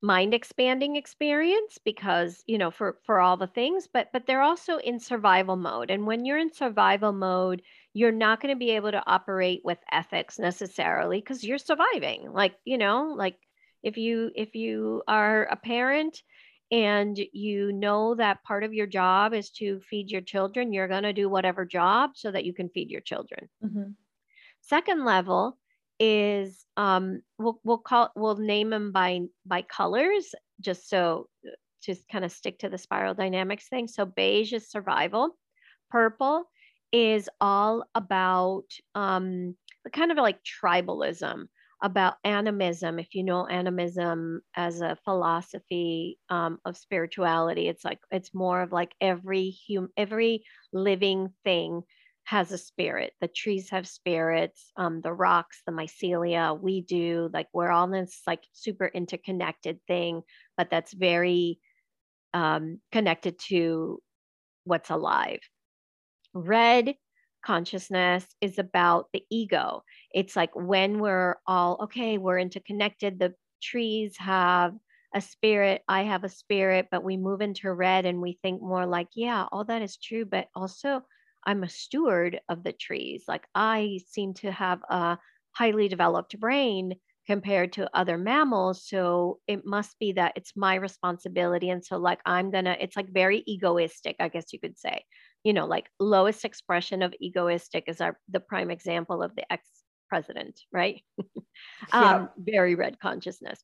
mind 0.00 0.32
expanding 0.32 0.94
experience 0.94 1.78
because 1.84 2.44
you 2.46 2.56
know 2.56 2.70
for 2.70 2.98
for 3.04 3.18
all 3.18 3.36
the 3.36 3.48
things 3.48 3.88
but 3.92 4.08
but 4.12 4.26
they're 4.26 4.42
also 4.42 4.78
in 4.78 5.00
survival 5.00 5.56
mode. 5.56 5.90
And 5.90 6.06
when 6.06 6.24
you're 6.24 6.38
in 6.38 6.52
survival 6.52 7.12
mode 7.12 7.62
you're 7.94 8.12
not 8.12 8.40
going 8.40 8.54
to 8.54 8.58
be 8.58 8.70
able 8.70 8.92
to 8.92 9.02
operate 9.06 9.62
with 9.64 9.78
ethics 9.90 10.38
necessarily 10.38 11.20
because 11.20 11.42
you're 11.42 11.58
surviving. 11.58 12.30
Like 12.32 12.54
you 12.64 12.78
know 12.78 13.14
like 13.16 13.36
if 13.82 13.96
you 13.96 14.30
if 14.36 14.54
you 14.54 15.02
are 15.08 15.44
a 15.44 15.56
parent 15.56 16.22
and 16.70 17.18
you 17.32 17.72
know 17.72 18.14
that 18.14 18.44
part 18.44 18.62
of 18.62 18.74
your 18.74 18.86
job 18.86 19.34
is 19.34 19.50
to 19.50 19.80
feed 19.80 20.10
your 20.10 20.20
children 20.20 20.72
you're 20.72 20.86
going 20.86 21.02
to 21.02 21.14
do 21.14 21.28
whatever 21.28 21.64
job 21.64 22.10
so 22.14 22.30
that 22.30 22.44
you 22.44 22.52
can 22.52 22.68
feed 22.68 22.90
your 22.90 23.00
children. 23.00 23.48
Mm-hmm. 23.64 23.90
second 24.60 25.04
level 25.04 25.58
is 26.00 26.64
um, 26.76 27.20
we'll 27.38 27.60
we'll 27.64 27.78
call 27.78 28.10
we'll 28.14 28.36
name 28.36 28.70
them 28.70 28.92
by 28.92 29.20
by 29.46 29.62
colors 29.62 30.34
just 30.60 30.88
so 30.88 31.28
to 31.82 31.94
kind 32.10 32.24
of 32.24 32.32
stick 32.32 32.58
to 32.58 32.68
the 32.68 32.78
spiral 32.78 33.14
dynamics 33.14 33.68
thing. 33.68 33.88
So 33.88 34.04
beige 34.04 34.52
is 34.52 34.70
survival, 34.70 35.36
purple 35.90 36.44
is 36.92 37.28
all 37.40 37.84
about 37.94 38.64
um, 38.94 39.56
kind 39.92 40.10
of 40.10 40.16
like 40.16 40.38
tribalism, 40.42 41.44
about 41.82 42.14
animism. 42.24 42.98
If 42.98 43.14
you 43.14 43.22
know 43.22 43.46
animism 43.46 44.40
as 44.56 44.80
a 44.80 44.98
philosophy 45.04 46.18
um, 46.28 46.58
of 46.64 46.76
spirituality, 46.76 47.68
it's 47.68 47.84
like 47.84 48.00
it's 48.10 48.34
more 48.34 48.62
of 48.62 48.72
like 48.72 48.92
every 49.00 49.56
hum 49.68 49.88
every 49.96 50.44
living 50.72 51.32
thing 51.44 51.82
has 52.28 52.52
a 52.52 52.58
spirit. 52.58 53.14
The 53.22 53.28
trees 53.28 53.70
have 53.70 53.88
spirits, 53.88 54.70
um, 54.76 55.00
the 55.00 55.14
rocks, 55.14 55.62
the 55.64 55.72
mycelia, 55.72 56.60
we 56.60 56.82
do. 56.82 57.30
Like 57.32 57.46
we're 57.54 57.70
all 57.70 57.84
in 57.86 57.90
this 57.92 58.20
like 58.26 58.42
super 58.52 58.84
interconnected 58.86 59.80
thing, 59.88 60.20
but 60.54 60.68
that's 60.68 60.92
very 60.92 61.58
um, 62.34 62.80
connected 62.92 63.38
to 63.48 64.02
what's 64.64 64.90
alive. 64.90 65.38
Red 66.34 66.96
consciousness 67.42 68.26
is 68.42 68.58
about 68.58 69.06
the 69.14 69.24
ego. 69.30 69.82
It's 70.12 70.36
like 70.36 70.50
when 70.54 70.98
we're 70.98 71.36
all 71.46 71.78
okay, 71.84 72.18
we're 72.18 72.38
interconnected. 72.38 73.18
The 73.18 73.32
trees 73.62 74.18
have 74.18 74.74
a 75.14 75.22
spirit, 75.22 75.80
I 75.88 76.02
have 76.02 76.24
a 76.24 76.28
spirit, 76.28 76.88
but 76.90 77.02
we 77.02 77.16
move 77.16 77.40
into 77.40 77.72
red 77.72 78.04
and 78.04 78.20
we 78.20 78.38
think 78.42 78.60
more 78.60 78.84
like, 78.84 79.08
yeah, 79.14 79.46
all 79.50 79.64
that 79.64 79.80
is 79.80 79.96
true, 79.96 80.26
but 80.26 80.48
also 80.54 81.00
I'm 81.46 81.62
a 81.62 81.68
steward 81.68 82.40
of 82.48 82.64
the 82.64 82.72
trees. 82.72 83.24
Like 83.28 83.46
I 83.54 84.00
seem 84.06 84.34
to 84.34 84.52
have 84.52 84.80
a 84.88 85.18
highly 85.52 85.88
developed 85.88 86.38
brain 86.38 86.94
compared 87.26 87.72
to 87.74 87.90
other 87.94 88.16
mammals. 88.16 88.86
So 88.88 89.38
it 89.46 89.66
must 89.66 89.98
be 89.98 90.12
that 90.12 90.32
it's 90.34 90.56
my 90.56 90.76
responsibility. 90.76 91.68
And 91.68 91.84
so, 91.84 91.98
like, 91.98 92.20
I'm 92.24 92.50
gonna, 92.50 92.76
it's 92.80 92.96
like 92.96 93.12
very 93.12 93.44
egoistic, 93.46 94.16
I 94.18 94.28
guess 94.28 94.52
you 94.52 94.58
could 94.58 94.78
say. 94.78 95.04
You 95.44 95.52
know, 95.52 95.66
like 95.66 95.90
lowest 96.00 96.44
expression 96.44 97.02
of 97.02 97.14
egoistic 97.20 97.84
is 97.86 98.00
our 98.00 98.18
the 98.28 98.40
prime 98.40 98.70
example 98.70 99.22
of 99.22 99.34
the 99.36 99.50
ex 99.52 99.68
president, 100.08 100.60
right? 100.72 101.02
um, 101.92 102.30
Very 102.38 102.74
red 102.74 102.98
consciousness. 102.98 103.62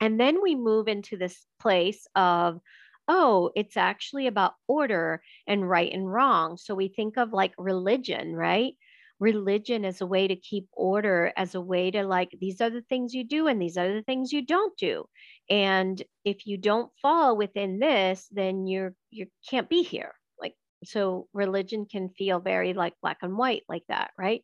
And 0.00 0.20
then 0.20 0.42
we 0.42 0.54
move 0.54 0.88
into 0.88 1.16
this 1.16 1.46
place 1.58 2.06
of 2.14 2.60
oh, 3.08 3.50
it's 3.54 3.76
actually 3.76 4.26
about 4.26 4.54
order 4.68 5.22
and 5.46 5.68
right 5.68 5.92
and 5.92 6.12
wrong. 6.12 6.56
So 6.56 6.74
we 6.74 6.88
think 6.88 7.16
of 7.16 7.32
like 7.32 7.52
religion, 7.58 8.34
right? 8.34 8.74
Religion 9.20 9.84
as 9.84 10.00
a 10.00 10.06
way 10.06 10.28
to 10.28 10.36
keep 10.36 10.68
order, 10.72 11.32
as 11.36 11.54
a 11.54 11.60
way 11.60 11.90
to 11.90 12.04
like, 12.06 12.30
these 12.40 12.60
are 12.60 12.70
the 12.70 12.82
things 12.82 13.14
you 13.14 13.24
do 13.24 13.46
and 13.46 13.60
these 13.60 13.76
are 13.78 13.92
the 13.92 14.02
things 14.02 14.32
you 14.32 14.44
don't 14.44 14.76
do. 14.76 15.04
And 15.48 16.02
if 16.24 16.46
you 16.46 16.58
don't 16.58 16.90
fall 17.00 17.36
within 17.36 17.78
this, 17.78 18.28
then 18.30 18.66
you're, 18.66 18.94
you 19.10 19.26
can't 19.48 19.68
be 19.68 19.82
here. 19.82 20.12
Like 20.40 20.54
so 20.84 21.28
religion 21.32 21.86
can 21.90 22.10
feel 22.10 22.40
very 22.40 22.74
like 22.74 22.94
black 23.00 23.18
and 23.22 23.38
white 23.38 23.62
like 23.68 23.84
that, 23.88 24.10
right? 24.18 24.42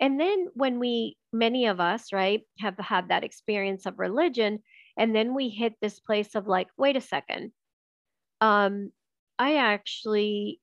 And 0.00 0.18
then 0.18 0.48
when 0.54 0.80
we, 0.80 1.16
many 1.32 1.66
of 1.66 1.78
us, 1.78 2.12
right, 2.12 2.42
have 2.58 2.76
had 2.78 3.08
that 3.08 3.24
experience 3.24 3.86
of 3.86 3.98
religion, 3.98 4.58
and 4.96 5.14
then 5.14 5.34
we 5.34 5.48
hit 5.48 5.74
this 5.80 6.00
place 6.00 6.34
of 6.34 6.48
like, 6.48 6.66
wait 6.76 6.96
a 6.96 7.00
second, 7.00 7.52
um, 8.42 8.90
I 9.38 9.56
actually 9.56 10.60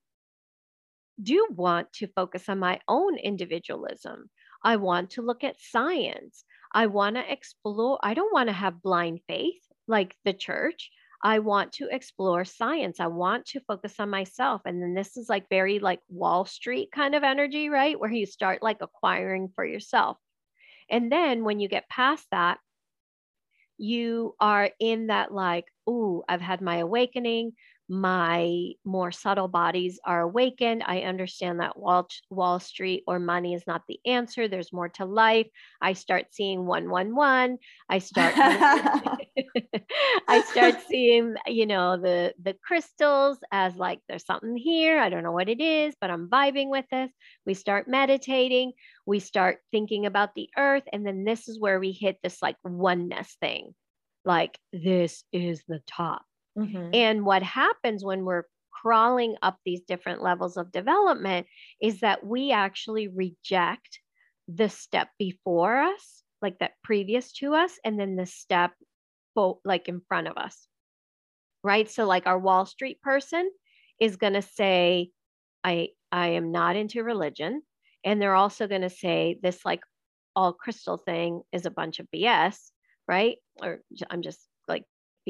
do 1.22 1.48
want 1.50 1.92
to 1.94 2.08
focus 2.08 2.50
on 2.50 2.60
my 2.60 2.80
own 2.90 3.18
individualism. 3.18 4.30
I 4.64 4.76
want 4.76 5.12
to 5.12 5.22
look 5.22 5.46
at 5.46 5.60
science. 5.60 6.44
I 6.74 6.88
want 6.88 7.16
to 7.16 7.32
explore, 7.32 7.98
I 8.04 8.14
don't 8.14 8.34
want 8.34 8.50
to 8.50 8.54
have 8.54 8.82
blind 8.82 9.22
faith 9.28 9.62
like 9.88 10.16
the 10.26 10.34
church. 10.34 10.92
I 11.24 11.40
want 11.40 11.72
to 11.74 11.88
explore 11.90 12.44
science. 12.44 13.00
I 13.00 13.08
want 13.08 13.46
to 13.48 13.62
focus 13.62 13.96
on 13.98 14.10
myself. 14.10 14.62
And 14.66 14.82
then 14.82 14.94
this 14.94 15.16
is 15.16 15.30
like 15.30 15.50
very 15.50 15.80
like 15.80 16.02
Wall 16.10 16.44
Street 16.44 16.90
kind 16.94 17.16
of 17.16 17.24
energy, 17.24 17.70
right? 17.70 17.98
Where 17.98 18.12
you 18.12 18.26
start 18.26 18.62
like 18.62 18.82
acquiring 18.82 19.52
for 19.56 19.66
yourself. 19.66 20.18
And 20.90 21.10
then 21.10 21.46
when 21.46 21.62
you 21.62 21.70
get 21.70 21.90
past 21.90 22.26
that, 22.32 22.60
you 23.80 24.36
are 24.40 24.70
in 24.80 25.08
that 25.08 25.34
like, 25.34 25.66
ooh, 25.90 26.22
I've 26.28 26.42
had 26.42 26.62
my 26.62 26.78
awakening 26.78 27.54
my 27.90 28.74
more 28.86 29.12
subtle 29.12 29.48
bodies 29.48 30.00
are 30.06 30.22
awakened. 30.22 30.84
I 30.86 31.02
understand 31.02 31.60
that 31.60 31.78
Wall, 31.78 32.08
Wall 32.30 32.60
Street 32.60 33.04
or 33.08 33.20
money 33.20 33.56
is 33.56 33.64
not 33.66 33.82
the 33.88 34.00
answer. 34.06 34.48
There's 34.48 34.72
more 34.72 34.90
to 34.90 35.06
life. 35.06 35.48
I 35.82 35.94
start 35.94 36.28
seeing 36.30 36.68
111. 36.68 37.58
I 37.90 37.98
start 37.98 38.36
I 40.28 40.42
start 40.42 40.76
seeing, 40.88 41.36
you 41.48 41.66
know, 41.66 41.98
the 41.98 42.34
the 42.42 42.56
crystals 42.64 43.40
as 43.52 43.76
like 43.76 44.00
there's 44.08 44.26
something 44.26 44.56
here. 44.56 45.00
I 45.00 45.10
don't 45.10 45.24
know 45.24 45.32
what 45.32 45.50
it 45.50 45.60
is, 45.60 45.96
but 46.00 46.12
I'm 46.12 46.30
vibing 46.30 46.70
with 46.70 46.86
this. 46.92 47.10
We 47.48 47.56
start 47.56 47.88
meditating. 47.88 48.74
We 49.08 49.20
start 49.20 49.60
thinking 49.72 50.06
about 50.06 50.36
the 50.36 50.50
earth 50.56 50.84
and 50.94 51.04
then 51.06 51.24
this 51.24 51.48
is 51.48 51.60
where 51.60 51.80
we 51.80 51.92
hit 51.92 52.20
this 52.22 52.40
like 52.42 52.58
oneness 52.64 53.36
thing. 53.42 53.74
Like 54.26 54.60
this 54.72 55.24
is 55.34 55.64
the 55.68 55.82
top 55.88 56.22
Mm-hmm. 56.58 56.90
And 56.94 57.26
what 57.26 57.44
happens 57.44 58.04
when 58.04 58.26
we're 58.26 58.44
crawling 58.72 59.36
up 59.42 59.58
these 59.66 59.82
different 59.82 60.22
levels 60.22 60.58
of 60.58 60.72
development 60.72 61.48
is 61.82 62.00
that 62.02 62.26
we 62.26 62.52
actually 62.52 63.08
reject 63.08 64.00
the 64.48 64.70
step 64.70 65.10
before 65.18 65.78
us, 65.78 66.24
like 66.42 66.60
that 66.60 66.72
previous 66.84 67.32
to 67.34 67.54
us, 67.54 67.78
and 67.84 68.00
then 68.00 68.16
the 68.16 68.26
step 68.26 68.72
like 69.64 69.88
in 69.88 70.02
front 70.08 70.28
of 70.28 70.38
us. 70.38 70.68
Right. 71.64 71.90
So, 71.90 72.06
like 72.06 72.26
our 72.28 72.40
Wall 72.40 72.66
Street 72.66 73.02
person 73.02 73.50
is 74.00 74.16
going 74.16 74.34
to 74.34 74.42
say, 74.42 75.12
I, 75.64 75.90
I 76.12 76.30
am 76.30 76.52
not 76.52 76.76
into 76.76 77.04
religion. 77.04 77.62
And 78.04 78.22
they're 78.22 78.36
also 78.36 78.68
going 78.68 78.82
to 78.82 78.90
say 78.90 79.38
this, 79.42 79.66
like, 79.66 79.82
all 80.36 80.54
crystal 80.54 80.98
thing 80.98 81.42
is 81.52 81.66
a 81.66 81.72
bunch 81.72 82.00
of 82.00 82.08
BS. 82.16 82.58
Right. 83.08 83.38
Or 83.62 83.80
I'm 84.10 84.22
just 84.22 84.40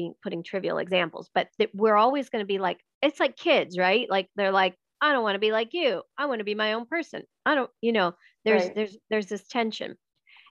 being 0.00 0.14
putting 0.22 0.42
trivial 0.42 0.78
examples, 0.78 1.28
but 1.34 1.48
th- 1.58 1.70
we're 1.74 1.96
always 1.96 2.30
going 2.30 2.42
to 2.42 2.46
be 2.46 2.58
like, 2.58 2.80
it's 3.02 3.20
like 3.20 3.36
kids, 3.36 3.76
right? 3.78 4.08
Like 4.08 4.28
they're 4.36 4.52
like, 4.52 4.74
I 5.00 5.12
don't 5.12 5.22
want 5.22 5.34
to 5.34 5.40
be 5.40 5.52
like 5.52 5.72
you. 5.72 6.02
I 6.16 6.26
want 6.26 6.40
to 6.40 6.44
be 6.44 6.54
my 6.54 6.72
own 6.72 6.86
person. 6.86 7.22
I 7.44 7.54
don't, 7.54 7.70
you 7.80 7.92
know, 7.92 8.14
there's 8.44 8.64
right. 8.64 8.74
there's 8.74 8.96
there's 9.10 9.26
this 9.26 9.46
tension. 9.46 9.96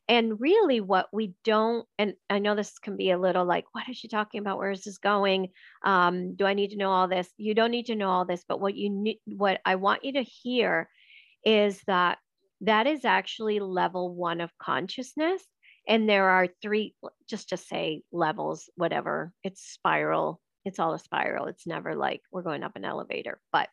And 0.07 0.41
really 0.41 0.81
what 0.81 1.07
we 1.13 1.33
don't, 1.43 1.85
and 1.99 2.13
I 2.31 2.39
know 2.39 2.55
this 2.55 2.79
can 2.79 2.97
be 2.97 3.12
a 3.12 3.19
little 3.19 3.45
like, 3.45 3.65
what 3.73 3.88
is 3.88 3.97
she 3.97 4.07
talking 4.07 4.41
about? 4.41 4.57
Where 4.57 4.71
is 4.71 4.83
this 4.83 4.97
going? 4.97 5.49
Um, 5.85 6.35
do 6.35 6.45
I 6.45 6.55
need 6.55 6.71
to 6.71 6.77
know 6.77 6.89
all 6.89 7.07
this? 7.07 7.29
You 7.38 7.53
don't 7.53 7.69
need 7.69 7.88
to 7.88 7.95
know 7.95 8.09
all 8.09 8.25
this, 8.25 8.43
but 8.47 8.59
what 8.59 8.75
you 8.75 8.89
need, 8.89 9.19
what 9.25 9.62
I 9.65 9.75
want 9.75 10.03
you 10.03 10.13
to 10.13 10.23
hear 10.23 10.89
is 11.45 11.79
that 11.85 12.17
that 12.62 12.88
is 12.88 13.05
actually 13.05 13.59
level 13.59 14.13
one 14.13 14.41
of 14.41 14.57
consciousness 14.57 15.43
and 15.89 16.08
there 16.08 16.30
are 16.30 16.47
three 16.62 16.93
just 17.28 17.49
to 17.49 17.58
say 17.58 18.04
levels 18.12 18.69
whatever. 18.75 19.34
It's 19.43 19.62
spiral. 19.62 20.39
It's 20.63 20.80
all 20.80 20.93
a 20.93 20.99
spiral. 20.99 21.47
It's 21.47 21.65
never 21.65 21.95
like 21.95 22.21
we're 22.32 22.43
going 22.43 22.63
up 22.63 22.75
an 22.75 22.86
elevator. 22.86 23.41
But 23.52 23.69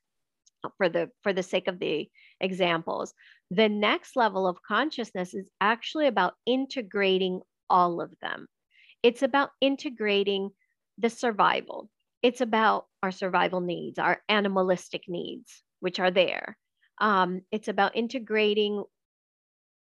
for 0.79 0.89
the 0.89 1.11
for 1.23 1.33
the 1.33 1.43
sake 1.45 1.69
of 1.69 1.79
the 1.79 2.09
examples 2.41 3.15
the 3.53 3.69
next 3.69 4.17
level 4.17 4.49
of 4.49 4.63
consciousness 4.67 5.33
is 5.33 5.49
actually 5.61 6.09
about 6.09 6.35
integrating 6.45 7.41
all 7.71 8.01
of 8.01 8.13
them. 8.21 8.49
It's 9.05 9.23
about 9.23 9.51
integrating 9.61 10.51
the 10.99 11.11
survival. 11.11 11.89
It's 12.23 12.41
about 12.41 12.87
our 13.03 13.13
survival 13.13 13.61
needs 13.61 14.01
our 14.01 14.21
animalistic 14.29 15.03
needs 15.07 15.63
which 15.79 16.01
are 16.01 16.11
there. 16.11 16.57
Um, 16.99 17.43
it's 17.53 17.69
about 17.69 17.95
integrating 17.95 18.83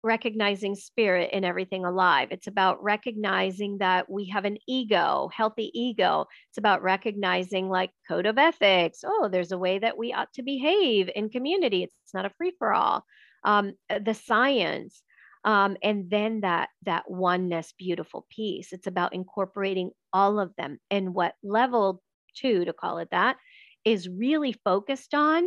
recognizing 0.03 0.75
spirit 0.75 1.31
in 1.33 1.45
everything 1.45 1.85
alive. 1.85 2.29
It's 2.31 2.47
about 2.47 2.83
recognizing 2.83 3.79
that 3.79 4.09
we 4.11 4.27
have 4.27 4.45
an 4.45 4.59
ego, 4.67 5.29
healthy 5.35 5.71
ego. 5.75 6.27
It's 6.51 6.59
about 6.59 6.83
recognizing 6.83 7.69
like 7.69 7.91
code 8.07 8.27
of 8.27 8.39
ethics. 8.39 9.01
Oh, 9.05 9.29
there's 9.31 9.53
a 9.53 9.59
way 9.59 9.79
that 9.79 9.99
we 9.99 10.13
ought 10.13 10.33
to 10.35 10.43
behave 10.43 11.11
in 11.15 11.31
community. 11.31 11.83
It's, 11.83 11.95
not 12.15 12.25
a 12.25 12.31
free 12.39 12.53
for 12.59 12.73
all. 12.73 13.05
Um, 13.45 13.75
uh, 13.91 13.99
the 13.99 14.15
science, 14.15 15.03
um, 15.45 15.77
and 15.83 16.09
then 16.11 16.41
that 16.41 16.71
that 16.85 17.11
oneness, 17.11 17.75
beautiful 17.79 18.27
piece. 18.31 18.73
It's 18.73 18.87
about 18.87 19.15
incorporating 19.15 19.91
all 20.13 20.41
of 20.41 20.53
them. 20.57 20.79
And 20.91 21.15
what 21.15 21.35
level 21.43 22.03
two, 22.35 22.65
to 22.65 22.73
call 22.73 22.99
it 22.99 23.09
that, 23.11 23.37
is 23.85 24.09
really 24.09 24.55
focused 24.65 25.15
on 25.15 25.45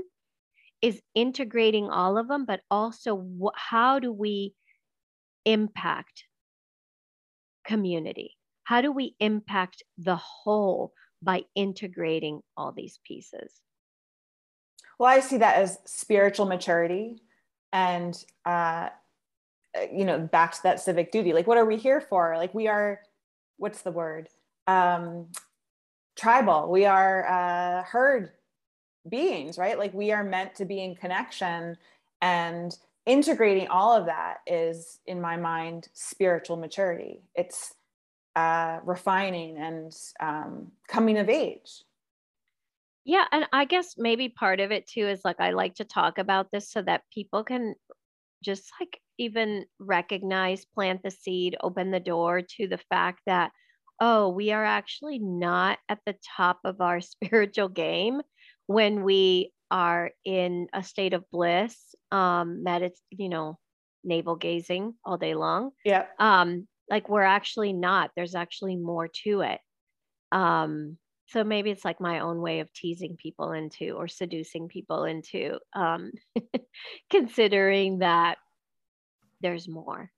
is 0.81 1.01
integrating 1.13 1.89
all 1.89 2.17
of 2.17 2.27
them, 2.27 2.45
but 2.45 2.61
also 2.69 3.23
wh- 3.41 3.57
how 3.57 3.99
do 3.99 4.11
we 4.11 4.53
impact 5.45 6.25
community? 7.65 8.37
How 8.63 8.81
do 8.81 8.91
we 8.91 9.15
impact 9.19 9.83
the 9.97 10.15
whole 10.15 10.93
by 11.21 11.43
integrating 11.55 12.41
all 12.57 12.71
these 12.71 12.99
pieces? 13.05 13.61
Well, 14.97 15.09
I 15.09 15.19
see 15.19 15.37
that 15.37 15.57
as 15.57 15.79
spiritual 15.85 16.45
maturity 16.45 17.21
and, 17.73 18.23
uh, 18.45 18.89
you 19.91 20.05
know, 20.05 20.19
back 20.19 20.53
to 20.53 20.63
that 20.63 20.79
civic 20.79 21.11
duty. 21.11 21.33
Like, 21.33 21.47
what 21.47 21.57
are 21.57 21.65
we 21.65 21.77
here 21.77 22.01
for? 22.01 22.35
Like, 22.37 22.53
we 22.53 22.67
are, 22.67 22.99
what's 23.57 23.81
the 23.81 23.91
word? 23.91 24.29
Um, 24.67 25.27
tribal. 26.17 26.69
We 26.69 26.85
are 26.85 27.27
uh, 27.27 27.83
herd 27.83 28.31
beings, 29.09 29.57
right? 29.57 29.77
Like 29.77 29.93
we 29.93 30.11
are 30.11 30.23
meant 30.23 30.55
to 30.55 30.65
be 30.65 30.83
in 30.83 30.95
connection 30.95 31.77
and 32.21 32.77
integrating 33.05 33.67
all 33.67 33.95
of 33.95 34.05
that 34.05 34.37
is 34.45 34.99
in 35.07 35.19
my 35.19 35.37
mind 35.37 35.87
spiritual 35.93 36.57
maturity. 36.57 37.21
It's 37.35 37.73
uh, 38.35 38.79
refining 38.83 39.57
and 39.57 39.91
um, 40.19 40.71
coming 40.87 41.17
of 41.17 41.29
age. 41.29 41.83
Yeah, 43.03 43.25
and 43.31 43.47
I 43.51 43.65
guess 43.65 43.95
maybe 43.97 44.29
part 44.29 44.59
of 44.59 44.71
it 44.71 44.87
too 44.87 45.07
is 45.07 45.21
like 45.25 45.39
I 45.39 45.51
like 45.51 45.75
to 45.75 45.83
talk 45.83 46.19
about 46.19 46.51
this 46.51 46.69
so 46.69 46.83
that 46.83 47.01
people 47.11 47.43
can 47.43 47.73
just 48.43 48.71
like 48.79 48.99
even 49.17 49.65
recognize, 49.79 50.65
plant 50.65 51.01
the 51.03 51.11
seed, 51.11 51.55
open 51.61 51.91
the 51.91 51.99
door 51.99 52.41
to 52.41 52.67
the 52.67 52.79
fact 52.89 53.21
that, 53.25 53.51
oh, 53.99 54.29
we 54.29 54.51
are 54.51 54.65
actually 54.65 55.19
not 55.19 55.79
at 55.89 55.99
the 56.05 56.15
top 56.35 56.59
of 56.63 56.79
our 56.79 57.01
spiritual 57.01 57.69
game 57.69 58.21
when 58.71 59.03
we 59.03 59.51
are 59.69 60.11
in 60.25 60.67
a 60.73 60.83
state 60.83 61.13
of 61.13 61.29
bliss, 61.31 61.77
um, 62.11 62.63
that 62.65 62.81
it's, 62.81 63.01
you 63.09 63.29
know, 63.29 63.57
navel 64.03 64.35
gazing 64.35 64.95
all 65.05 65.17
day 65.17 65.33
long. 65.35 65.71
Yeah. 65.85 66.05
Um, 66.19 66.67
like 66.89 67.07
we're 67.07 67.21
actually 67.21 67.73
not, 67.73 68.11
there's 68.15 68.35
actually 68.35 68.75
more 68.75 69.09
to 69.23 69.41
it. 69.41 69.59
Um, 70.31 70.97
so 71.27 71.43
maybe 71.45 71.71
it's 71.71 71.85
like 71.85 72.01
my 72.01 72.19
own 72.19 72.41
way 72.41 72.59
of 72.59 72.73
teasing 72.73 73.15
people 73.15 73.53
into 73.53 73.91
or 73.91 74.09
seducing 74.09 74.67
people 74.67 75.05
into 75.05 75.59
um, 75.73 76.11
considering 77.09 77.99
that 77.99 78.37
there's 79.39 79.69
more. 79.69 80.11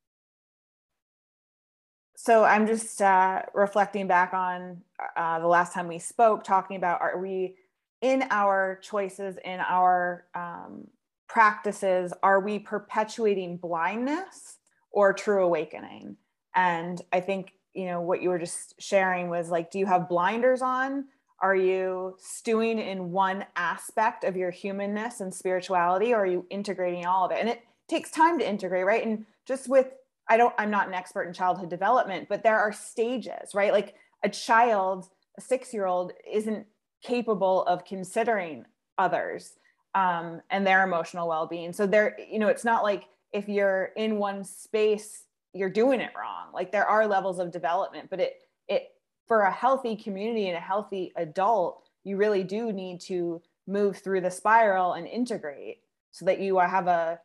So 2.15 2.43
I'm 2.43 2.65
just 2.65 3.01
uh, 3.01 3.43
reflecting 3.53 4.07
back 4.07 4.33
on 4.33 4.81
uh, 5.15 5.39
the 5.39 5.47
last 5.47 5.73
time 5.73 5.87
we 5.87 5.99
spoke, 5.99 6.43
talking 6.43 6.77
about 6.77 7.01
are 7.01 7.19
we 7.19 7.55
in 8.03 8.25
our 8.31 8.79
choices, 8.83 9.37
in 9.45 9.61
our 9.61 10.25
um, 10.35 10.85
practices, 11.29 12.13
are 12.21 12.41
we 12.41 12.59
perpetuating 12.59 13.55
blindness 13.55 14.57
or 14.91 15.13
true 15.13 15.45
awakening? 15.45 16.17
And 16.53 17.01
I 17.13 17.21
think, 17.21 17.53
you 17.73 17.85
know, 17.85 18.01
what 18.01 18.21
you 18.21 18.29
were 18.29 18.37
just 18.37 18.79
sharing 18.79 19.29
was 19.29 19.49
like, 19.49 19.71
do 19.71 19.79
you 19.79 19.85
have 19.85 20.09
blinders 20.09 20.61
on? 20.61 21.05
Are 21.41 21.55
you 21.55 22.17
stewing 22.19 22.77
in 22.77 23.11
one 23.11 23.45
aspect 23.55 24.25
of 24.25 24.35
your 24.35 24.51
humanness 24.51 25.21
and 25.21 25.33
spirituality, 25.33 26.13
or 26.13 26.17
are 26.17 26.25
you 26.25 26.45
integrating 26.49 27.05
all 27.05 27.25
of 27.25 27.31
it? 27.31 27.39
And 27.39 27.47
it 27.47 27.63
takes 27.87 28.11
time 28.11 28.37
to 28.39 28.47
integrate, 28.47 28.85
right? 28.85 29.05
And 29.05 29.25
just 29.47 29.69
with, 29.69 29.87
I 30.27 30.35
don't, 30.35 30.53
I'm 30.57 30.69
not 30.69 30.89
an 30.89 30.93
expert 30.93 31.23
in 31.23 31.33
childhood 31.33 31.69
development, 31.69 32.27
but 32.27 32.43
there 32.43 32.59
are 32.59 32.73
stages, 32.73 33.55
right? 33.55 33.71
Like 33.71 33.95
a 34.23 34.29
child, 34.29 35.07
a 35.37 35.41
six 35.41 35.73
year 35.73 35.85
old 35.85 36.11
isn't 36.29 36.67
capable 37.03 37.63
of 37.65 37.85
considering 37.85 38.65
others 38.97 39.53
um, 39.95 40.41
and 40.49 40.65
their 40.65 40.83
emotional 40.83 41.27
well-being. 41.27 41.73
So 41.73 41.85
there 41.85 42.17
you 42.31 42.39
know 42.39 42.47
it's 42.47 42.65
not 42.65 42.83
like 42.83 43.05
if 43.31 43.47
you're 43.47 43.91
in 43.95 44.17
one 44.17 44.43
space 44.43 45.25
you're 45.55 45.69
doing 45.69 45.99
it 45.99 46.09
wrong. 46.17 46.47
Like 46.51 46.71
there 46.71 46.87
are 46.87 47.05
levels 47.05 47.39
of 47.39 47.51
development 47.51 48.09
but 48.09 48.19
it 48.19 48.41
it 48.67 48.89
for 49.27 49.41
a 49.41 49.51
healthy 49.51 49.95
community 49.95 50.47
and 50.47 50.57
a 50.57 50.61
healthy 50.61 51.11
adult 51.15 51.83
you 52.03 52.17
really 52.17 52.43
do 52.43 52.73
need 52.73 52.99
to 53.01 53.41
move 53.67 53.97
through 53.97 54.21
the 54.21 54.31
spiral 54.31 54.93
and 54.93 55.07
integrate 55.07 55.79
so 56.11 56.25
that 56.25 56.39
you 56.39 56.57
have 56.57 56.87
a 56.87 57.19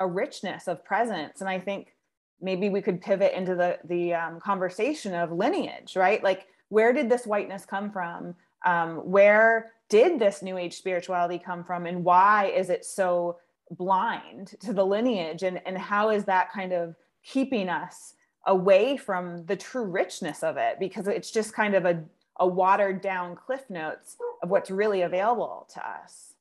a 0.00 0.06
richness 0.06 0.68
of 0.68 0.84
presence. 0.84 1.40
And 1.40 1.50
i 1.50 1.58
think 1.58 1.94
maybe 2.40 2.68
we 2.68 2.80
could 2.80 3.00
pivot 3.00 3.32
into 3.32 3.54
the 3.54 3.78
the 3.84 4.14
um, 4.14 4.40
conversation 4.40 5.14
of 5.14 5.32
lineage 5.32 5.96
right? 5.96 6.22
Like 6.22 6.46
where 6.68 6.92
did 6.92 7.08
this 7.08 7.26
whiteness 7.26 7.64
come 7.64 7.90
from 7.90 8.34
um, 8.64 8.96
where 8.98 9.72
did 9.88 10.18
this 10.18 10.42
new 10.42 10.58
age 10.58 10.76
spirituality 10.76 11.38
come 11.38 11.64
from 11.64 11.86
and 11.86 12.04
why 12.04 12.46
is 12.46 12.70
it 12.70 12.84
so 12.84 13.38
blind 13.70 14.54
to 14.60 14.72
the 14.72 14.84
lineage? 14.84 15.42
And, 15.42 15.60
and 15.66 15.78
how 15.78 16.10
is 16.10 16.24
that 16.24 16.52
kind 16.52 16.72
of 16.72 16.94
keeping 17.22 17.68
us 17.68 18.14
away 18.46 18.96
from 18.96 19.44
the 19.46 19.56
true 19.56 19.84
richness 19.84 20.42
of 20.42 20.56
it? 20.56 20.78
Because 20.78 21.08
it's 21.08 21.30
just 21.30 21.54
kind 21.54 21.74
of 21.74 21.84
a, 21.84 22.02
a 22.38 22.46
watered 22.46 23.00
down 23.00 23.36
cliff 23.36 23.68
notes 23.68 24.16
of 24.42 24.50
what's 24.50 24.70
really 24.70 25.02
available 25.02 25.68
to 25.74 25.86
us. 25.86 26.34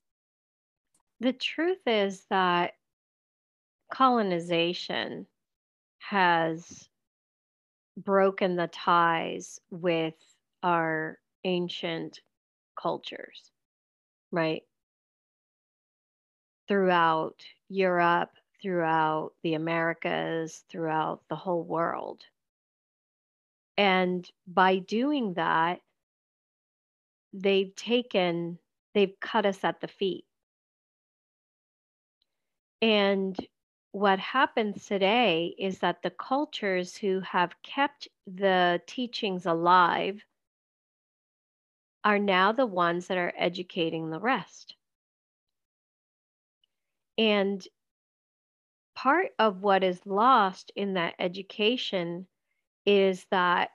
The 1.20 1.34
truth 1.34 1.80
is 1.88 2.26
that 2.30 2.74
colonization 3.91 5.26
has 5.99 6.88
broken 7.97 8.55
the 8.55 8.68
ties 8.68 9.59
with 9.72 10.13
our 10.61 11.18
ancient 11.43 12.21
cultures, 12.79 13.51
right? 14.31 14.63
Throughout 16.67 17.43
Europe, 17.69 18.31
throughout 18.61 19.31
the 19.43 19.53
Americas, 19.53 20.63
throughout 20.69 21.21
the 21.29 21.35
whole 21.35 21.63
world. 21.63 22.21
And 23.77 24.29
by 24.47 24.79
doing 24.79 25.33
that, 25.35 25.81
they've 27.33 27.75
taken, 27.75 28.57
they've 28.93 29.19
cut 29.19 29.45
us 29.45 29.63
at 29.63 29.79
the 29.81 29.88
feet. 29.88 30.25
And 32.81 33.38
what 33.91 34.19
happens 34.19 34.85
today 34.85 35.55
is 35.57 35.79
that 35.79 36.01
the 36.01 36.11
cultures 36.11 36.95
who 36.95 37.19
have 37.21 37.53
kept 37.63 38.07
the 38.27 38.81
teachings 38.85 39.45
alive 39.45 40.23
are 42.08 42.18
now 42.18 42.53
the 42.53 42.66
ones 42.66 43.08
that 43.08 43.18
are 43.18 43.34
educating 43.36 44.10
the 44.10 44.20
rest. 44.22 44.78
And 47.18 47.68
part 48.95 49.32
of 49.38 49.62
what 49.62 49.84
is 49.84 49.99
lost 50.05 50.72
in 50.78 50.93
that 50.93 51.16
education 51.20 52.26
is 52.86 53.26
that 53.30 53.72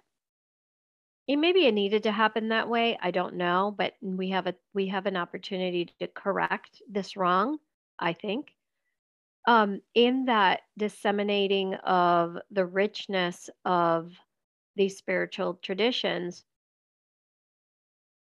it 1.28 1.36
maybe 1.36 1.66
it 1.66 1.74
needed 1.74 2.02
to 2.02 2.10
happen 2.10 2.48
that 2.48 2.68
way 2.68 2.98
i 3.00 3.12
don't 3.12 3.36
know 3.36 3.72
but 3.76 3.94
we 4.00 4.30
have 4.30 4.48
a 4.48 4.54
we 4.74 4.88
have 4.88 5.06
an 5.06 5.16
opportunity 5.16 5.88
to 6.00 6.08
correct 6.08 6.82
this 6.88 7.16
wrong 7.16 7.58
i 8.00 8.12
think 8.12 8.52
um, 9.46 9.80
in 9.94 10.24
that 10.26 10.62
disseminating 10.76 11.74
of 11.74 12.38
the 12.50 12.66
richness 12.66 13.48
of 13.64 14.12
these 14.76 14.96
spiritual 14.96 15.54
traditions, 15.54 16.44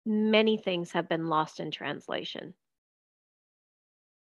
many 0.06 0.56
things 0.56 0.92
have 0.92 1.08
been 1.08 1.28
lost 1.28 1.60
in 1.60 1.70
translation. 1.70 2.54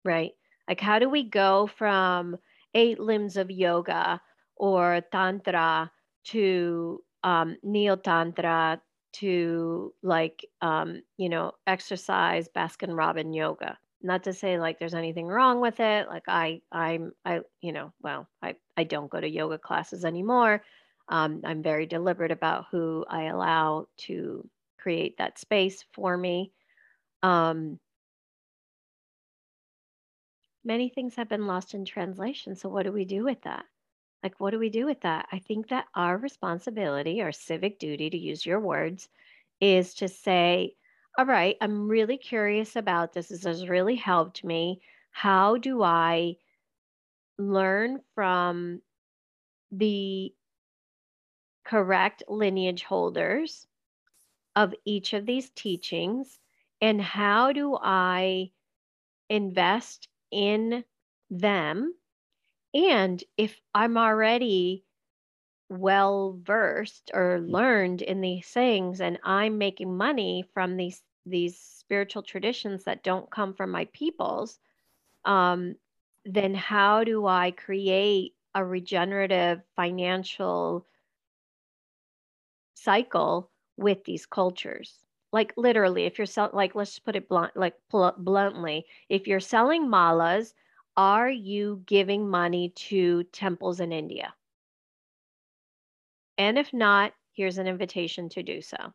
Right? 0.05 0.33
Like, 0.69 0.81
how 0.81 0.99
do 0.99 1.09
we 1.09 1.23
go 1.23 1.67
from 1.67 2.37
eight 2.75 2.99
limbs 2.99 3.37
of 3.37 3.51
yoga 3.51 4.21
or 4.57 5.01
tantra 5.13 5.91
to 6.25 7.03
um, 7.25 7.57
neo 7.63 7.97
tantra 7.97 8.81
to 9.15 9.95
like 10.03 10.45
um, 10.61 11.03
you 11.17 11.29
know 11.29 11.53
exercise 11.67 12.49
baskin 12.55 12.95
robin 12.97 13.33
yoga 13.33 13.79
not 14.03 14.25
to 14.25 14.33
say 14.33 14.59
like 14.59 14.79
there's 14.79 14.95
anything 14.95 15.27
wrong 15.27 15.61
with 15.61 15.81
it 15.81 16.07
like 16.09 16.25
i 16.29 16.61
i'm 16.71 17.13
i 17.25 17.41
you 17.63 17.73
know 17.73 17.93
well 18.03 18.29
i 18.43 18.55
i 18.77 18.85
don't 18.85 19.11
go 19.11 19.21
to 19.21 19.29
yoga 19.29 19.59
classes 19.59 20.05
anymore 20.05 20.63
um, 21.09 21.41
i'm 21.45 21.63
very 21.63 21.87
deliberate 21.87 22.31
about 22.31 22.67
who 22.71 23.05
i 23.09 23.25
allow 23.25 23.87
to 23.97 24.47
create 24.87 25.17
that 25.19 25.37
space 25.37 25.85
for 25.93 26.17
me 26.17 26.53
um, 27.25 27.81
many 30.65 30.89
things 30.89 31.17
have 31.17 31.29
been 31.29 31.49
lost 31.49 31.75
in 31.75 31.85
translation 31.85 32.55
so 32.55 32.69
what 32.69 32.85
do 32.85 32.93
we 32.93 33.05
do 33.05 33.25
with 33.25 33.43
that 33.43 33.65
like 34.23 34.39
what 34.39 34.53
do 34.53 34.61
we 34.61 34.71
do 34.71 34.87
with 34.87 35.01
that 35.01 35.27
i 35.33 35.41
think 35.41 35.69
that 35.69 35.87
our 35.97 36.17
responsibility 36.17 37.21
our 37.21 37.33
civic 37.33 37.81
duty 37.81 38.09
to 38.11 38.17
use 38.17 38.47
your 38.47 38.61
words 38.61 39.09
is 39.61 39.95
to 39.95 40.07
say 40.07 40.73
all 41.19 41.25
right, 41.25 41.57
I'm 41.63 41.89
really 41.89 42.19
curious 42.19 42.77
about 42.77 43.15
this. 43.15 43.29
This 43.29 43.45
has 43.45 43.69
really 43.69 43.95
helped 43.95 44.45
me. 44.45 44.83
How 45.13 45.57
do 45.57 45.83
I 45.83 46.37
learn 47.39 48.01
from 48.15 48.83
the 49.73 50.35
correct 51.65 52.23
lineage 52.29 52.83
holders 52.83 53.67
of 54.57 54.75
each 54.85 55.13
of 55.13 55.27
these 55.27 55.51
teachings? 55.51 56.41
And 56.81 57.01
how 57.01 57.53
do 57.53 57.79
I 57.81 58.51
invest 59.29 60.09
in 60.31 60.85
them? 61.31 61.95
And 62.75 63.23
if 63.37 63.61
I'm 63.75 63.97
already 63.97 64.85
well 65.69 66.39
versed 66.43 67.11
or 67.15 67.41
learned 67.41 68.03
in 68.03 68.21
these 68.21 68.47
things 68.47 69.01
and 69.01 69.19
I'm 69.25 69.59
making 69.59 69.97
money 69.97 70.45
from 70.55 70.77
these 70.77 71.03
these 71.29 71.59
spiritual 71.59 72.23
traditions 72.23 72.85
that 72.85 73.03
don't 73.03 73.29
come 73.31 73.53
from 73.53 73.71
my 73.71 73.87
peoples, 73.87 74.61
um, 75.25 75.75
then 76.25 76.55
how 76.55 77.03
do 77.03 77.27
I 77.27 77.51
create 77.51 78.35
a 78.55 78.65
regenerative 78.65 79.61
financial 79.75 80.87
cycle 82.75 83.51
with 83.77 84.05
these 84.05 84.27
cultures? 84.27 85.05
Like 85.33 85.53
literally, 85.57 86.05
if 86.05 86.19
you're 86.19 86.27
selling, 86.27 86.55
like 86.55 86.75
let's 86.75 86.99
put 86.99 87.17
it 87.17 87.29
blunt, 87.29 87.57
like 87.57 87.75
pl- 87.91 88.15
bluntly, 88.19 88.87
if 89.09 89.27
you're 89.27 89.41
selling 89.41 89.87
malas, 89.89 90.55
are 90.97 91.31
you 91.31 91.83
giving 91.87 92.29
money 92.29 92.71
to 92.71 93.25
temples 93.25 93.81
in 93.81 93.93
India? 93.93 94.35
And 96.39 96.59
if 96.59 96.73
not, 96.73 97.15
here's 97.33 97.59
an 97.59 97.67
invitation 97.67 98.29
to 98.31 98.43
do 98.43 98.63
so. 98.63 98.95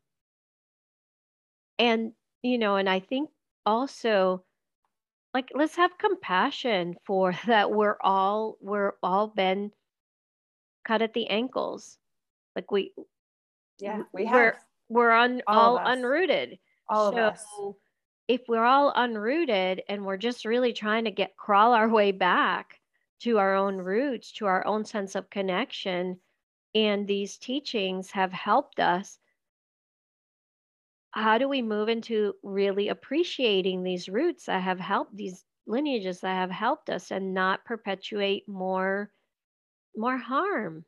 And 1.80 2.14
you 2.44 2.58
know, 2.58 2.76
and 2.78 2.90
I 2.90 3.00
think 3.00 3.30
also 3.66 4.44
like 5.34 5.52
let's 5.54 5.76
have 5.76 5.98
compassion 5.98 6.96
for 7.06 7.34
that 7.46 7.72
we're 7.72 7.98
all 8.02 8.58
we're 8.62 8.94
all 9.04 9.28
been 9.28 9.72
cut 10.84 11.02
at 11.02 11.14
the 11.14 11.28
ankles. 11.30 11.98
Like 12.56 12.72
we 12.72 12.94
yeah, 13.80 14.04
we 14.14 14.26
have 14.26 14.54
we're, 14.92 15.10
we're 15.10 15.42
all, 15.48 15.78
all 15.78 15.80
unrooted. 15.80 16.60
All 16.90 17.12
so, 17.12 17.18
of 17.18 17.34
us. 17.34 17.46
If 18.28 18.42
we're 18.48 18.66
all 18.66 18.94
unrooted 18.94 19.82
and 19.90 20.06
we're 20.06 20.18
just 20.18 20.46
really 20.46 20.74
trying 20.74 21.06
to 21.06 21.12
get 21.12 21.38
crawl 21.38 21.74
our 21.74 21.90
way 21.90 22.12
back 22.12 22.80
to 23.22 23.38
our 23.38 23.56
own 23.56 23.78
roots, 23.78 24.32
to 24.34 24.46
our 24.46 24.66
own 24.66 24.86
sense 24.86 25.16
of 25.16 25.30
connection, 25.30 26.20
and 26.74 27.08
these 27.08 27.38
teachings 27.38 28.12
have 28.12 28.32
helped 28.32 28.80
us 28.80 29.20
how 31.12 31.38
do 31.38 31.48
we 31.48 31.62
move 31.62 31.90
into 31.90 32.34
really 32.42 32.88
appreciating 32.88 33.84
these 33.84 34.08
roots 34.08 34.46
that 34.46 34.62
have 34.62 34.80
helped 34.80 35.16
these 35.16 35.44
lineages 35.68 36.22
that 36.22 36.36
have 36.36 36.52
helped 36.52 36.90
us 36.90 37.12
and 37.12 37.34
not 37.34 37.66
perpetuate 37.66 38.48
more 38.48 39.12
more 39.96 40.18
harm 40.18 40.86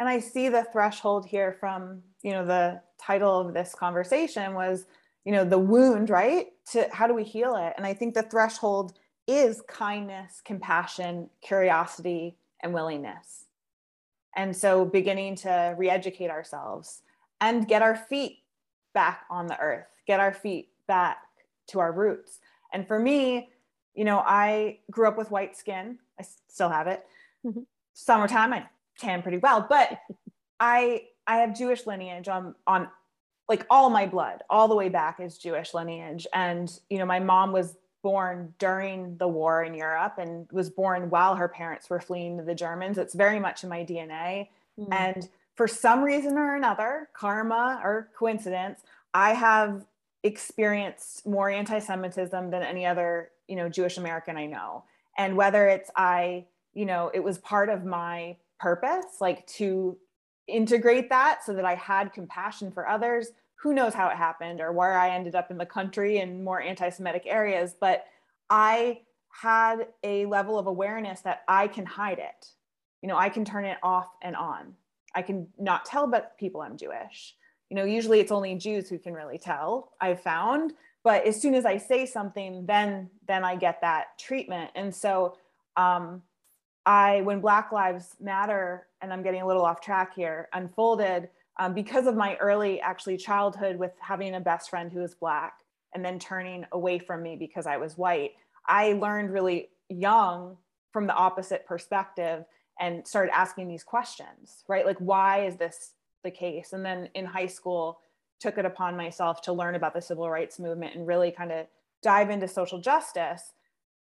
and 0.00 0.08
i 0.08 0.18
see 0.18 0.48
the 0.48 0.64
threshold 0.72 1.24
here 1.24 1.56
from 1.60 2.02
you 2.22 2.32
know 2.32 2.44
the 2.44 2.80
title 2.98 3.38
of 3.38 3.54
this 3.54 3.74
conversation 3.74 4.54
was 4.54 4.86
you 5.24 5.30
know 5.30 5.44
the 5.44 5.58
wound 5.58 6.10
right 6.10 6.48
to 6.72 6.88
how 6.92 7.06
do 7.06 7.14
we 7.14 7.22
heal 7.22 7.54
it 7.54 7.72
and 7.76 7.86
i 7.86 7.94
think 7.94 8.14
the 8.14 8.22
threshold 8.24 8.94
is 9.28 9.62
kindness 9.68 10.42
compassion 10.44 11.30
curiosity 11.40 12.36
and 12.62 12.74
willingness 12.74 13.44
and 14.36 14.56
so 14.56 14.84
beginning 14.84 15.34
to 15.34 15.74
re-educate 15.76 16.30
ourselves 16.30 17.02
and 17.40 17.66
get 17.66 17.82
our 17.82 17.96
feet 17.96 18.38
back 18.92 19.24
on 19.30 19.46
the 19.46 19.58
earth, 19.58 19.86
get 20.06 20.20
our 20.20 20.32
feet 20.32 20.68
back 20.86 21.18
to 21.68 21.78
our 21.80 21.92
roots. 21.92 22.38
And 22.72 22.86
for 22.86 22.98
me, 22.98 23.50
you 23.94 24.04
know, 24.04 24.18
I 24.18 24.78
grew 24.90 25.08
up 25.08 25.18
with 25.18 25.30
white 25.30 25.56
skin. 25.56 25.98
I 26.18 26.24
still 26.48 26.68
have 26.68 26.86
it. 26.86 27.04
Mm-hmm. 27.44 27.60
Summertime, 27.94 28.52
I 28.52 28.66
tan 29.00 29.22
pretty 29.22 29.38
well, 29.38 29.66
but 29.68 29.98
I 30.58 31.02
I 31.26 31.36
have 31.38 31.56
Jewish 31.56 31.86
lineage 31.86 32.28
on 32.28 32.54
on 32.66 32.88
like 33.50 33.66
all 33.68 33.90
my 33.90 34.06
blood 34.06 34.44
all 34.48 34.68
the 34.68 34.76
way 34.76 34.88
back 34.88 35.18
is 35.18 35.36
jewish 35.36 35.74
lineage. 35.74 36.26
And 36.32 36.72
you 36.88 36.98
know 36.98 37.04
my 37.04 37.18
mom 37.18 37.52
was 37.52 37.76
born 38.02 38.54
during 38.58 39.18
the 39.18 39.28
war 39.28 39.62
in 39.62 39.74
europe 39.74 40.14
and 40.16 40.46
was 40.50 40.70
born 40.70 41.10
while 41.10 41.34
her 41.34 41.48
parents 41.48 41.90
were 41.90 42.00
fleeing 42.00 42.46
the 42.46 42.54
germans. 42.54 42.96
It's 42.96 43.14
very 43.14 43.40
much 43.40 43.64
in 43.64 43.68
my 43.68 43.84
dna 43.84 44.48
mm. 44.78 44.88
and 44.92 45.28
for 45.56 45.66
some 45.66 46.02
reason 46.02 46.38
or 46.38 46.54
another 46.54 47.08
karma 47.12 47.80
or 47.82 48.08
coincidence 48.16 48.80
i 49.12 49.34
have 49.34 49.84
experienced 50.22 51.26
more 51.26 51.50
anti-semitism 51.50 52.50
than 52.50 52.62
any 52.62 52.86
other 52.86 53.30
you 53.48 53.56
know 53.56 53.68
jewish 53.68 53.98
american 53.98 54.36
i 54.36 54.46
know. 54.46 54.84
And 55.18 55.36
whether 55.36 55.66
it's 55.66 55.90
i 55.96 56.46
you 56.72 56.86
know 56.86 57.10
it 57.12 57.22
was 57.24 57.36
part 57.38 57.68
of 57.68 57.84
my 57.84 58.36
purpose 58.60 59.20
like 59.20 59.46
to 59.46 59.96
integrate 60.46 61.08
that 61.08 61.44
so 61.44 61.54
that 61.54 61.64
I 61.64 61.74
had 61.74 62.12
compassion 62.12 62.70
for 62.70 62.88
others. 62.88 63.30
Who 63.62 63.72
knows 63.72 63.94
how 63.94 64.08
it 64.08 64.16
happened 64.16 64.60
or 64.60 64.72
where 64.72 64.98
I 64.98 65.10
ended 65.10 65.34
up 65.34 65.50
in 65.50 65.58
the 65.58 65.66
country 65.66 66.18
in 66.18 66.44
more 66.44 66.60
anti 66.60 66.90
Semitic 66.90 67.24
areas, 67.26 67.74
but 67.78 68.04
I 68.48 69.00
had 69.30 69.88
a 70.02 70.26
level 70.26 70.58
of 70.58 70.66
awareness 70.66 71.20
that 71.22 71.42
I 71.46 71.68
can 71.68 71.86
hide 71.86 72.18
it. 72.18 72.48
You 73.02 73.08
know, 73.08 73.16
I 73.16 73.28
can 73.28 73.44
turn 73.44 73.64
it 73.64 73.78
off 73.82 74.08
and 74.22 74.36
on. 74.36 74.74
I 75.14 75.22
can 75.22 75.48
not 75.58 75.84
tell 75.84 76.06
but 76.06 76.36
people 76.38 76.60
I'm 76.60 76.76
Jewish. 76.76 77.34
You 77.68 77.76
know, 77.76 77.84
usually 77.84 78.20
it's 78.20 78.32
only 78.32 78.54
Jews 78.56 78.88
who 78.88 78.98
can 78.98 79.14
really 79.14 79.38
tell, 79.38 79.92
I've 80.00 80.20
found. 80.20 80.72
But 81.02 81.26
as 81.26 81.40
soon 81.40 81.54
as 81.54 81.64
I 81.64 81.78
say 81.78 82.04
something, 82.04 82.66
then 82.66 83.08
then 83.26 83.44
I 83.44 83.56
get 83.56 83.80
that 83.80 84.18
treatment. 84.18 84.70
And 84.74 84.94
so 84.94 85.36
um, 85.76 86.22
I, 86.90 87.20
when 87.20 87.40
Black 87.40 87.70
Lives 87.70 88.16
Matter, 88.18 88.88
and 89.00 89.12
I'm 89.12 89.22
getting 89.22 89.42
a 89.42 89.46
little 89.46 89.64
off 89.64 89.80
track 89.80 90.12
here, 90.12 90.48
unfolded 90.52 91.28
um, 91.56 91.72
because 91.72 92.08
of 92.08 92.16
my 92.16 92.34
early 92.38 92.80
actually 92.80 93.16
childhood 93.16 93.76
with 93.76 93.92
having 94.00 94.34
a 94.34 94.40
best 94.40 94.70
friend 94.70 94.90
who 94.90 94.98
was 94.98 95.14
Black 95.14 95.60
and 95.94 96.04
then 96.04 96.18
turning 96.18 96.66
away 96.72 96.98
from 96.98 97.22
me 97.22 97.36
because 97.36 97.64
I 97.64 97.76
was 97.76 97.96
white, 97.96 98.32
I 98.66 98.94
learned 98.94 99.30
really 99.30 99.68
young 99.88 100.56
from 100.92 101.06
the 101.06 101.14
opposite 101.14 101.64
perspective 101.64 102.44
and 102.80 103.06
started 103.06 103.36
asking 103.36 103.68
these 103.68 103.84
questions, 103.84 104.64
right? 104.66 104.84
Like, 104.84 104.98
why 104.98 105.44
is 105.44 105.54
this 105.58 105.92
the 106.24 106.30
case? 106.32 106.72
And 106.72 106.84
then 106.84 107.08
in 107.14 107.24
high 107.24 107.46
school, 107.46 108.00
took 108.40 108.58
it 108.58 108.64
upon 108.64 108.96
myself 108.96 109.42
to 109.42 109.52
learn 109.52 109.76
about 109.76 109.94
the 109.94 110.02
civil 110.02 110.28
rights 110.28 110.58
movement 110.58 110.96
and 110.96 111.06
really 111.06 111.30
kind 111.30 111.52
of 111.52 111.68
dive 112.02 112.30
into 112.30 112.48
social 112.48 112.80
justice. 112.80 113.52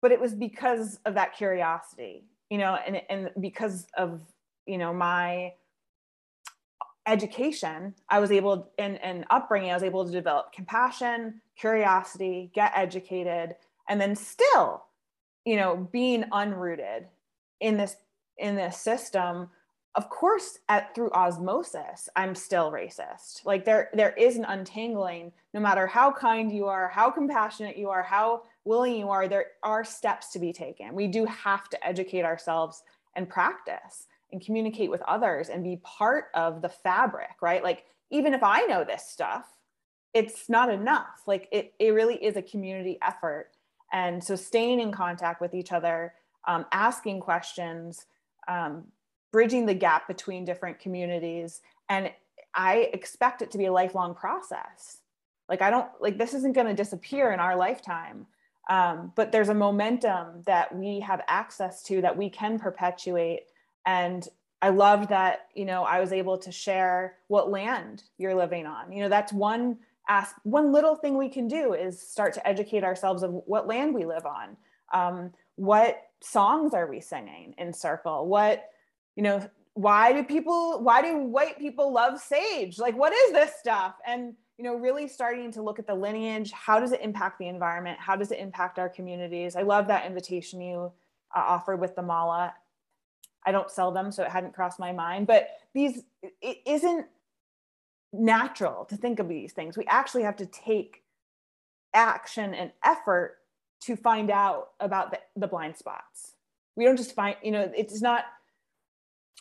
But 0.00 0.12
it 0.12 0.20
was 0.20 0.32
because 0.32 1.00
of 1.04 1.14
that 1.14 1.34
curiosity 1.34 2.22
you 2.50 2.58
know 2.58 2.78
and 2.86 3.02
and 3.08 3.30
because 3.40 3.86
of 3.96 4.20
you 4.66 4.78
know 4.78 4.92
my 4.92 5.52
education 7.06 7.94
i 8.08 8.20
was 8.20 8.30
able 8.30 8.70
and, 8.78 9.02
and 9.02 9.24
upbringing 9.30 9.70
i 9.70 9.74
was 9.74 9.82
able 9.82 10.04
to 10.04 10.12
develop 10.12 10.52
compassion 10.52 11.40
curiosity 11.56 12.50
get 12.54 12.72
educated 12.74 13.54
and 13.88 14.00
then 14.00 14.14
still 14.14 14.84
you 15.44 15.56
know 15.56 15.88
being 15.90 16.24
unrooted 16.32 17.06
in 17.60 17.76
this 17.76 17.96
in 18.36 18.54
this 18.56 18.76
system 18.76 19.48
of 19.94 20.10
course 20.10 20.58
at 20.68 20.94
through 20.94 21.10
osmosis 21.12 22.08
i'm 22.14 22.34
still 22.34 22.70
racist. 22.70 23.44
Like 23.44 23.64
there 23.64 23.88
there 23.94 24.12
is 24.12 24.36
an 24.36 24.44
untangling 24.44 25.32
no 25.54 25.60
matter 25.60 25.86
how 25.86 26.12
kind 26.12 26.52
you 26.52 26.66
are 26.66 26.88
how 26.88 27.10
compassionate 27.10 27.78
you 27.78 27.88
are 27.88 28.02
how 28.02 28.42
willing 28.68 28.94
you 28.94 29.08
are, 29.08 29.26
there 29.26 29.46
are 29.62 29.82
steps 29.82 30.30
to 30.32 30.38
be 30.38 30.52
taken. 30.52 30.94
We 30.94 31.08
do 31.08 31.24
have 31.24 31.68
to 31.70 31.86
educate 31.86 32.24
ourselves 32.24 32.82
and 33.16 33.28
practice 33.28 34.06
and 34.30 34.44
communicate 34.44 34.90
with 34.90 35.02
others 35.02 35.48
and 35.48 35.64
be 35.64 35.80
part 35.82 36.26
of 36.34 36.60
the 36.60 36.68
fabric, 36.68 37.40
right? 37.40 37.64
Like, 37.64 37.86
even 38.10 38.34
if 38.34 38.42
I 38.42 38.66
know 38.66 38.84
this 38.84 39.08
stuff, 39.08 39.46
it's 40.14 40.48
not 40.48 40.70
enough. 40.70 41.22
Like, 41.26 41.48
it, 41.50 41.72
it 41.78 41.90
really 41.94 42.22
is 42.22 42.36
a 42.36 42.42
community 42.42 42.98
effort. 43.02 43.48
And 43.92 44.22
so, 44.22 44.36
staying 44.36 44.80
in 44.80 44.92
contact 44.92 45.40
with 45.40 45.54
each 45.54 45.72
other, 45.72 46.12
um, 46.46 46.66
asking 46.70 47.20
questions, 47.20 48.04
um, 48.48 48.84
bridging 49.32 49.66
the 49.66 49.74
gap 49.74 50.06
between 50.06 50.44
different 50.44 50.78
communities. 50.78 51.62
And 51.88 52.12
I 52.54 52.90
expect 52.92 53.40
it 53.40 53.50
to 53.52 53.58
be 53.58 53.66
a 53.66 53.72
lifelong 53.72 54.14
process. 54.14 54.98
Like, 55.48 55.62
I 55.62 55.70
don't, 55.70 55.88
like, 56.00 56.18
this 56.18 56.34
isn't 56.34 56.54
going 56.54 56.66
to 56.66 56.74
disappear 56.74 57.32
in 57.32 57.40
our 57.40 57.56
lifetime. 57.56 58.26
Um, 58.68 59.12
but 59.16 59.32
there's 59.32 59.48
a 59.48 59.54
momentum 59.54 60.42
that 60.46 60.74
we 60.74 61.00
have 61.00 61.22
access 61.28 61.82
to 61.84 62.02
that 62.02 62.16
we 62.16 62.28
can 62.28 62.58
perpetuate. 62.58 63.44
And 63.86 64.26
I 64.60 64.68
love 64.70 65.08
that, 65.08 65.48
you 65.54 65.64
know, 65.64 65.84
I 65.84 66.00
was 66.00 66.12
able 66.12 66.36
to 66.38 66.52
share 66.52 67.16
what 67.28 67.50
land 67.50 68.02
you're 68.18 68.34
living 68.34 68.66
on. 68.66 68.92
You 68.92 69.02
know, 69.02 69.08
that's 69.08 69.32
one 69.32 69.78
ask 70.08 70.34
one 70.42 70.72
little 70.72 70.96
thing 70.96 71.16
we 71.16 71.28
can 71.28 71.46
do 71.46 71.74
is 71.74 72.00
start 72.00 72.32
to 72.34 72.48
educate 72.48 72.82
ourselves 72.82 73.22
of 73.22 73.30
what 73.46 73.66
land 73.66 73.94
we 73.94 74.04
live 74.06 74.24
on. 74.24 74.56
Um, 74.92 75.32
what 75.56 76.02
songs 76.20 76.72
are 76.74 76.86
we 76.86 77.00
singing 77.00 77.54
in 77.58 77.72
circle? 77.72 78.26
What, 78.26 78.70
you 79.16 79.22
know, 79.22 79.48
why 79.74 80.12
do 80.12 80.24
people, 80.24 80.82
why 80.82 81.02
do 81.02 81.18
white 81.18 81.58
people 81.58 81.92
love 81.92 82.18
sage? 82.20 82.78
Like, 82.78 82.96
what 82.96 83.12
is 83.12 83.32
this 83.32 83.52
stuff? 83.60 83.94
And 84.06 84.34
you 84.58 84.64
know, 84.64 84.74
really 84.74 85.06
starting 85.06 85.52
to 85.52 85.62
look 85.62 85.78
at 85.78 85.86
the 85.86 85.94
lineage. 85.94 86.50
How 86.50 86.80
does 86.80 86.90
it 86.90 87.00
impact 87.00 87.38
the 87.38 87.46
environment? 87.46 87.98
How 88.00 88.16
does 88.16 88.32
it 88.32 88.40
impact 88.40 88.78
our 88.78 88.88
communities? 88.88 89.54
I 89.54 89.62
love 89.62 89.86
that 89.86 90.04
invitation 90.04 90.60
you 90.60 90.92
uh, 91.34 91.44
offered 91.46 91.80
with 91.80 91.94
the 91.94 92.02
mala. 92.02 92.52
I 93.46 93.52
don't 93.52 93.70
sell 93.70 93.92
them, 93.92 94.10
so 94.10 94.24
it 94.24 94.30
hadn't 94.30 94.54
crossed 94.54 94.80
my 94.80 94.90
mind. 94.90 95.28
But 95.28 95.48
these, 95.74 96.02
it 96.42 96.58
isn't 96.66 97.06
natural 98.12 98.84
to 98.86 98.96
think 98.96 99.20
of 99.20 99.28
these 99.28 99.52
things. 99.52 99.76
We 99.76 99.86
actually 99.86 100.24
have 100.24 100.36
to 100.36 100.46
take 100.46 101.04
action 101.94 102.52
and 102.52 102.72
effort 102.84 103.36
to 103.82 103.94
find 103.94 104.28
out 104.28 104.70
about 104.80 105.12
the, 105.12 105.20
the 105.36 105.46
blind 105.46 105.76
spots. 105.76 106.32
We 106.74 106.84
don't 106.84 106.96
just 106.96 107.14
find, 107.14 107.36
you 107.44 107.52
know, 107.52 107.70
it's 107.76 108.02
not 108.02 108.24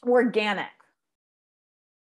organic 0.05 0.67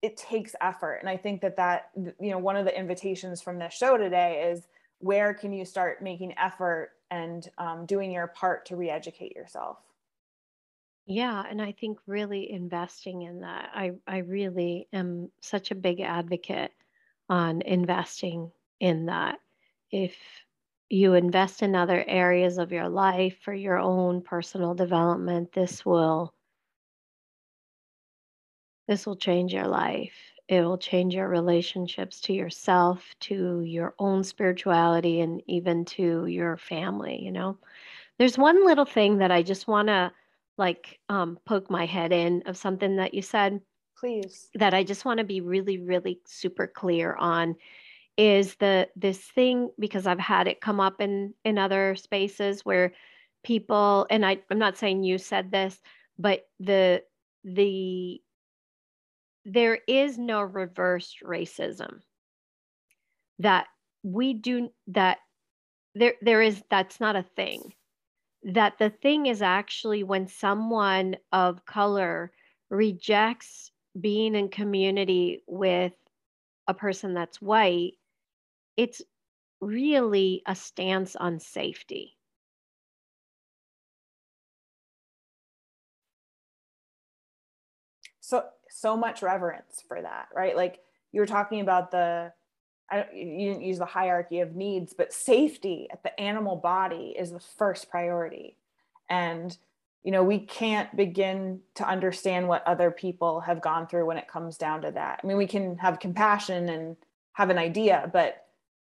it 0.03 0.17
takes 0.17 0.55
effort. 0.61 0.97
And 0.97 1.09
i 1.09 1.17
think 1.17 1.41
that 1.41 1.57
that 1.57 1.91
you 1.97 2.31
know 2.31 2.39
one 2.39 2.57
of 2.57 2.65
the 2.65 2.79
invitations 2.79 3.41
from 3.41 3.59
this 3.59 3.73
show 3.73 3.97
today 3.97 4.51
is 4.53 4.67
where 4.99 5.35
can 5.35 5.53
you 5.53 5.65
start 5.65 6.03
making 6.03 6.37
effort 6.39 6.91
and 7.11 7.49
um, 7.59 7.87
doing 7.87 8.13
your 8.13 8.29
part 8.29 8.67
to 8.67 8.77
re-educate 8.77 9.35
yourself? 9.35 9.79
Yeah 11.07 11.43
and 11.49 11.61
i 11.61 11.73
think 11.73 11.99
really 12.07 12.51
investing 12.51 13.23
in 13.23 13.41
that 13.41 13.71
i 13.75 13.93
i 14.07 14.19
really 14.19 14.87
am 14.93 15.31
such 15.41 15.71
a 15.71 15.75
big 15.75 16.01
advocate 16.01 16.71
on 17.29 17.63
investing 17.63 18.53
in 18.79 19.07
that. 19.07 19.39
If 19.91 20.15
you 20.89 21.15
invest 21.15 21.63
in 21.63 21.75
other 21.75 22.05
areas 22.07 22.59
of 22.59 22.73
your 22.73 22.89
life 22.89 23.39
for 23.43 23.55
your 23.55 23.79
own 23.79 24.21
personal 24.21 24.75
development 24.75 25.53
this 25.53 25.87
will 25.87 26.35
this 28.89 29.07
will 29.07 29.16
change 29.16 29.53
your 29.53 29.66
life. 29.66 30.14
It 30.49 30.61
will 30.62 30.78
change 30.78 31.14
your 31.14 31.28
relationships 31.28 32.20
to 32.22 32.33
yourself, 32.33 33.14
to 33.20 33.62
your 33.62 33.95
own 33.99 34.24
spirituality, 34.24 35.20
and 35.20 35.43
even 35.47 35.85
to 35.87 36.26
your 36.26 36.57
family. 36.57 37.22
You 37.22 37.33
know, 37.33 37.59
there's 38.18 38.37
one 38.37 38.66
little 38.66 38.85
thing 38.85 39.18
that 39.18 39.30
I 39.30 39.43
just 39.43 39.66
want 39.66 39.89
to 39.89 40.12
like 40.59 40.99
um, 41.09 41.39
poke 41.47 41.70
my 41.70 41.87
head 41.87 42.12
in 42.12 42.43
of 42.47 42.57
something 42.57 42.97
that 42.97 43.14
you 43.14 43.22
said. 43.22 43.61
Please. 43.97 44.51
That 44.55 44.74
I 44.74 44.85
just 44.85 45.05
want 45.05 45.18
to 45.18 45.24
be 45.24 45.41
really, 45.41 45.78
really 45.78 46.20
super 46.26 46.66
clear 46.66 47.14
on 47.14 47.57
is 48.18 48.57
the 48.57 48.89
this 48.95 49.18
thing 49.18 49.70
because 49.78 50.07
I've 50.07 50.20
had 50.20 50.47
it 50.49 50.61
come 50.61 50.80
up 50.80 51.01
in 51.01 51.35
in 51.45 51.57
other 51.57 51.95
spaces 51.95 52.64
where 52.64 52.93
people 53.43 54.07
and 54.11 54.26
I 54.26 54.39
I'm 54.51 54.59
not 54.59 54.76
saying 54.76 55.03
you 55.03 55.18
said 55.18 55.51
this, 55.51 55.80
but 56.18 56.47
the 56.61 57.03
the 57.45 58.20
there 59.45 59.80
is 59.88 60.18
no 60.18 60.43
reverse 60.43 61.16
racism. 61.22 62.01
That 63.38 63.66
we 64.03 64.34
do 64.34 64.70
that 64.88 65.18
there 65.95 66.14
there 66.22 66.43
is 66.43 66.62
that's 66.70 67.01
not 67.01 67.16
a 67.16 67.26
thing. 67.36 67.74
That 68.45 68.78
the 68.78 68.90
thing 68.90 69.26
is 69.26 69.43
actually 69.43 70.03
when 70.05 70.28
someone 70.28 71.16
of 71.32 71.64
color 71.66 72.32
rejects 72.70 73.70
being 74.01 74.34
in 74.34 74.49
community 74.49 75.43
with 75.47 75.93
a 76.68 76.74
person 76.74 77.14
that's 77.14 77.43
white 77.43 77.95
it's 78.76 79.03
really 79.61 80.43
a 80.47 80.55
stance 80.55 81.16
on 81.16 81.38
safety. 81.38 82.16
So 88.20 88.45
so 88.73 88.97
much 88.97 89.23
reverence 89.23 89.83
for 89.87 90.01
that, 90.01 90.29
right? 90.35 90.57
Like 90.57 90.81
you 91.12 91.20
were 91.20 91.27
talking 91.27 91.61
about 91.61 91.91
the, 91.91 92.33
I 92.91 93.07
you 93.14 93.49
didn't 93.49 93.62
use 93.62 93.79
the 93.79 93.85
hierarchy 93.85 94.41
of 94.41 94.57
needs, 94.57 94.95
but 94.95 95.12
safety 95.12 95.89
at 95.93 96.03
the 96.03 96.18
animal 96.20 96.57
body 96.57 97.14
is 97.18 97.31
the 97.31 97.41
first 97.41 97.91
priority. 97.91 98.57
And, 99.09 99.57
you 100.03 100.11
know, 100.11 100.23
we 100.23 100.39
can't 100.39 100.95
begin 100.97 101.61
to 101.75 101.87
understand 101.87 102.49
what 102.49 102.66
other 102.66 102.91
people 102.91 103.41
have 103.41 103.61
gone 103.61 103.87
through 103.87 104.07
when 104.07 104.16
it 104.16 104.29
comes 104.29 104.57
down 104.57 104.83
to 104.83 104.91
that. 104.91 105.20
I 105.23 105.27
mean, 105.27 105.37
we 105.37 105.47
can 105.47 105.77
have 105.79 106.01
compassion 106.01 106.68
and 106.68 106.97
have 107.35 107.51
an 107.51 107.59
idea, 107.59 108.11
but 108.12 108.47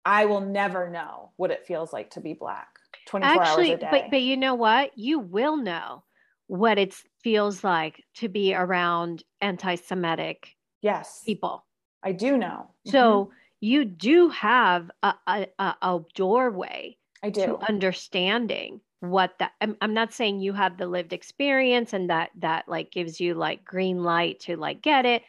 I 0.05 0.25
will 0.25 0.41
never 0.41 0.89
know 0.89 1.31
what 1.35 1.51
it 1.51 1.65
feels 1.67 1.91
like 1.91 2.11
to 2.11 2.21
be 2.21 2.33
black 2.33 2.67
24 3.07 3.43
Actually, 3.43 3.71
hours 3.71 3.77
a 3.77 3.81
day. 3.81 3.87
But, 3.91 4.11
but 4.11 4.21
you 4.21 4.37
know 4.37 4.55
what? 4.55 4.97
You 4.97 5.19
will 5.19 5.57
know 5.57 6.03
what 6.47 6.77
it 6.77 6.95
feels 7.23 7.63
like 7.63 8.03
to 8.15 8.29
be 8.29 8.53
around 8.53 9.23
anti-Semitic 9.41 10.55
yes 10.81 11.23
people. 11.25 11.65
I 12.03 12.11
do 12.11 12.37
know. 12.37 12.69
So 12.85 13.25
mm-hmm. 13.25 13.33
you 13.61 13.85
do 13.85 14.29
have 14.29 14.91
a, 15.01 15.15
a, 15.25 15.47
a 15.59 15.99
doorway 16.13 16.97
I 17.23 17.31
do. 17.31 17.45
to 17.45 17.57
understanding 17.57 18.81
what 18.99 19.33
that 19.39 19.51
I'm, 19.61 19.75
I'm 19.81 19.93
not 19.93 20.13
saying 20.13 20.39
you 20.39 20.53
have 20.53 20.77
the 20.77 20.87
lived 20.87 21.13
experience 21.13 21.93
and 21.93 22.09
that 22.09 22.29
that 22.39 22.67
like 22.67 22.91
gives 22.91 23.19
you 23.19 23.33
like 23.33 23.65
green 23.65 24.03
light 24.03 24.39
to 24.41 24.57
like 24.57 24.81
get 24.81 25.05
it 25.05 25.23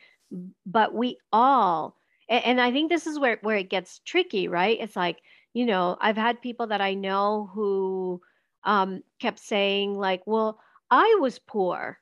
but 0.64 0.94
we 0.94 1.18
all 1.32 1.96
and, 2.28 2.44
and 2.44 2.60
i 2.60 2.70
think 2.70 2.90
this 2.90 3.06
is 3.06 3.18
where 3.18 3.38
where 3.42 3.56
it 3.56 3.70
gets 3.70 4.00
tricky 4.04 4.48
right 4.48 4.78
it's 4.80 4.96
like 4.96 5.20
you 5.52 5.66
know 5.66 5.96
i've 6.00 6.16
had 6.16 6.40
people 6.40 6.68
that 6.68 6.80
i 6.80 6.94
know 6.94 7.50
who 7.52 8.20
um 8.64 9.02
kept 9.20 9.38
saying 9.38 9.94
like 9.94 10.22
well 10.26 10.58
i 10.90 11.18
was 11.20 11.38
poor 11.38 11.98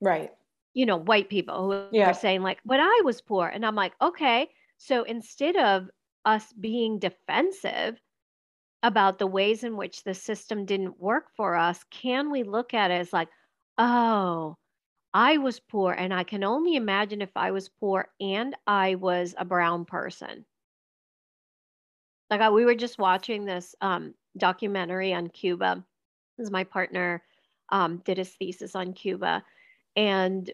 right 0.00 0.30
you 0.74 0.86
know 0.86 0.96
white 0.96 1.28
people 1.28 1.70
who 1.70 1.96
yeah. 1.96 2.10
are 2.10 2.14
saying 2.14 2.42
like 2.42 2.58
but 2.64 2.80
i 2.80 3.00
was 3.04 3.20
poor 3.20 3.46
and 3.46 3.64
i'm 3.64 3.74
like 3.74 3.92
okay 4.00 4.48
so 4.78 5.04
instead 5.04 5.56
of 5.56 5.88
us 6.24 6.52
being 6.52 6.98
defensive 6.98 8.00
about 8.82 9.18
the 9.18 9.26
ways 9.26 9.64
in 9.64 9.76
which 9.76 10.02
the 10.02 10.14
system 10.14 10.64
didn't 10.64 11.00
work 11.00 11.26
for 11.36 11.54
us, 11.54 11.84
can 11.90 12.30
we 12.30 12.42
look 12.42 12.74
at 12.74 12.90
it 12.90 12.94
as 12.94 13.12
like, 13.12 13.28
oh, 13.78 14.56
I 15.14 15.38
was 15.38 15.60
poor, 15.60 15.92
and 15.92 16.12
I 16.12 16.24
can 16.24 16.42
only 16.42 16.74
imagine 16.74 17.20
if 17.20 17.30
I 17.36 17.50
was 17.50 17.68
poor 17.68 18.08
and 18.20 18.56
I 18.66 18.94
was 18.94 19.34
a 19.36 19.44
brown 19.44 19.84
person. 19.84 20.46
Like 22.30 22.40
I, 22.40 22.50
we 22.50 22.64
were 22.64 22.74
just 22.74 22.98
watching 22.98 23.44
this 23.44 23.74
um, 23.82 24.14
documentary 24.38 25.12
on 25.12 25.28
Cuba. 25.28 25.84
This 26.38 26.46
is 26.46 26.50
my 26.50 26.64
partner 26.64 27.22
um, 27.72 28.00
did 28.04 28.18
his 28.18 28.30
thesis 28.30 28.76
on 28.76 28.92
Cuba, 28.92 29.42
and 29.96 30.48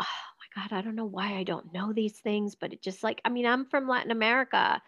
oh 0.00 0.04
my 0.04 0.62
God, 0.62 0.72
I 0.72 0.82
don't 0.82 0.94
know 0.94 1.04
why 1.04 1.34
I 1.36 1.42
don't 1.42 1.72
know 1.72 1.92
these 1.92 2.20
things, 2.20 2.54
but 2.54 2.72
it 2.72 2.82
just 2.82 3.02
like 3.02 3.20
I 3.24 3.30
mean, 3.30 3.46
I'm 3.46 3.64
from 3.66 3.88
Latin 3.88 4.12
America. 4.12 4.80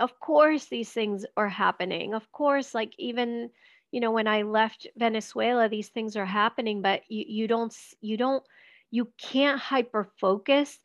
Of 0.00 0.18
course 0.20 0.66
these 0.66 0.90
things 0.90 1.24
are 1.36 1.48
happening. 1.48 2.12
Of 2.14 2.30
course 2.32 2.74
like 2.74 2.92
even 2.98 3.50
you 3.94 4.00
know 4.00 4.10
when 4.10 4.26
i 4.26 4.42
left 4.42 4.88
venezuela 4.96 5.68
these 5.68 5.88
things 5.88 6.16
are 6.16 6.26
happening 6.26 6.82
but 6.82 7.02
you, 7.08 7.24
you 7.28 7.46
don't 7.46 7.72
you 8.00 8.16
don't 8.16 8.42
you 8.90 9.08
can't 9.18 9.60
hyper 9.60 10.08
focus 10.18 10.80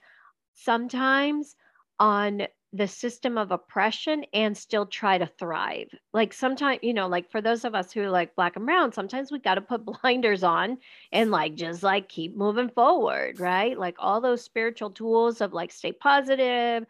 sometimes 0.54 1.56
on 2.00 2.44
the 2.74 2.88
system 2.88 3.38
of 3.38 3.52
oppression 3.52 4.24
and 4.34 4.56
still 4.56 4.86
try 4.86 5.18
to 5.18 5.26
thrive 5.40 5.88
like 6.14 6.32
sometimes 6.32 6.80
you 6.84 6.94
know 6.94 7.08
like 7.08 7.30
for 7.32 7.42
those 7.42 7.66
of 7.66 7.74
us 7.74 7.92
who 7.92 8.02
are 8.02 8.10
like 8.12 8.36
black 8.36 8.56
and 8.56 8.66
brown 8.66 8.92
sometimes 8.92 9.32
we 9.32 9.40
got 9.40 9.56
to 9.56 9.62
put 9.62 9.86
blinders 10.04 10.44
on 10.44 10.78
and 11.12 11.32
like 11.32 11.56
just 11.56 11.82
like 11.82 12.08
keep 12.10 12.36
moving 12.36 12.70
forward 12.70 13.40
right 13.40 13.80
like 13.80 13.96
all 13.98 14.22
those 14.22 14.44
spiritual 14.44 14.92
tools 14.92 15.42
of 15.42 15.52
like 15.54 15.72
stay 15.72 15.92
positive 15.92 16.86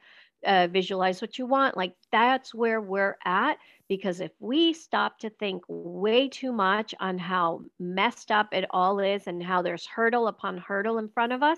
uh, 0.46 0.68
visualize 0.72 1.22
what 1.22 1.38
you 1.38 1.46
want. 1.46 1.76
Like 1.76 1.96
that's 2.12 2.54
where 2.54 2.82
we're 2.82 3.18
at. 3.26 3.58
Because 3.88 4.20
if 4.20 4.32
we 4.40 4.74
stop 4.74 5.20
to 5.20 5.30
think 5.30 5.64
way 5.68 6.30
too 6.30 6.52
much 6.52 6.94
on 7.00 7.18
how 7.18 7.62
messed 7.80 8.32
up 8.32 8.54
it 8.54 8.66
all 8.70 9.00
is 9.00 9.26
and 9.26 9.44
how 9.44 9.62
there's 9.62 9.86
hurdle 9.86 10.28
upon 10.28 10.58
hurdle 10.58 11.00
in 11.00 11.10
front 11.10 11.34
of 11.34 11.42
us, 11.42 11.58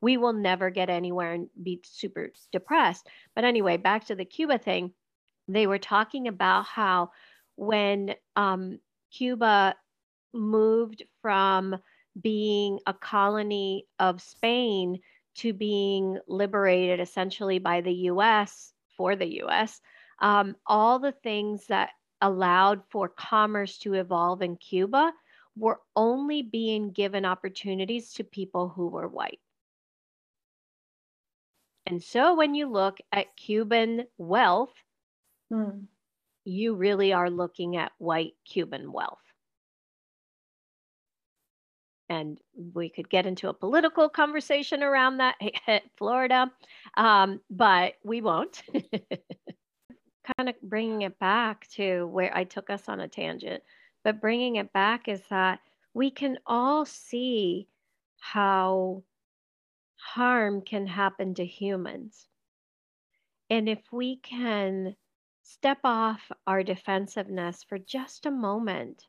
we 0.00 0.16
will 0.16 0.32
never 0.32 0.70
get 0.70 0.90
anywhere 0.90 1.32
and 1.32 1.48
be 1.62 1.80
super 1.84 2.30
depressed. 2.52 3.06
But 3.34 3.44
anyway, 3.44 3.76
back 3.76 4.06
to 4.06 4.14
the 4.14 4.24
Cuba 4.24 4.58
thing, 4.58 4.92
they 5.48 5.66
were 5.66 5.78
talking 5.78 6.28
about 6.28 6.66
how 6.66 7.10
when 7.56 8.14
um, 8.36 8.78
Cuba 9.12 9.74
moved 10.32 11.02
from 11.22 11.76
being 12.20 12.78
a 12.86 12.94
colony 12.94 13.86
of 13.98 14.20
Spain 14.20 15.00
to 15.36 15.52
being 15.52 16.18
liberated 16.26 17.00
essentially 17.00 17.58
by 17.58 17.80
the 17.80 17.92
US 17.92 18.72
for 18.96 19.16
the 19.16 19.42
US, 19.42 19.80
um, 20.20 20.56
all 20.66 20.98
the 20.98 21.12
things 21.12 21.66
that 21.68 21.90
allowed 22.20 22.82
for 22.90 23.08
commerce 23.08 23.78
to 23.78 23.94
evolve 23.94 24.42
in 24.42 24.56
Cuba 24.56 25.12
were 25.56 25.80
only 25.96 26.42
being 26.42 26.90
given 26.90 27.24
opportunities 27.24 28.12
to 28.14 28.24
people 28.24 28.68
who 28.68 28.88
were 28.88 29.08
white. 29.08 29.40
And 31.88 32.02
so 32.02 32.34
when 32.34 32.54
you 32.54 32.70
look 32.70 32.98
at 33.12 33.34
Cuban 33.36 34.04
wealth, 34.18 34.74
hmm. 35.50 35.84
you 36.44 36.74
really 36.74 37.12
are 37.12 37.30
looking 37.30 37.76
at 37.76 37.92
white 37.98 38.34
Cuban 38.44 38.92
wealth 38.92 39.18
and 42.08 42.40
we 42.74 42.88
could 42.88 43.08
get 43.08 43.26
into 43.26 43.48
a 43.48 43.54
political 43.54 44.08
conversation 44.08 44.82
around 44.82 45.18
that 45.18 45.36
florida 45.96 46.50
um, 46.96 47.40
but 47.50 47.94
we 48.04 48.20
won't 48.20 48.62
kind 50.38 50.48
of 50.48 50.54
bringing 50.62 51.02
it 51.02 51.18
back 51.18 51.68
to 51.68 52.06
where 52.06 52.34
i 52.36 52.44
took 52.44 52.70
us 52.70 52.88
on 52.88 53.00
a 53.00 53.08
tangent 53.08 53.62
but 54.04 54.20
bringing 54.20 54.56
it 54.56 54.72
back 54.72 55.08
is 55.08 55.20
that 55.30 55.60
we 55.94 56.10
can 56.10 56.38
all 56.46 56.84
see 56.84 57.66
how 58.20 59.02
harm 59.98 60.62
can 60.62 60.86
happen 60.86 61.34
to 61.34 61.44
humans 61.44 62.28
and 63.50 63.68
if 63.68 63.80
we 63.92 64.16
can 64.16 64.94
step 65.42 65.78
off 65.84 66.30
our 66.46 66.62
defensiveness 66.62 67.64
for 67.64 67.78
just 67.78 68.26
a 68.26 68.30
moment 68.30 69.06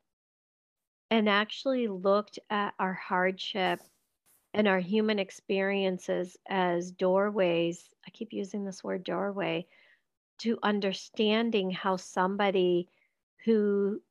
and 1.11 1.27
actually 1.27 1.87
looked 1.87 2.39
at 2.49 2.73
our 2.79 2.93
hardship 2.93 3.81
and 4.53 4.67
our 4.67 4.79
human 4.79 5.19
experiences 5.19 6.37
as 6.47 6.91
doorways. 6.91 7.89
I 8.07 8.11
keep 8.11 8.31
using 8.31 8.63
this 8.63 8.83
word 8.83 9.03
doorway 9.03 9.67
to 10.39 10.57
understanding 10.63 11.69
how 11.71 11.97
somebody 11.97 12.87
who 13.45 14.01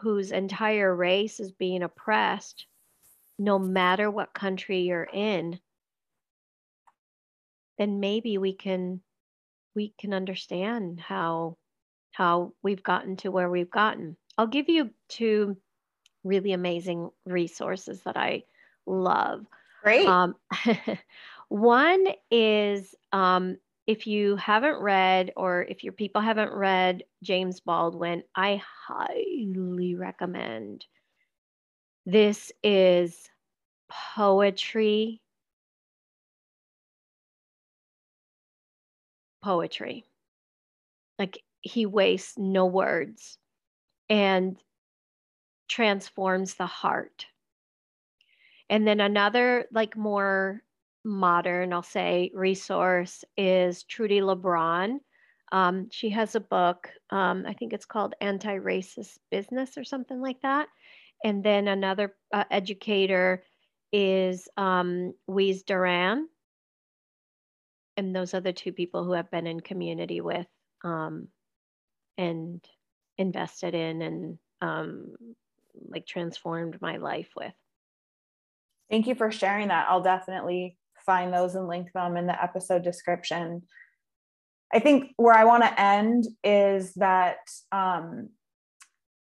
whose 0.00 0.32
entire 0.32 0.94
race 0.94 1.40
is 1.40 1.52
being 1.52 1.82
oppressed 1.82 2.66
no 3.38 3.58
matter 3.58 4.10
what 4.10 4.34
country 4.34 4.80
you're 4.80 5.08
in 5.12 5.58
then 7.78 8.00
maybe 8.00 8.38
we 8.38 8.52
can 8.52 9.00
we 9.74 9.94
can 9.98 10.14
understand 10.14 11.00
how 11.00 11.56
how 12.12 12.52
we've 12.62 12.82
gotten 12.82 13.16
to 13.16 13.30
where 13.30 13.50
we've 13.50 13.70
gotten 13.70 14.16
I'll 14.38 14.46
give 14.46 14.68
you 14.68 14.90
two 15.08 15.56
really 16.26 16.52
amazing 16.52 17.10
resources 17.24 18.02
that 18.02 18.16
I 18.16 18.42
love. 18.84 19.46
Great. 19.82 20.06
Um, 20.06 20.34
one 21.48 22.06
is 22.30 22.94
um, 23.12 23.56
if 23.86 24.06
you 24.06 24.36
haven't 24.36 24.80
read 24.80 25.32
or 25.36 25.62
if 25.62 25.84
your 25.84 25.92
people 25.92 26.20
haven't 26.20 26.52
read 26.52 27.04
James 27.22 27.60
Baldwin, 27.60 28.24
I 28.34 28.60
highly 28.86 29.94
recommend. 29.94 30.84
This 32.06 32.52
is 32.62 33.28
poetry. 33.88 35.20
Poetry. 39.42 40.04
Like 41.18 41.42
he 41.62 41.84
wastes 41.84 42.38
no 42.38 42.66
words 42.66 43.38
and 44.08 44.56
transforms 45.68 46.54
the 46.54 46.66
heart. 46.66 47.26
And 48.70 48.86
then 48.86 49.00
another, 49.00 49.66
like 49.72 49.96
more 49.96 50.62
modern, 51.04 51.72
I'll 51.72 51.82
say, 51.82 52.30
resource 52.34 53.24
is 53.36 53.82
Trudi 53.82 54.20
Lebrón. 54.20 54.98
Um, 55.52 55.88
she 55.90 56.10
has 56.10 56.34
a 56.36 56.40
book, 56.40 56.90
um, 57.10 57.44
I 57.46 57.52
think 57.52 57.72
it's 57.72 57.86
called 57.86 58.14
Anti 58.20 58.58
Racist 58.58 59.18
Business 59.30 59.76
or 59.76 59.84
something 59.84 60.20
like 60.20 60.40
that. 60.42 60.68
And 61.26 61.42
then 61.42 61.66
another 61.66 62.14
uh, 62.32 62.44
educator 62.52 63.42
is 63.92 64.46
um, 64.56 65.12
Wees 65.26 65.64
Duran. 65.64 66.28
And 67.96 68.14
those 68.14 68.32
are 68.32 68.40
the 68.40 68.52
two 68.52 68.70
people 68.70 69.02
who 69.02 69.10
have 69.10 69.28
been 69.32 69.48
in 69.48 69.58
community 69.58 70.20
with 70.20 70.46
um, 70.84 71.26
and 72.16 72.64
invested 73.18 73.74
in 73.74 74.02
and 74.02 74.38
um, 74.60 75.16
like 75.88 76.06
transformed 76.06 76.80
my 76.80 76.98
life 76.98 77.30
with. 77.34 77.54
Thank 78.88 79.08
you 79.08 79.16
for 79.16 79.32
sharing 79.32 79.66
that. 79.66 79.88
I'll 79.90 80.04
definitely 80.04 80.76
find 81.04 81.34
those 81.34 81.56
and 81.56 81.66
link 81.66 81.88
them 81.92 82.16
in 82.16 82.28
the 82.28 82.40
episode 82.40 82.84
description. 82.84 83.62
I 84.72 84.78
think 84.78 85.10
where 85.16 85.34
I 85.34 85.42
want 85.42 85.64
to 85.64 85.80
end 85.80 86.28
is 86.44 86.94
that, 86.94 87.38
um, 87.72 88.28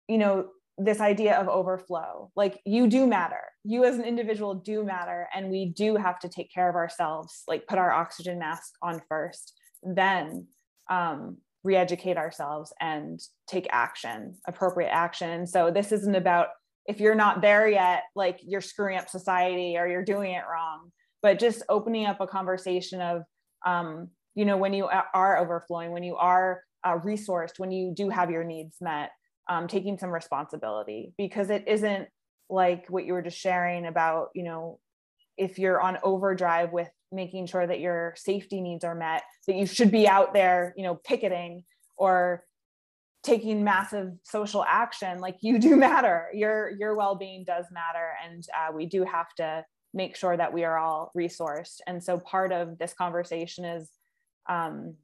you 0.07 0.17
know, 0.17 0.47
this 0.77 0.99
idea 0.99 1.39
of 1.39 1.47
overflow. 1.47 2.31
Like 2.35 2.59
you 2.65 2.87
do 2.87 3.05
matter. 3.05 3.43
You 3.63 3.85
as 3.85 3.97
an 3.97 4.05
individual 4.05 4.55
do 4.55 4.83
matter. 4.83 5.27
And 5.33 5.49
we 5.49 5.65
do 5.65 5.95
have 5.95 6.19
to 6.19 6.29
take 6.29 6.51
care 6.53 6.69
of 6.69 6.75
ourselves, 6.75 7.43
like 7.47 7.67
put 7.67 7.77
our 7.77 7.91
oxygen 7.91 8.39
mask 8.39 8.73
on 8.81 9.01
first 9.07 9.53
then 9.83 10.47
um, 10.89 11.37
re-educate 11.63 12.17
ourselves 12.17 12.73
and 12.79 13.19
take 13.47 13.67
action 13.71 14.35
appropriate 14.47 14.89
action 14.89 15.45
so 15.45 15.69
this 15.69 15.91
isn't 15.91 16.15
about 16.15 16.47
if 16.87 16.99
you're 16.99 17.15
not 17.15 17.41
there 17.41 17.67
yet 17.67 18.03
like 18.15 18.39
you're 18.43 18.61
screwing 18.61 18.97
up 18.97 19.07
society 19.07 19.77
or 19.77 19.87
you're 19.87 20.03
doing 20.03 20.31
it 20.31 20.43
wrong 20.51 20.91
but 21.21 21.37
just 21.37 21.61
opening 21.69 22.07
up 22.07 22.19
a 22.19 22.25
conversation 22.25 22.99
of 22.99 23.21
um, 23.65 24.09
you 24.33 24.43
know 24.43 24.57
when 24.57 24.73
you 24.73 24.89
are 25.13 25.37
overflowing 25.37 25.91
when 25.91 26.03
you 26.03 26.15
are 26.15 26.63
uh, 26.83 26.97
resourced 26.97 27.59
when 27.59 27.71
you 27.71 27.93
do 27.95 28.09
have 28.09 28.31
your 28.31 28.43
needs 28.43 28.77
met 28.81 29.11
um, 29.51 29.67
taking 29.67 29.97
some 29.97 30.09
responsibility 30.09 31.13
because 31.17 31.49
it 31.49 31.63
isn't 31.67 32.07
like 32.49 32.89
what 32.89 33.05
you 33.05 33.13
were 33.13 33.21
just 33.21 33.37
sharing 33.37 33.85
about 33.85 34.29
you 34.35 34.43
know 34.43 34.79
if 35.37 35.57
you're 35.57 35.81
on 35.81 35.97
overdrive 36.03 36.71
with 36.71 36.89
making 37.11 37.45
sure 37.47 37.65
that 37.65 37.79
your 37.79 38.13
safety 38.15 38.61
needs 38.61 38.83
are 38.83 38.95
met 38.95 39.23
that 39.47 39.55
you 39.55 39.65
should 39.65 39.91
be 39.91 40.07
out 40.07 40.33
there 40.33 40.73
you 40.77 40.83
know 40.83 40.95
picketing 40.95 41.63
or 41.97 42.43
taking 43.23 43.63
massive 43.63 44.11
social 44.23 44.63
action 44.67 45.19
like 45.19 45.37
you 45.41 45.59
do 45.59 45.75
matter. 45.87 46.27
Your 46.33 46.71
your 46.71 46.95
well-being 46.95 47.43
does 47.43 47.65
matter. 47.71 48.11
And 48.25 48.43
uh, 48.57 48.73
we 48.73 48.85
do 48.85 49.03
have 49.03 49.33
to 49.35 49.65
make 49.93 50.15
sure 50.15 50.35
that 50.37 50.53
we 50.53 50.63
are 50.63 50.77
all 50.77 51.11
resourced. 51.17 51.79
And 51.85 52.03
so 52.03 52.17
part 52.17 52.51
of 52.51 52.77
this 52.77 52.93
conversation 52.93 53.65
is 53.65 53.89
um, 54.49 54.95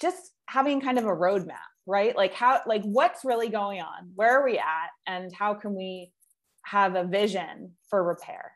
just 0.00 0.32
having 0.46 0.80
kind 0.80 0.98
of 0.98 1.04
a 1.04 1.14
roadmap 1.14 1.73
right? 1.86 2.16
Like 2.16 2.34
how 2.34 2.60
like 2.66 2.82
what's 2.82 3.24
really 3.24 3.48
going 3.48 3.80
on? 3.80 4.10
Where 4.14 4.40
are 4.40 4.44
we 4.44 4.58
at? 4.58 4.90
And 5.06 5.32
how 5.32 5.54
can 5.54 5.74
we 5.74 6.12
have 6.62 6.94
a 6.94 7.04
vision 7.04 7.72
for 7.88 8.02
repair? 8.02 8.52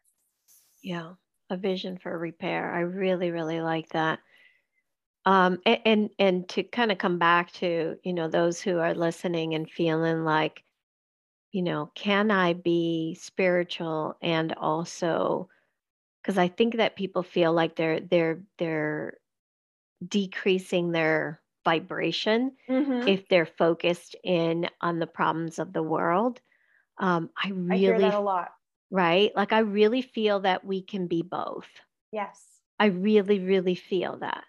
Yeah 0.83 1.13
a 1.51 1.57
vision 1.57 1.99
for 1.99 2.17
repair. 2.17 2.73
I 2.73 2.81
really 2.81 3.31
really 3.31 3.61
like 3.61 3.89
that. 3.91 4.21
Um, 5.25 5.59
and, 5.67 5.81
and 5.85 6.11
and 6.19 6.49
to 6.51 6.63
kind 6.63 6.93
of 6.93 6.99
come 6.99 7.19
back 7.19 7.53
to 7.55 7.97
you 8.03 8.13
know 8.13 8.29
those 8.29 8.61
who 8.61 8.79
are 8.79 8.95
listening 8.95 9.55
and 9.55 9.71
feeling 9.71 10.25
like 10.25 10.63
you 11.53 11.63
know 11.63 11.91
can 11.95 12.31
i 12.31 12.53
be 12.53 13.17
spiritual 13.21 14.17
and 14.23 14.55
also 14.55 15.49
because 16.23 16.39
i 16.39 16.47
think 16.49 16.77
that 16.77 16.97
people 16.97 17.23
feel 17.23 17.53
like 17.53 17.75
they're 17.75 18.01
they're 18.01 18.43
they're 18.59 19.15
decreasing 20.07 20.93
their 20.93 21.41
vibration 21.71 22.53
mm-hmm. 22.69 23.09
if 23.09 23.29
they're 23.29 23.53
focused 23.65 24.17
in 24.25 24.69
on 24.81 24.99
the 24.99 25.07
problems 25.07 25.59
of 25.59 25.73
the 25.73 25.83
world 25.83 26.41
um, 26.99 27.31
i 27.43 27.49
really 27.49 27.75
I 27.75 27.77
hear 27.77 27.99
that 28.01 28.15
a 28.15 28.21
lot 28.21 28.51
right 28.91 29.31
like 29.37 29.53
i 29.53 29.61
really 29.61 30.03
feel 30.03 30.41
that 30.41 30.65
we 30.65 30.83
can 30.83 31.07
be 31.07 31.23
both 31.23 31.69
yes 32.13 32.43
i 32.79 32.87
really 32.87 33.41
really 33.41 33.75
feel 33.75 34.19
that 34.19 34.45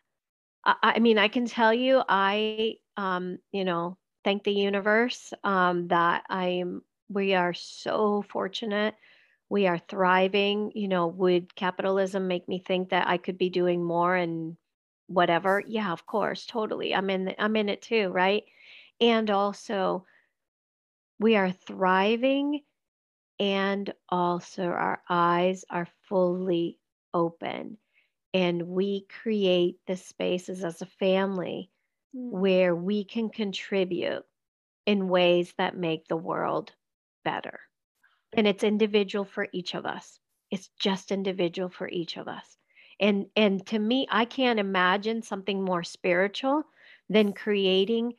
I, 0.66 0.76
I 0.82 1.00
mean, 1.00 1.18
I 1.18 1.28
can 1.28 1.46
tell 1.46 1.74
you, 1.74 2.02
I, 2.08 2.76
um, 2.98 3.40
you 3.52 3.66
know, 3.66 3.98
thank 4.24 4.44
the 4.44 4.54
universe 4.54 5.34
um, 5.44 5.88
that 5.90 6.24
I'm. 6.30 6.84
We 7.10 7.34
are 7.34 7.54
so 7.54 8.24
fortunate. 8.30 8.96
We 9.50 9.68
are 9.68 9.80
thriving. 9.80 10.72
You 10.76 10.88
know, 10.88 11.08
would 11.08 11.56
capitalism 11.56 12.28
make 12.28 12.48
me 12.48 12.60
think 12.60 12.90
that 12.90 13.08
I 13.08 13.18
could 13.18 13.38
be 13.38 13.50
doing 13.50 13.84
more 13.84 14.16
and 14.16 14.58
whatever? 15.10 15.62
Yeah, 15.68 15.92
of 15.92 16.06
course, 16.06 16.46
totally. 16.46 16.96
I'm 16.96 17.10
in. 17.10 17.26
The, 17.26 17.42
I'm 17.42 17.56
in 17.56 17.70
it 17.70 17.82
too, 17.82 18.10
right? 18.10 18.44
And 19.02 19.30
also, 19.30 20.06
we 21.20 21.36
are 21.36 21.52
thriving, 21.52 22.62
and 23.40 23.94
also 24.10 24.64
our 24.66 25.02
eyes 25.10 25.66
are 25.70 25.88
fully 26.08 26.80
open 27.14 27.78
and 28.34 28.62
we 28.68 29.06
create 29.22 29.78
the 29.88 29.96
spaces 29.96 30.64
as 30.64 30.82
a 30.82 30.86
family 30.86 31.72
mm. 32.16 32.30
where 32.32 32.76
we 32.76 33.04
can 33.04 33.30
contribute 33.30 34.24
in 34.86 35.10
ways 35.10 35.54
that 35.58 35.78
make 35.78 36.08
the 36.08 36.18
world 36.18 36.72
better. 37.24 37.60
And 38.34 38.48
it's 38.48 38.64
individual 38.64 39.26
for 39.26 39.48
each 39.52 39.74
of 39.74 39.86
us. 39.86 40.20
It's 40.52 40.70
just 40.80 41.12
individual 41.12 41.70
for 41.70 41.88
each 41.88 42.18
of 42.18 42.28
us. 42.28 42.59
And 43.00 43.28
and 43.36 43.66
to 43.68 43.80
me, 43.80 44.08
I 44.10 44.26
can't 44.26 44.60
imagine 44.60 45.22
something 45.22 45.64
more 45.64 45.84
spiritual 45.84 46.64
than 47.10 47.34
creating 47.34 48.14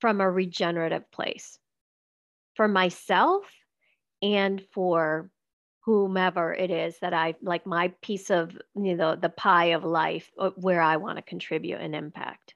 from 0.00 0.20
a 0.20 0.30
regenerative 0.30 1.10
place 1.10 1.58
for 2.54 2.68
myself 2.68 3.44
and 4.22 4.62
for 4.72 5.30
whomever 5.84 6.52
it 6.52 6.70
is 6.70 6.98
that 7.00 7.14
I 7.14 7.34
like 7.42 7.66
my 7.66 7.92
piece 8.02 8.30
of 8.30 8.56
you 8.74 8.94
know 8.94 9.16
the 9.16 9.28
pie 9.28 9.66
of 9.66 9.84
life 9.84 10.30
uh, 10.38 10.50
where 10.56 10.82
I 10.82 10.96
want 10.96 11.16
to 11.16 11.22
contribute 11.22 11.80
and 11.80 11.94
impact. 11.94 12.54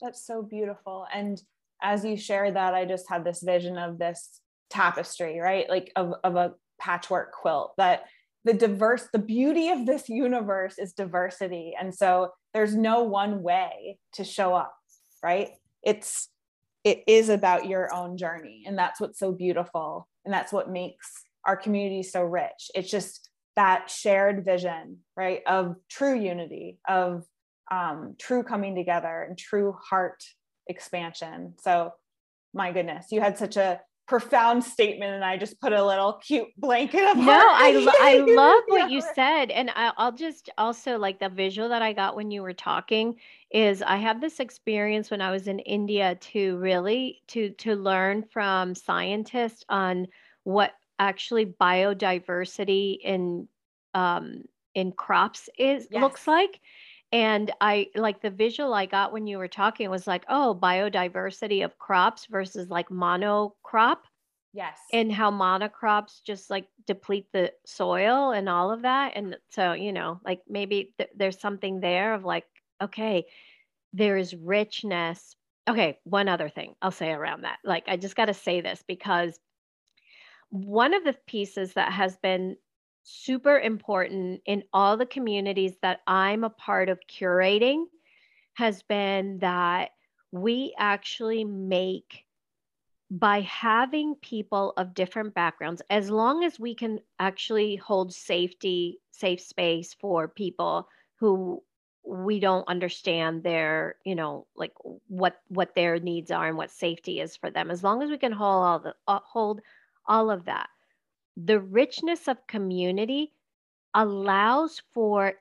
That's 0.00 0.26
so 0.26 0.42
beautiful. 0.42 1.06
And 1.12 1.40
as 1.82 2.04
you 2.04 2.16
share 2.16 2.50
that, 2.50 2.74
I 2.74 2.84
just 2.84 3.08
had 3.08 3.24
this 3.24 3.42
vision 3.42 3.78
of 3.78 3.98
this 3.98 4.40
tapestry, 4.70 5.38
right? 5.38 5.68
Like 5.68 5.92
of, 5.96 6.14
of 6.24 6.36
a 6.36 6.54
patchwork 6.80 7.32
quilt 7.32 7.74
that 7.78 8.04
the 8.46 8.54
diverse, 8.54 9.08
the 9.12 9.18
beauty 9.18 9.70
of 9.70 9.86
this 9.86 10.08
universe 10.08 10.78
is 10.78 10.92
diversity. 10.92 11.74
And 11.78 11.92
so 11.92 12.30
there's 12.54 12.76
no 12.76 13.02
one 13.02 13.42
way 13.42 13.98
to 14.12 14.22
show 14.22 14.54
up, 14.54 14.72
right? 15.22 15.50
It's 15.82 16.28
it 16.84 17.02
is 17.08 17.28
about 17.28 17.66
your 17.66 17.92
own 17.92 18.16
journey. 18.16 18.62
And 18.64 18.78
that's 18.78 19.00
what's 19.00 19.18
so 19.18 19.32
beautiful. 19.32 20.06
And 20.24 20.32
that's 20.32 20.52
what 20.52 20.70
makes 20.70 21.10
our 21.44 21.56
community 21.56 22.04
so 22.04 22.22
rich. 22.22 22.70
It's 22.76 22.88
just 22.88 23.28
that 23.56 23.90
shared 23.90 24.44
vision, 24.44 24.98
right, 25.16 25.40
of 25.48 25.74
true 25.90 26.16
unity, 26.16 26.78
of 26.88 27.24
um, 27.72 28.14
true 28.16 28.44
coming 28.44 28.76
together 28.76 29.26
and 29.28 29.36
true 29.36 29.74
heart 29.90 30.22
expansion. 30.68 31.54
So, 31.60 31.90
my 32.54 32.70
goodness, 32.70 33.06
you 33.10 33.20
had 33.20 33.36
such 33.36 33.56
a 33.56 33.80
profound 34.06 34.62
statement 34.62 35.12
and 35.12 35.24
I 35.24 35.36
just 35.36 35.60
put 35.60 35.72
a 35.72 35.84
little 35.84 36.14
cute 36.14 36.48
blanket 36.56 37.02
of 37.10 37.16
No, 37.16 37.32
I 37.32 37.86
I 38.00 38.18
love 38.18 38.62
what 38.68 38.90
you 38.92 39.02
said 39.14 39.50
and 39.50 39.70
I, 39.70 39.92
I'll 39.96 40.12
just 40.12 40.48
also 40.56 40.96
like 40.96 41.18
the 41.18 41.28
visual 41.28 41.68
that 41.70 41.82
I 41.82 41.92
got 41.92 42.14
when 42.14 42.30
you 42.30 42.42
were 42.42 42.52
talking 42.52 43.16
is 43.50 43.82
I 43.82 43.96
had 43.96 44.20
this 44.20 44.38
experience 44.38 45.10
when 45.10 45.20
I 45.20 45.30
was 45.32 45.48
in 45.48 45.58
India 45.60 46.14
to 46.14 46.56
really 46.58 47.22
to 47.28 47.50
to 47.50 47.74
learn 47.74 48.22
from 48.22 48.74
scientists 48.74 49.64
on 49.68 50.06
what 50.44 50.72
actually 50.98 51.46
biodiversity 51.46 52.98
in 53.02 53.48
um, 53.94 54.44
in 54.74 54.92
crops 54.92 55.48
is 55.58 55.88
yes. 55.90 56.00
looks 56.00 56.28
like. 56.28 56.60
And 57.12 57.52
I 57.60 57.88
like 57.94 58.20
the 58.20 58.30
visual 58.30 58.74
I 58.74 58.86
got 58.86 59.12
when 59.12 59.26
you 59.26 59.38
were 59.38 59.48
talking 59.48 59.88
was 59.90 60.06
like, 60.06 60.24
oh, 60.28 60.58
biodiversity 60.60 61.64
of 61.64 61.78
crops 61.78 62.26
versus 62.26 62.68
like 62.68 62.88
monocrop. 62.88 63.98
Yes. 64.52 64.78
And 64.92 65.12
how 65.12 65.30
monocrops 65.30 66.22
just 66.24 66.50
like 66.50 66.66
deplete 66.86 67.26
the 67.32 67.52
soil 67.64 68.32
and 68.32 68.48
all 68.48 68.70
of 68.70 68.82
that. 68.82 69.12
And 69.14 69.36
so, 69.50 69.72
you 69.72 69.92
know, 69.92 70.20
like 70.24 70.40
maybe 70.48 70.94
th- 70.98 71.10
there's 71.14 71.38
something 71.38 71.80
there 71.80 72.14
of 72.14 72.24
like, 72.24 72.44
okay, 72.82 73.26
there 73.92 74.16
is 74.16 74.34
richness. 74.34 75.36
Okay, 75.68 75.98
one 76.04 76.28
other 76.28 76.48
thing 76.48 76.74
I'll 76.80 76.90
say 76.90 77.10
around 77.10 77.42
that. 77.42 77.58
Like, 77.64 77.84
I 77.86 77.96
just 77.96 78.16
got 78.16 78.26
to 78.26 78.34
say 78.34 78.60
this 78.60 78.82
because 78.86 79.38
one 80.50 80.94
of 80.94 81.04
the 81.04 81.16
pieces 81.26 81.74
that 81.74 81.92
has 81.92 82.16
been 82.16 82.56
super 83.08 83.58
important 83.58 84.42
in 84.46 84.64
all 84.72 84.96
the 84.96 85.06
communities 85.06 85.74
that 85.82 86.00
I'm 86.06 86.42
a 86.42 86.50
part 86.50 86.88
of 86.88 86.98
curating 87.08 87.84
has 88.54 88.82
been 88.82 89.38
that 89.38 89.90
we 90.32 90.74
actually 90.76 91.44
make 91.44 92.24
by 93.08 93.42
having 93.42 94.16
people 94.16 94.72
of 94.76 94.92
different 94.92 95.34
backgrounds 95.34 95.80
as 95.88 96.10
long 96.10 96.42
as 96.42 96.58
we 96.58 96.74
can 96.74 96.98
actually 97.20 97.76
hold 97.76 98.12
safety 98.12 98.98
safe 99.12 99.40
space 99.40 99.94
for 99.94 100.26
people 100.26 100.88
who 101.20 101.62
we 102.04 102.40
don't 102.40 102.66
understand 102.66 103.44
their 103.44 103.94
you 104.04 104.16
know 104.16 104.46
like 104.56 104.72
what 105.06 105.40
what 105.46 105.76
their 105.76 106.00
needs 106.00 106.32
are 106.32 106.48
and 106.48 106.56
what 106.56 106.72
safety 106.72 107.20
is 107.20 107.36
for 107.36 107.50
them 107.50 107.70
as 107.70 107.84
long 107.84 108.02
as 108.02 108.10
we 108.10 108.18
can 108.18 108.32
hold 108.32 108.64
all 108.64 108.78
the 108.80 108.94
uh, 109.06 109.20
hold 109.22 109.60
all 110.06 110.30
of 110.30 110.44
that. 110.44 110.68
The 111.36 111.60
richness 111.60 112.28
of 112.28 112.46
community 112.46 113.32
allows 113.94 114.82
for 114.92 115.34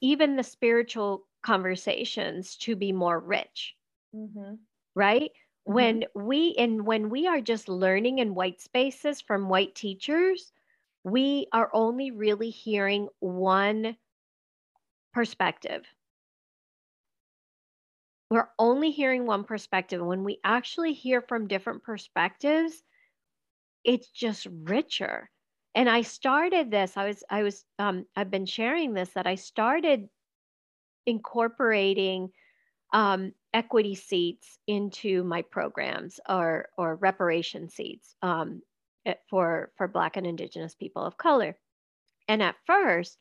even 0.00 0.36
the 0.36 0.42
spiritual 0.42 1.26
conversations 1.42 2.56
to 2.56 2.76
be 2.76 2.92
more 2.92 3.18
rich. 3.18 3.74
Mm-hmm. 4.14 4.54
Right? 4.94 5.30
Mm-hmm. 5.32 5.72
When 5.72 6.04
we 6.14 6.54
and 6.58 6.86
when 6.86 7.08
we 7.08 7.26
are 7.26 7.40
just 7.40 7.68
learning 7.68 8.18
in 8.18 8.34
white 8.34 8.60
spaces 8.60 9.20
from 9.20 9.48
white 9.48 9.74
teachers, 9.74 10.52
we 11.04 11.46
are 11.52 11.70
only 11.72 12.10
really 12.10 12.50
hearing 12.50 13.08
one 13.20 13.96
perspective. 15.12 15.84
We're 18.30 18.48
only 18.58 18.90
hearing 18.90 19.26
one 19.26 19.44
perspective. 19.44 20.02
When 20.04 20.24
we 20.24 20.40
actually 20.44 20.92
hear 20.92 21.20
from 21.20 21.46
different 21.46 21.82
perspectives, 21.82 22.82
it's 23.84 24.08
just 24.08 24.46
richer 24.64 25.30
and 25.74 25.88
i 25.88 26.02
started 26.02 26.70
this 26.70 26.96
i 26.96 27.06
was 27.06 27.22
i 27.30 27.42
was 27.42 27.64
um 27.78 28.04
i've 28.16 28.30
been 28.30 28.46
sharing 28.46 28.94
this 28.94 29.10
that 29.10 29.26
i 29.26 29.34
started 29.34 30.08
incorporating 31.06 32.30
um, 32.92 33.32
equity 33.52 33.94
seats 33.94 34.58
into 34.66 35.24
my 35.24 35.42
programs 35.42 36.20
or 36.28 36.68
or 36.78 36.96
reparation 36.96 37.68
seats 37.68 38.14
um, 38.22 38.62
eh, 39.04 39.14
for 39.28 39.72
for 39.76 39.88
Black 39.88 40.16
and 40.16 40.26
Indigenous 40.26 40.74
people 40.74 41.04
of 41.04 41.18
color. 41.18 41.56
And 42.28 42.42
at 42.42 42.56
first, 42.66 43.18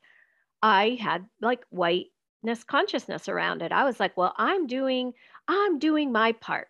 I 0.62 0.98
had 1.02 1.26
like 1.42 1.66
whiteness 1.72 2.64
consciousness 2.66 3.28
around 3.28 3.62
it. 3.62 3.72
I 3.72 3.84
was 3.84 4.00
like, 4.00 4.16
well, 4.16 4.34
I'm 4.38 4.68
doing 4.68 5.14
I'm 5.48 5.80
doing 5.80 6.12
my 6.12 6.34
part. 6.34 6.68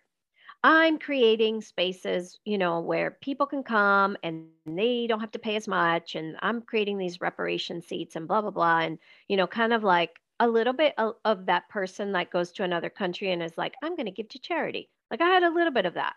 I'm 0.64 0.98
creating 0.98 1.60
spaces, 1.62 2.40
you 2.44 2.58
know, 2.58 2.80
where 2.80 3.12
people 3.22 3.46
can 3.46 3.62
come 3.62 4.16
and 4.24 4.48
they 4.66 5.06
don't 5.06 5.20
have 5.20 5.32
to 5.32 5.38
pay 5.38 5.56
as 5.56 5.68
much. 5.68 6.16
And 6.16 6.36
I'm 6.40 6.62
creating 6.62 6.98
these 6.98 7.20
reparation 7.20 7.82
seats 7.82 8.16
and 8.16 8.26
blah, 8.26 8.40
blah, 8.42 8.50
blah. 8.50 8.80
And, 8.80 8.98
you 9.28 9.36
know, 9.36 9.46
kind 9.46 9.74
of 9.74 9.84
like 9.84 10.20
a 10.40 10.48
little 10.48 10.72
bit 10.72 10.94
of, 10.98 11.16
of 11.24 11.46
that 11.46 11.68
person 11.68 12.12
that 12.12 12.30
goes 12.32 12.52
to 12.52 12.64
another 12.64 12.90
country 12.90 13.30
and 13.30 13.42
is 13.42 13.58
like, 13.58 13.74
I'm 13.82 13.94
going 13.96 14.06
to 14.06 14.12
give 14.12 14.28
to 14.30 14.40
charity. 14.40 14.90
Like 15.10 15.20
I 15.20 15.28
had 15.28 15.44
a 15.44 15.50
little 15.54 15.72
bit 15.72 15.86
of 15.86 15.94
that. 15.94 16.14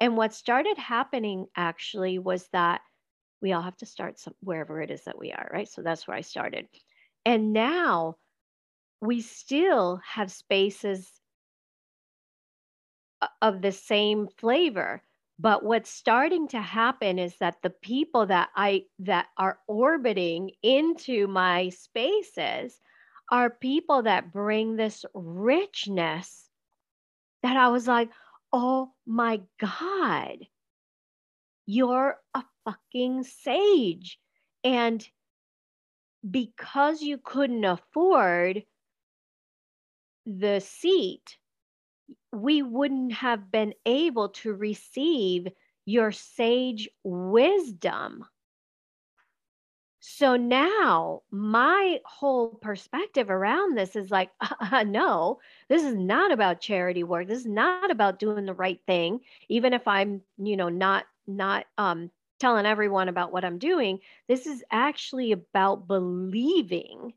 And 0.00 0.16
what 0.16 0.34
started 0.34 0.78
happening 0.78 1.46
actually 1.56 2.18
was 2.18 2.48
that 2.52 2.82
we 3.42 3.52
all 3.52 3.62
have 3.62 3.78
to 3.78 3.86
start 3.86 4.18
some, 4.18 4.34
wherever 4.40 4.82
it 4.82 4.90
is 4.90 5.04
that 5.04 5.18
we 5.18 5.32
are, 5.32 5.50
right? 5.52 5.68
So 5.68 5.82
that's 5.82 6.08
where 6.08 6.16
I 6.16 6.22
started. 6.22 6.68
And 7.26 7.52
now 7.52 8.18
we 9.00 9.20
still 9.22 9.96
have 10.06 10.32
spaces 10.32 11.19
of 13.42 13.62
the 13.62 13.72
same 13.72 14.28
flavor. 14.38 15.02
But 15.38 15.64
what's 15.64 15.90
starting 15.90 16.48
to 16.48 16.60
happen 16.60 17.18
is 17.18 17.36
that 17.38 17.62
the 17.62 17.70
people 17.70 18.26
that 18.26 18.50
i 18.54 18.82
that 18.98 19.26
are 19.38 19.58
orbiting 19.66 20.50
into 20.62 21.26
my 21.26 21.70
spaces 21.70 22.78
are 23.30 23.48
people 23.48 24.02
that 24.02 24.32
bring 24.32 24.76
this 24.76 25.04
richness 25.14 26.50
that 27.42 27.56
i 27.56 27.68
was 27.68 27.86
like 27.86 28.10
oh 28.52 28.90
my 29.06 29.40
god 29.58 30.46
you're 31.70 32.18
a 32.34 32.42
fucking 32.64 33.22
sage. 33.22 34.18
And 34.64 35.06
because 36.28 37.00
you 37.00 37.16
couldn't 37.16 37.64
afford 37.64 38.64
the 40.26 40.58
seat 40.60 41.38
we 42.32 42.62
wouldn't 42.62 43.12
have 43.12 43.50
been 43.50 43.74
able 43.86 44.30
to 44.30 44.54
receive 44.54 45.48
your 45.84 46.12
sage 46.12 46.88
wisdom. 47.02 48.24
So 50.00 50.36
now 50.36 51.22
my 51.30 52.00
whole 52.06 52.54
perspective 52.54 53.30
around 53.30 53.76
this 53.76 53.96
is 53.96 54.10
like, 54.10 54.30
uh, 54.40 54.82
no, 54.84 55.40
this 55.68 55.82
is 55.82 55.94
not 55.94 56.32
about 56.32 56.60
charity 56.60 57.04
work. 57.04 57.28
This 57.28 57.40
is 57.40 57.46
not 57.46 57.90
about 57.90 58.18
doing 58.18 58.46
the 58.46 58.54
right 58.54 58.80
thing, 58.86 59.20
even 59.48 59.74
if 59.74 59.86
I'm, 59.86 60.22
you 60.38 60.56
know, 60.56 60.68
not 60.68 61.04
not 61.26 61.66
um, 61.78 62.10
telling 62.40 62.66
everyone 62.66 63.08
about 63.08 63.32
what 63.32 63.44
I'm 63.44 63.58
doing. 63.58 64.00
This 64.26 64.46
is 64.46 64.64
actually 64.70 65.32
about 65.32 65.86
believing 65.86 67.12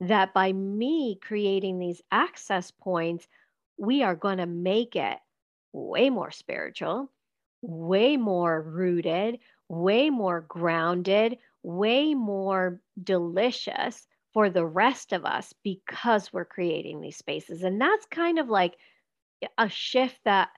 that 0.00 0.32
by 0.32 0.52
me 0.52 1.18
creating 1.20 1.78
these 1.78 2.02
access 2.12 2.70
points, 2.70 3.26
we 3.78 4.02
are 4.02 4.16
going 4.16 4.38
to 4.38 4.46
make 4.46 4.96
it 4.96 5.18
way 5.72 6.10
more 6.10 6.30
spiritual, 6.30 7.10
way 7.62 8.16
more 8.16 8.62
rooted, 8.62 9.38
way 9.68 10.10
more 10.10 10.40
grounded, 10.42 11.38
way 11.62 12.14
more 12.14 12.80
delicious 13.02 14.06
for 14.32 14.50
the 14.50 14.64
rest 14.64 15.12
of 15.12 15.24
us 15.24 15.52
because 15.62 16.32
we're 16.32 16.44
creating 16.44 17.00
these 17.00 17.16
spaces. 17.16 17.62
And 17.62 17.80
that's 17.80 18.06
kind 18.06 18.38
of 18.38 18.48
like 18.48 18.76
a 19.58 19.68
shift 19.68 20.20
that 20.24 20.50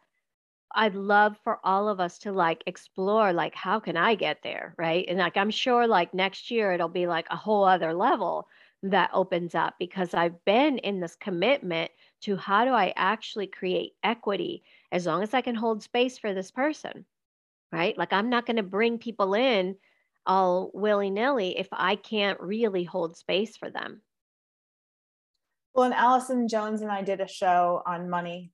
I'd 0.75 0.95
love 0.95 1.37
for 1.45 1.59
all 1.64 1.89
of 1.89 1.99
us 2.01 2.19
to 2.21 2.33
like 2.33 2.62
explore 2.66 3.33
like 3.33 3.55
how 3.55 3.81
can 3.81 3.97
I 3.97 4.14
get 4.14 4.43
there, 4.43 4.75
right? 4.79 5.05
And 5.09 5.19
like 5.19 5.37
I'm 5.37 5.51
sure 5.51 5.87
like 5.87 6.12
next 6.12 6.51
year 6.51 6.73
it'll 6.73 6.89
be 6.89 7.07
like 7.07 7.27
a 7.31 7.37
whole 7.37 7.64
other 7.64 7.95
level 7.95 8.49
that 8.83 9.11
opens 9.12 9.55
up 9.55 9.75
because 9.79 10.14
I've 10.14 10.45
been 10.45 10.79
in 10.79 11.01
this 11.01 11.16
commitment 11.16 11.91
to 12.23 12.37
how 12.37 12.64
do 12.64 12.73
I 12.73 12.93
actually 12.97 13.47
create 13.47 13.93
equity 14.03 14.62
as 14.91 15.07
long 15.07 15.23
as 15.23 15.35
I 15.35 15.41
can 15.41 15.55
hold 15.55 15.83
space 15.83 16.19
for 16.19 16.35
this 16.35 16.51
person, 16.51 17.05
right? 17.73 17.97
Like 17.97 18.12
I'm 18.12 18.31
not 18.31 18.47
going 18.47 18.57
to 18.57 18.62
bring 18.62 18.99
people 18.99 19.35
in 19.35 19.77
all 20.27 20.71
willy 20.75 21.11
nilly 21.11 21.59
if 21.59 21.69
I 21.73 21.97
can't 21.97 22.41
really 22.41 22.85
hold 22.85 23.16
space 23.16 23.57
for 23.57 23.71
them. 23.71 24.03
Well, 25.75 25.85
and 25.85 25.95
Allison 25.95 26.49
Jones 26.49 26.83
and 26.83 26.91
I 26.91 27.03
did 27.03 27.21
a 27.21 27.29
show 27.29 27.83
on 27.87 28.11
money, 28.11 28.51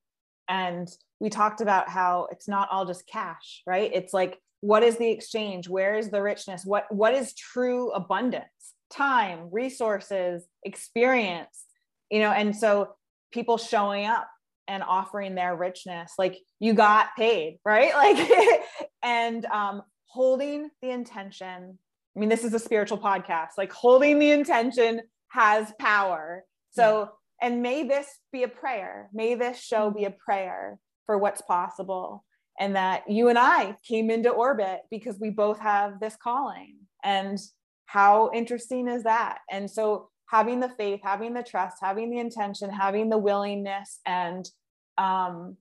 and 0.49 0.89
we 1.21 1.31
talked 1.31 1.61
about 1.61 1.89
how 1.89 2.29
it's 2.31 2.49
not 2.49 2.69
all 2.71 2.85
just 2.85 3.07
cash, 3.07 3.63
right? 3.67 3.91
It's 3.95 4.13
like, 4.13 4.41
what 4.61 4.83
is 4.83 4.99
the 4.99 5.11
exchange? 5.11 5.69
Where 5.69 5.97
is 5.97 6.11
the 6.11 6.23
richness? 6.23 6.65
What 6.65 6.87
what 6.95 7.15
is 7.15 7.35
true 7.35 7.91
abundance? 7.93 8.45
Time, 8.91 9.49
resources, 9.51 10.47
experience, 10.65 11.65
you 12.11 12.21
know, 12.21 12.31
and 12.31 12.55
so 12.55 12.91
people 13.35 13.59
showing 13.59 14.07
up 14.07 14.29
and 14.67 14.83
offering 14.83 15.35
their 15.35 15.55
richness. 15.55 16.13
Like 16.19 16.39
you 16.61 16.73
got 16.73 17.09
paid 17.19 17.59
right? 17.65 17.93
Like 17.95 18.63
and 19.03 19.45
um 19.47 19.83
holding 20.07 20.71
the 20.81 20.91
intention 20.91 21.79
i 22.17 22.21
mean 22.21 22.29
this 22.29 22.45
is 22.45 22.55
a 22.55 22.59
spiritual 22.61 22.97
podcast 22.97 23.49
like 23.59 23.73
holding 23.73 24.19
the 24.21 24.31
intention 24.31 25.01
has 25.29 25.73
power. 25.81 26.45
So 26.71 27.11
and 27.43 27.61
may 27.61 27.83
this 27.87 28.07
be 28.33 28.45
a 28.45 28.49
prayer. 28.49 29.11
May 29.13 29.35
this 29.35 29.61
show 29.61 29.91
be 29.91 30.05
a 30.05 30.11
prayer 30.11 30.79
for 31.07 31.19
what's 31.19 31.43
possible 31.43 32.25
and 32.59 32.77
that 32.77 33.11
you 33.11 33.29
and 33.29 33.39
i 33.39 33.77
came 33.87 34.11
into 34.11 34.31
orbit 34.31 34.81
because 34.91 35.19
we 35.21 35.31
both 35.31 35.59
have 35.59 36.01
this 36.01 36.17
calling. 36.17 36.77
And 37.03 37.39
how 37.87 38.31
interesting 38.33 38.89
is 38.89 39.03
that? 39.03 39.39
And 39.51 39.71
so 39.71 40.09
having 40.35 40.59
the 40.59 40.69
faith, 40.69 41.01
having 41.05 41.33
the 41.33 41.45
trust, 41.45 41.77
having 41.81 42.11
the 42.11 42.19
intention, 42.19 42.69
having 42.69 43.09
the 43.09 43.17
willingness 43.17 44.01
and 44.05 44.51
um, 44.99 45.57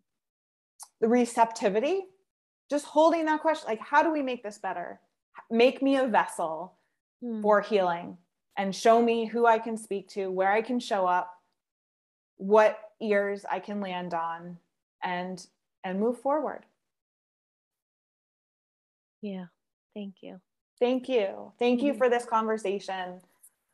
the 1.00 1.08
receptivity, 1.08 2.02
just 2.72 2.86
holding 2.86 3.26
that 3.26 3.40
question 3.40 3.68
like, 3.68 3.80
how 3.80 4.02
do 4.02 4.12
we 4.12 4.24
make 4.24 4.42
this 4.42 4.58
better? 4.58 5.00
Make 5.52 5.84
me 5.84 5.98
a 5.98 6.08
vessel 6.08 6.74
hmm. 7.22 7.44
for 7.44 7.62
healing 7.62 8.18
and 8.58 8.76
show 8.76 9.00
me 9.00 9.28
who 9.28 9.46
I 9.46 9.60
can 9.60 9.78
speak 9.78 10.08
to, 10.10 10.32
where 10.32 10.52
I 10.52 10.64
can 10.64 10.80
show 10.80 11.06
up, 11.06 11.32
what 12.38 12.80
ears 13.00 13.46
I 13.52 13.60
can 13.60 13.80
land 13.80 14.16
on 14.16 14.58
and 15.04 15.46
and 15.84 16.00
move 16.00 16.20
forward. 16.20 16.66
Yeah. 19.22 19.46
Thank 19.94 20.16
you. 20.22 20.42
Thank 20.80 21.08
you. 21.10 21.52
Thank 21.60 21.84
you 21.84 21.92
mm-hmm. 21.92 22.00
for 22.00 22.10
this 22.10 22.26
conversation. 22.26 23.22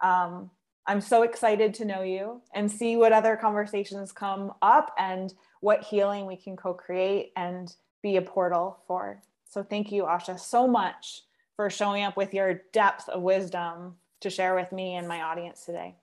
Um, 0.01 0.51
I'm 0.87 1.01
so 1.01 1.23
excited 1.23 1.73
to 1.75 1.85
know 1.85 2.01
you 2.01 2.41
and 2.53 2.71
see 2.71 2.95
what 2.95 3.13
other 3.13 3.35
conversations 3.35 4.11
come 4.11 4.53
up 4.61 4.93
and 4.97 5.33
what 5.61 5.83
healing 5.83 6.25
we 6.25 6.35
can 6.35 6.55
co 6.55 6.73
create 6.73 7.31
and 7.35 7.73
be 8.01 8.17
a 8.17 8.21
portal 8.21 8.79
for. 8.87 9.21
So, 9.45 9.63
thank 9.63 9.91
you, 9.91 10.03
Asha, 10.03 10.39
so 10.39 10.67
much 10.67 11.23
for 11.55 11.69
showing 11.69 12.03
up 12.03 12.15
with 12.15 12.33
your 12.33 12.61
depth 12.71 13.09
of 13.09 13.21
wisdom 13.21 13.95
to 14.21 14.29
share 14.29 14.55
with 14.55 14.71
me 14.71 14.95
and 14.95 15.07
my 15.07 15.21
audience 15.21 15.65
today. 15.65 15.95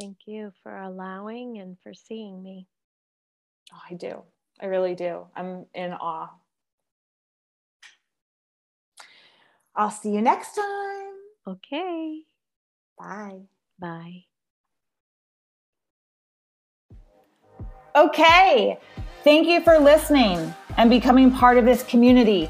Thank 0.00 0.18
you 0.26 0.52
for 0.62 0.76
allowing 0.76 1.58
and 1.58 1.76
for 1.82 1.94
seeing 1.94 2.42
me. 2.42 2.66
Oh, 3.72 3.80
I 3.90 3.94
do. 3.94 4.22
I 4.60 4.66
really 4.66 4.94
do. 4.94 5.26
I'm 5.34 5.66
in 5.74 5.92
awe. 5.92 6.30
I'll 9.74 9.90
see 9.90 10.10
you 10.10 10.22
next 10.22 10.54
time. 10.54 11.12
Okay. 11.46 12.22
Bye. 12.98 13.40
Bye. 13.78 14.24
Okay. 17.94 18.78
Thank 19.24 19.48
you 19.48 19.60
for 19.62 19.78
listening 19.78 20.54
and 20.76 20.90
becoming 20.90 21.30
part 21.30 21.58
of 21.58 21.64
this 21.64 21.82
community. 21.82 22.48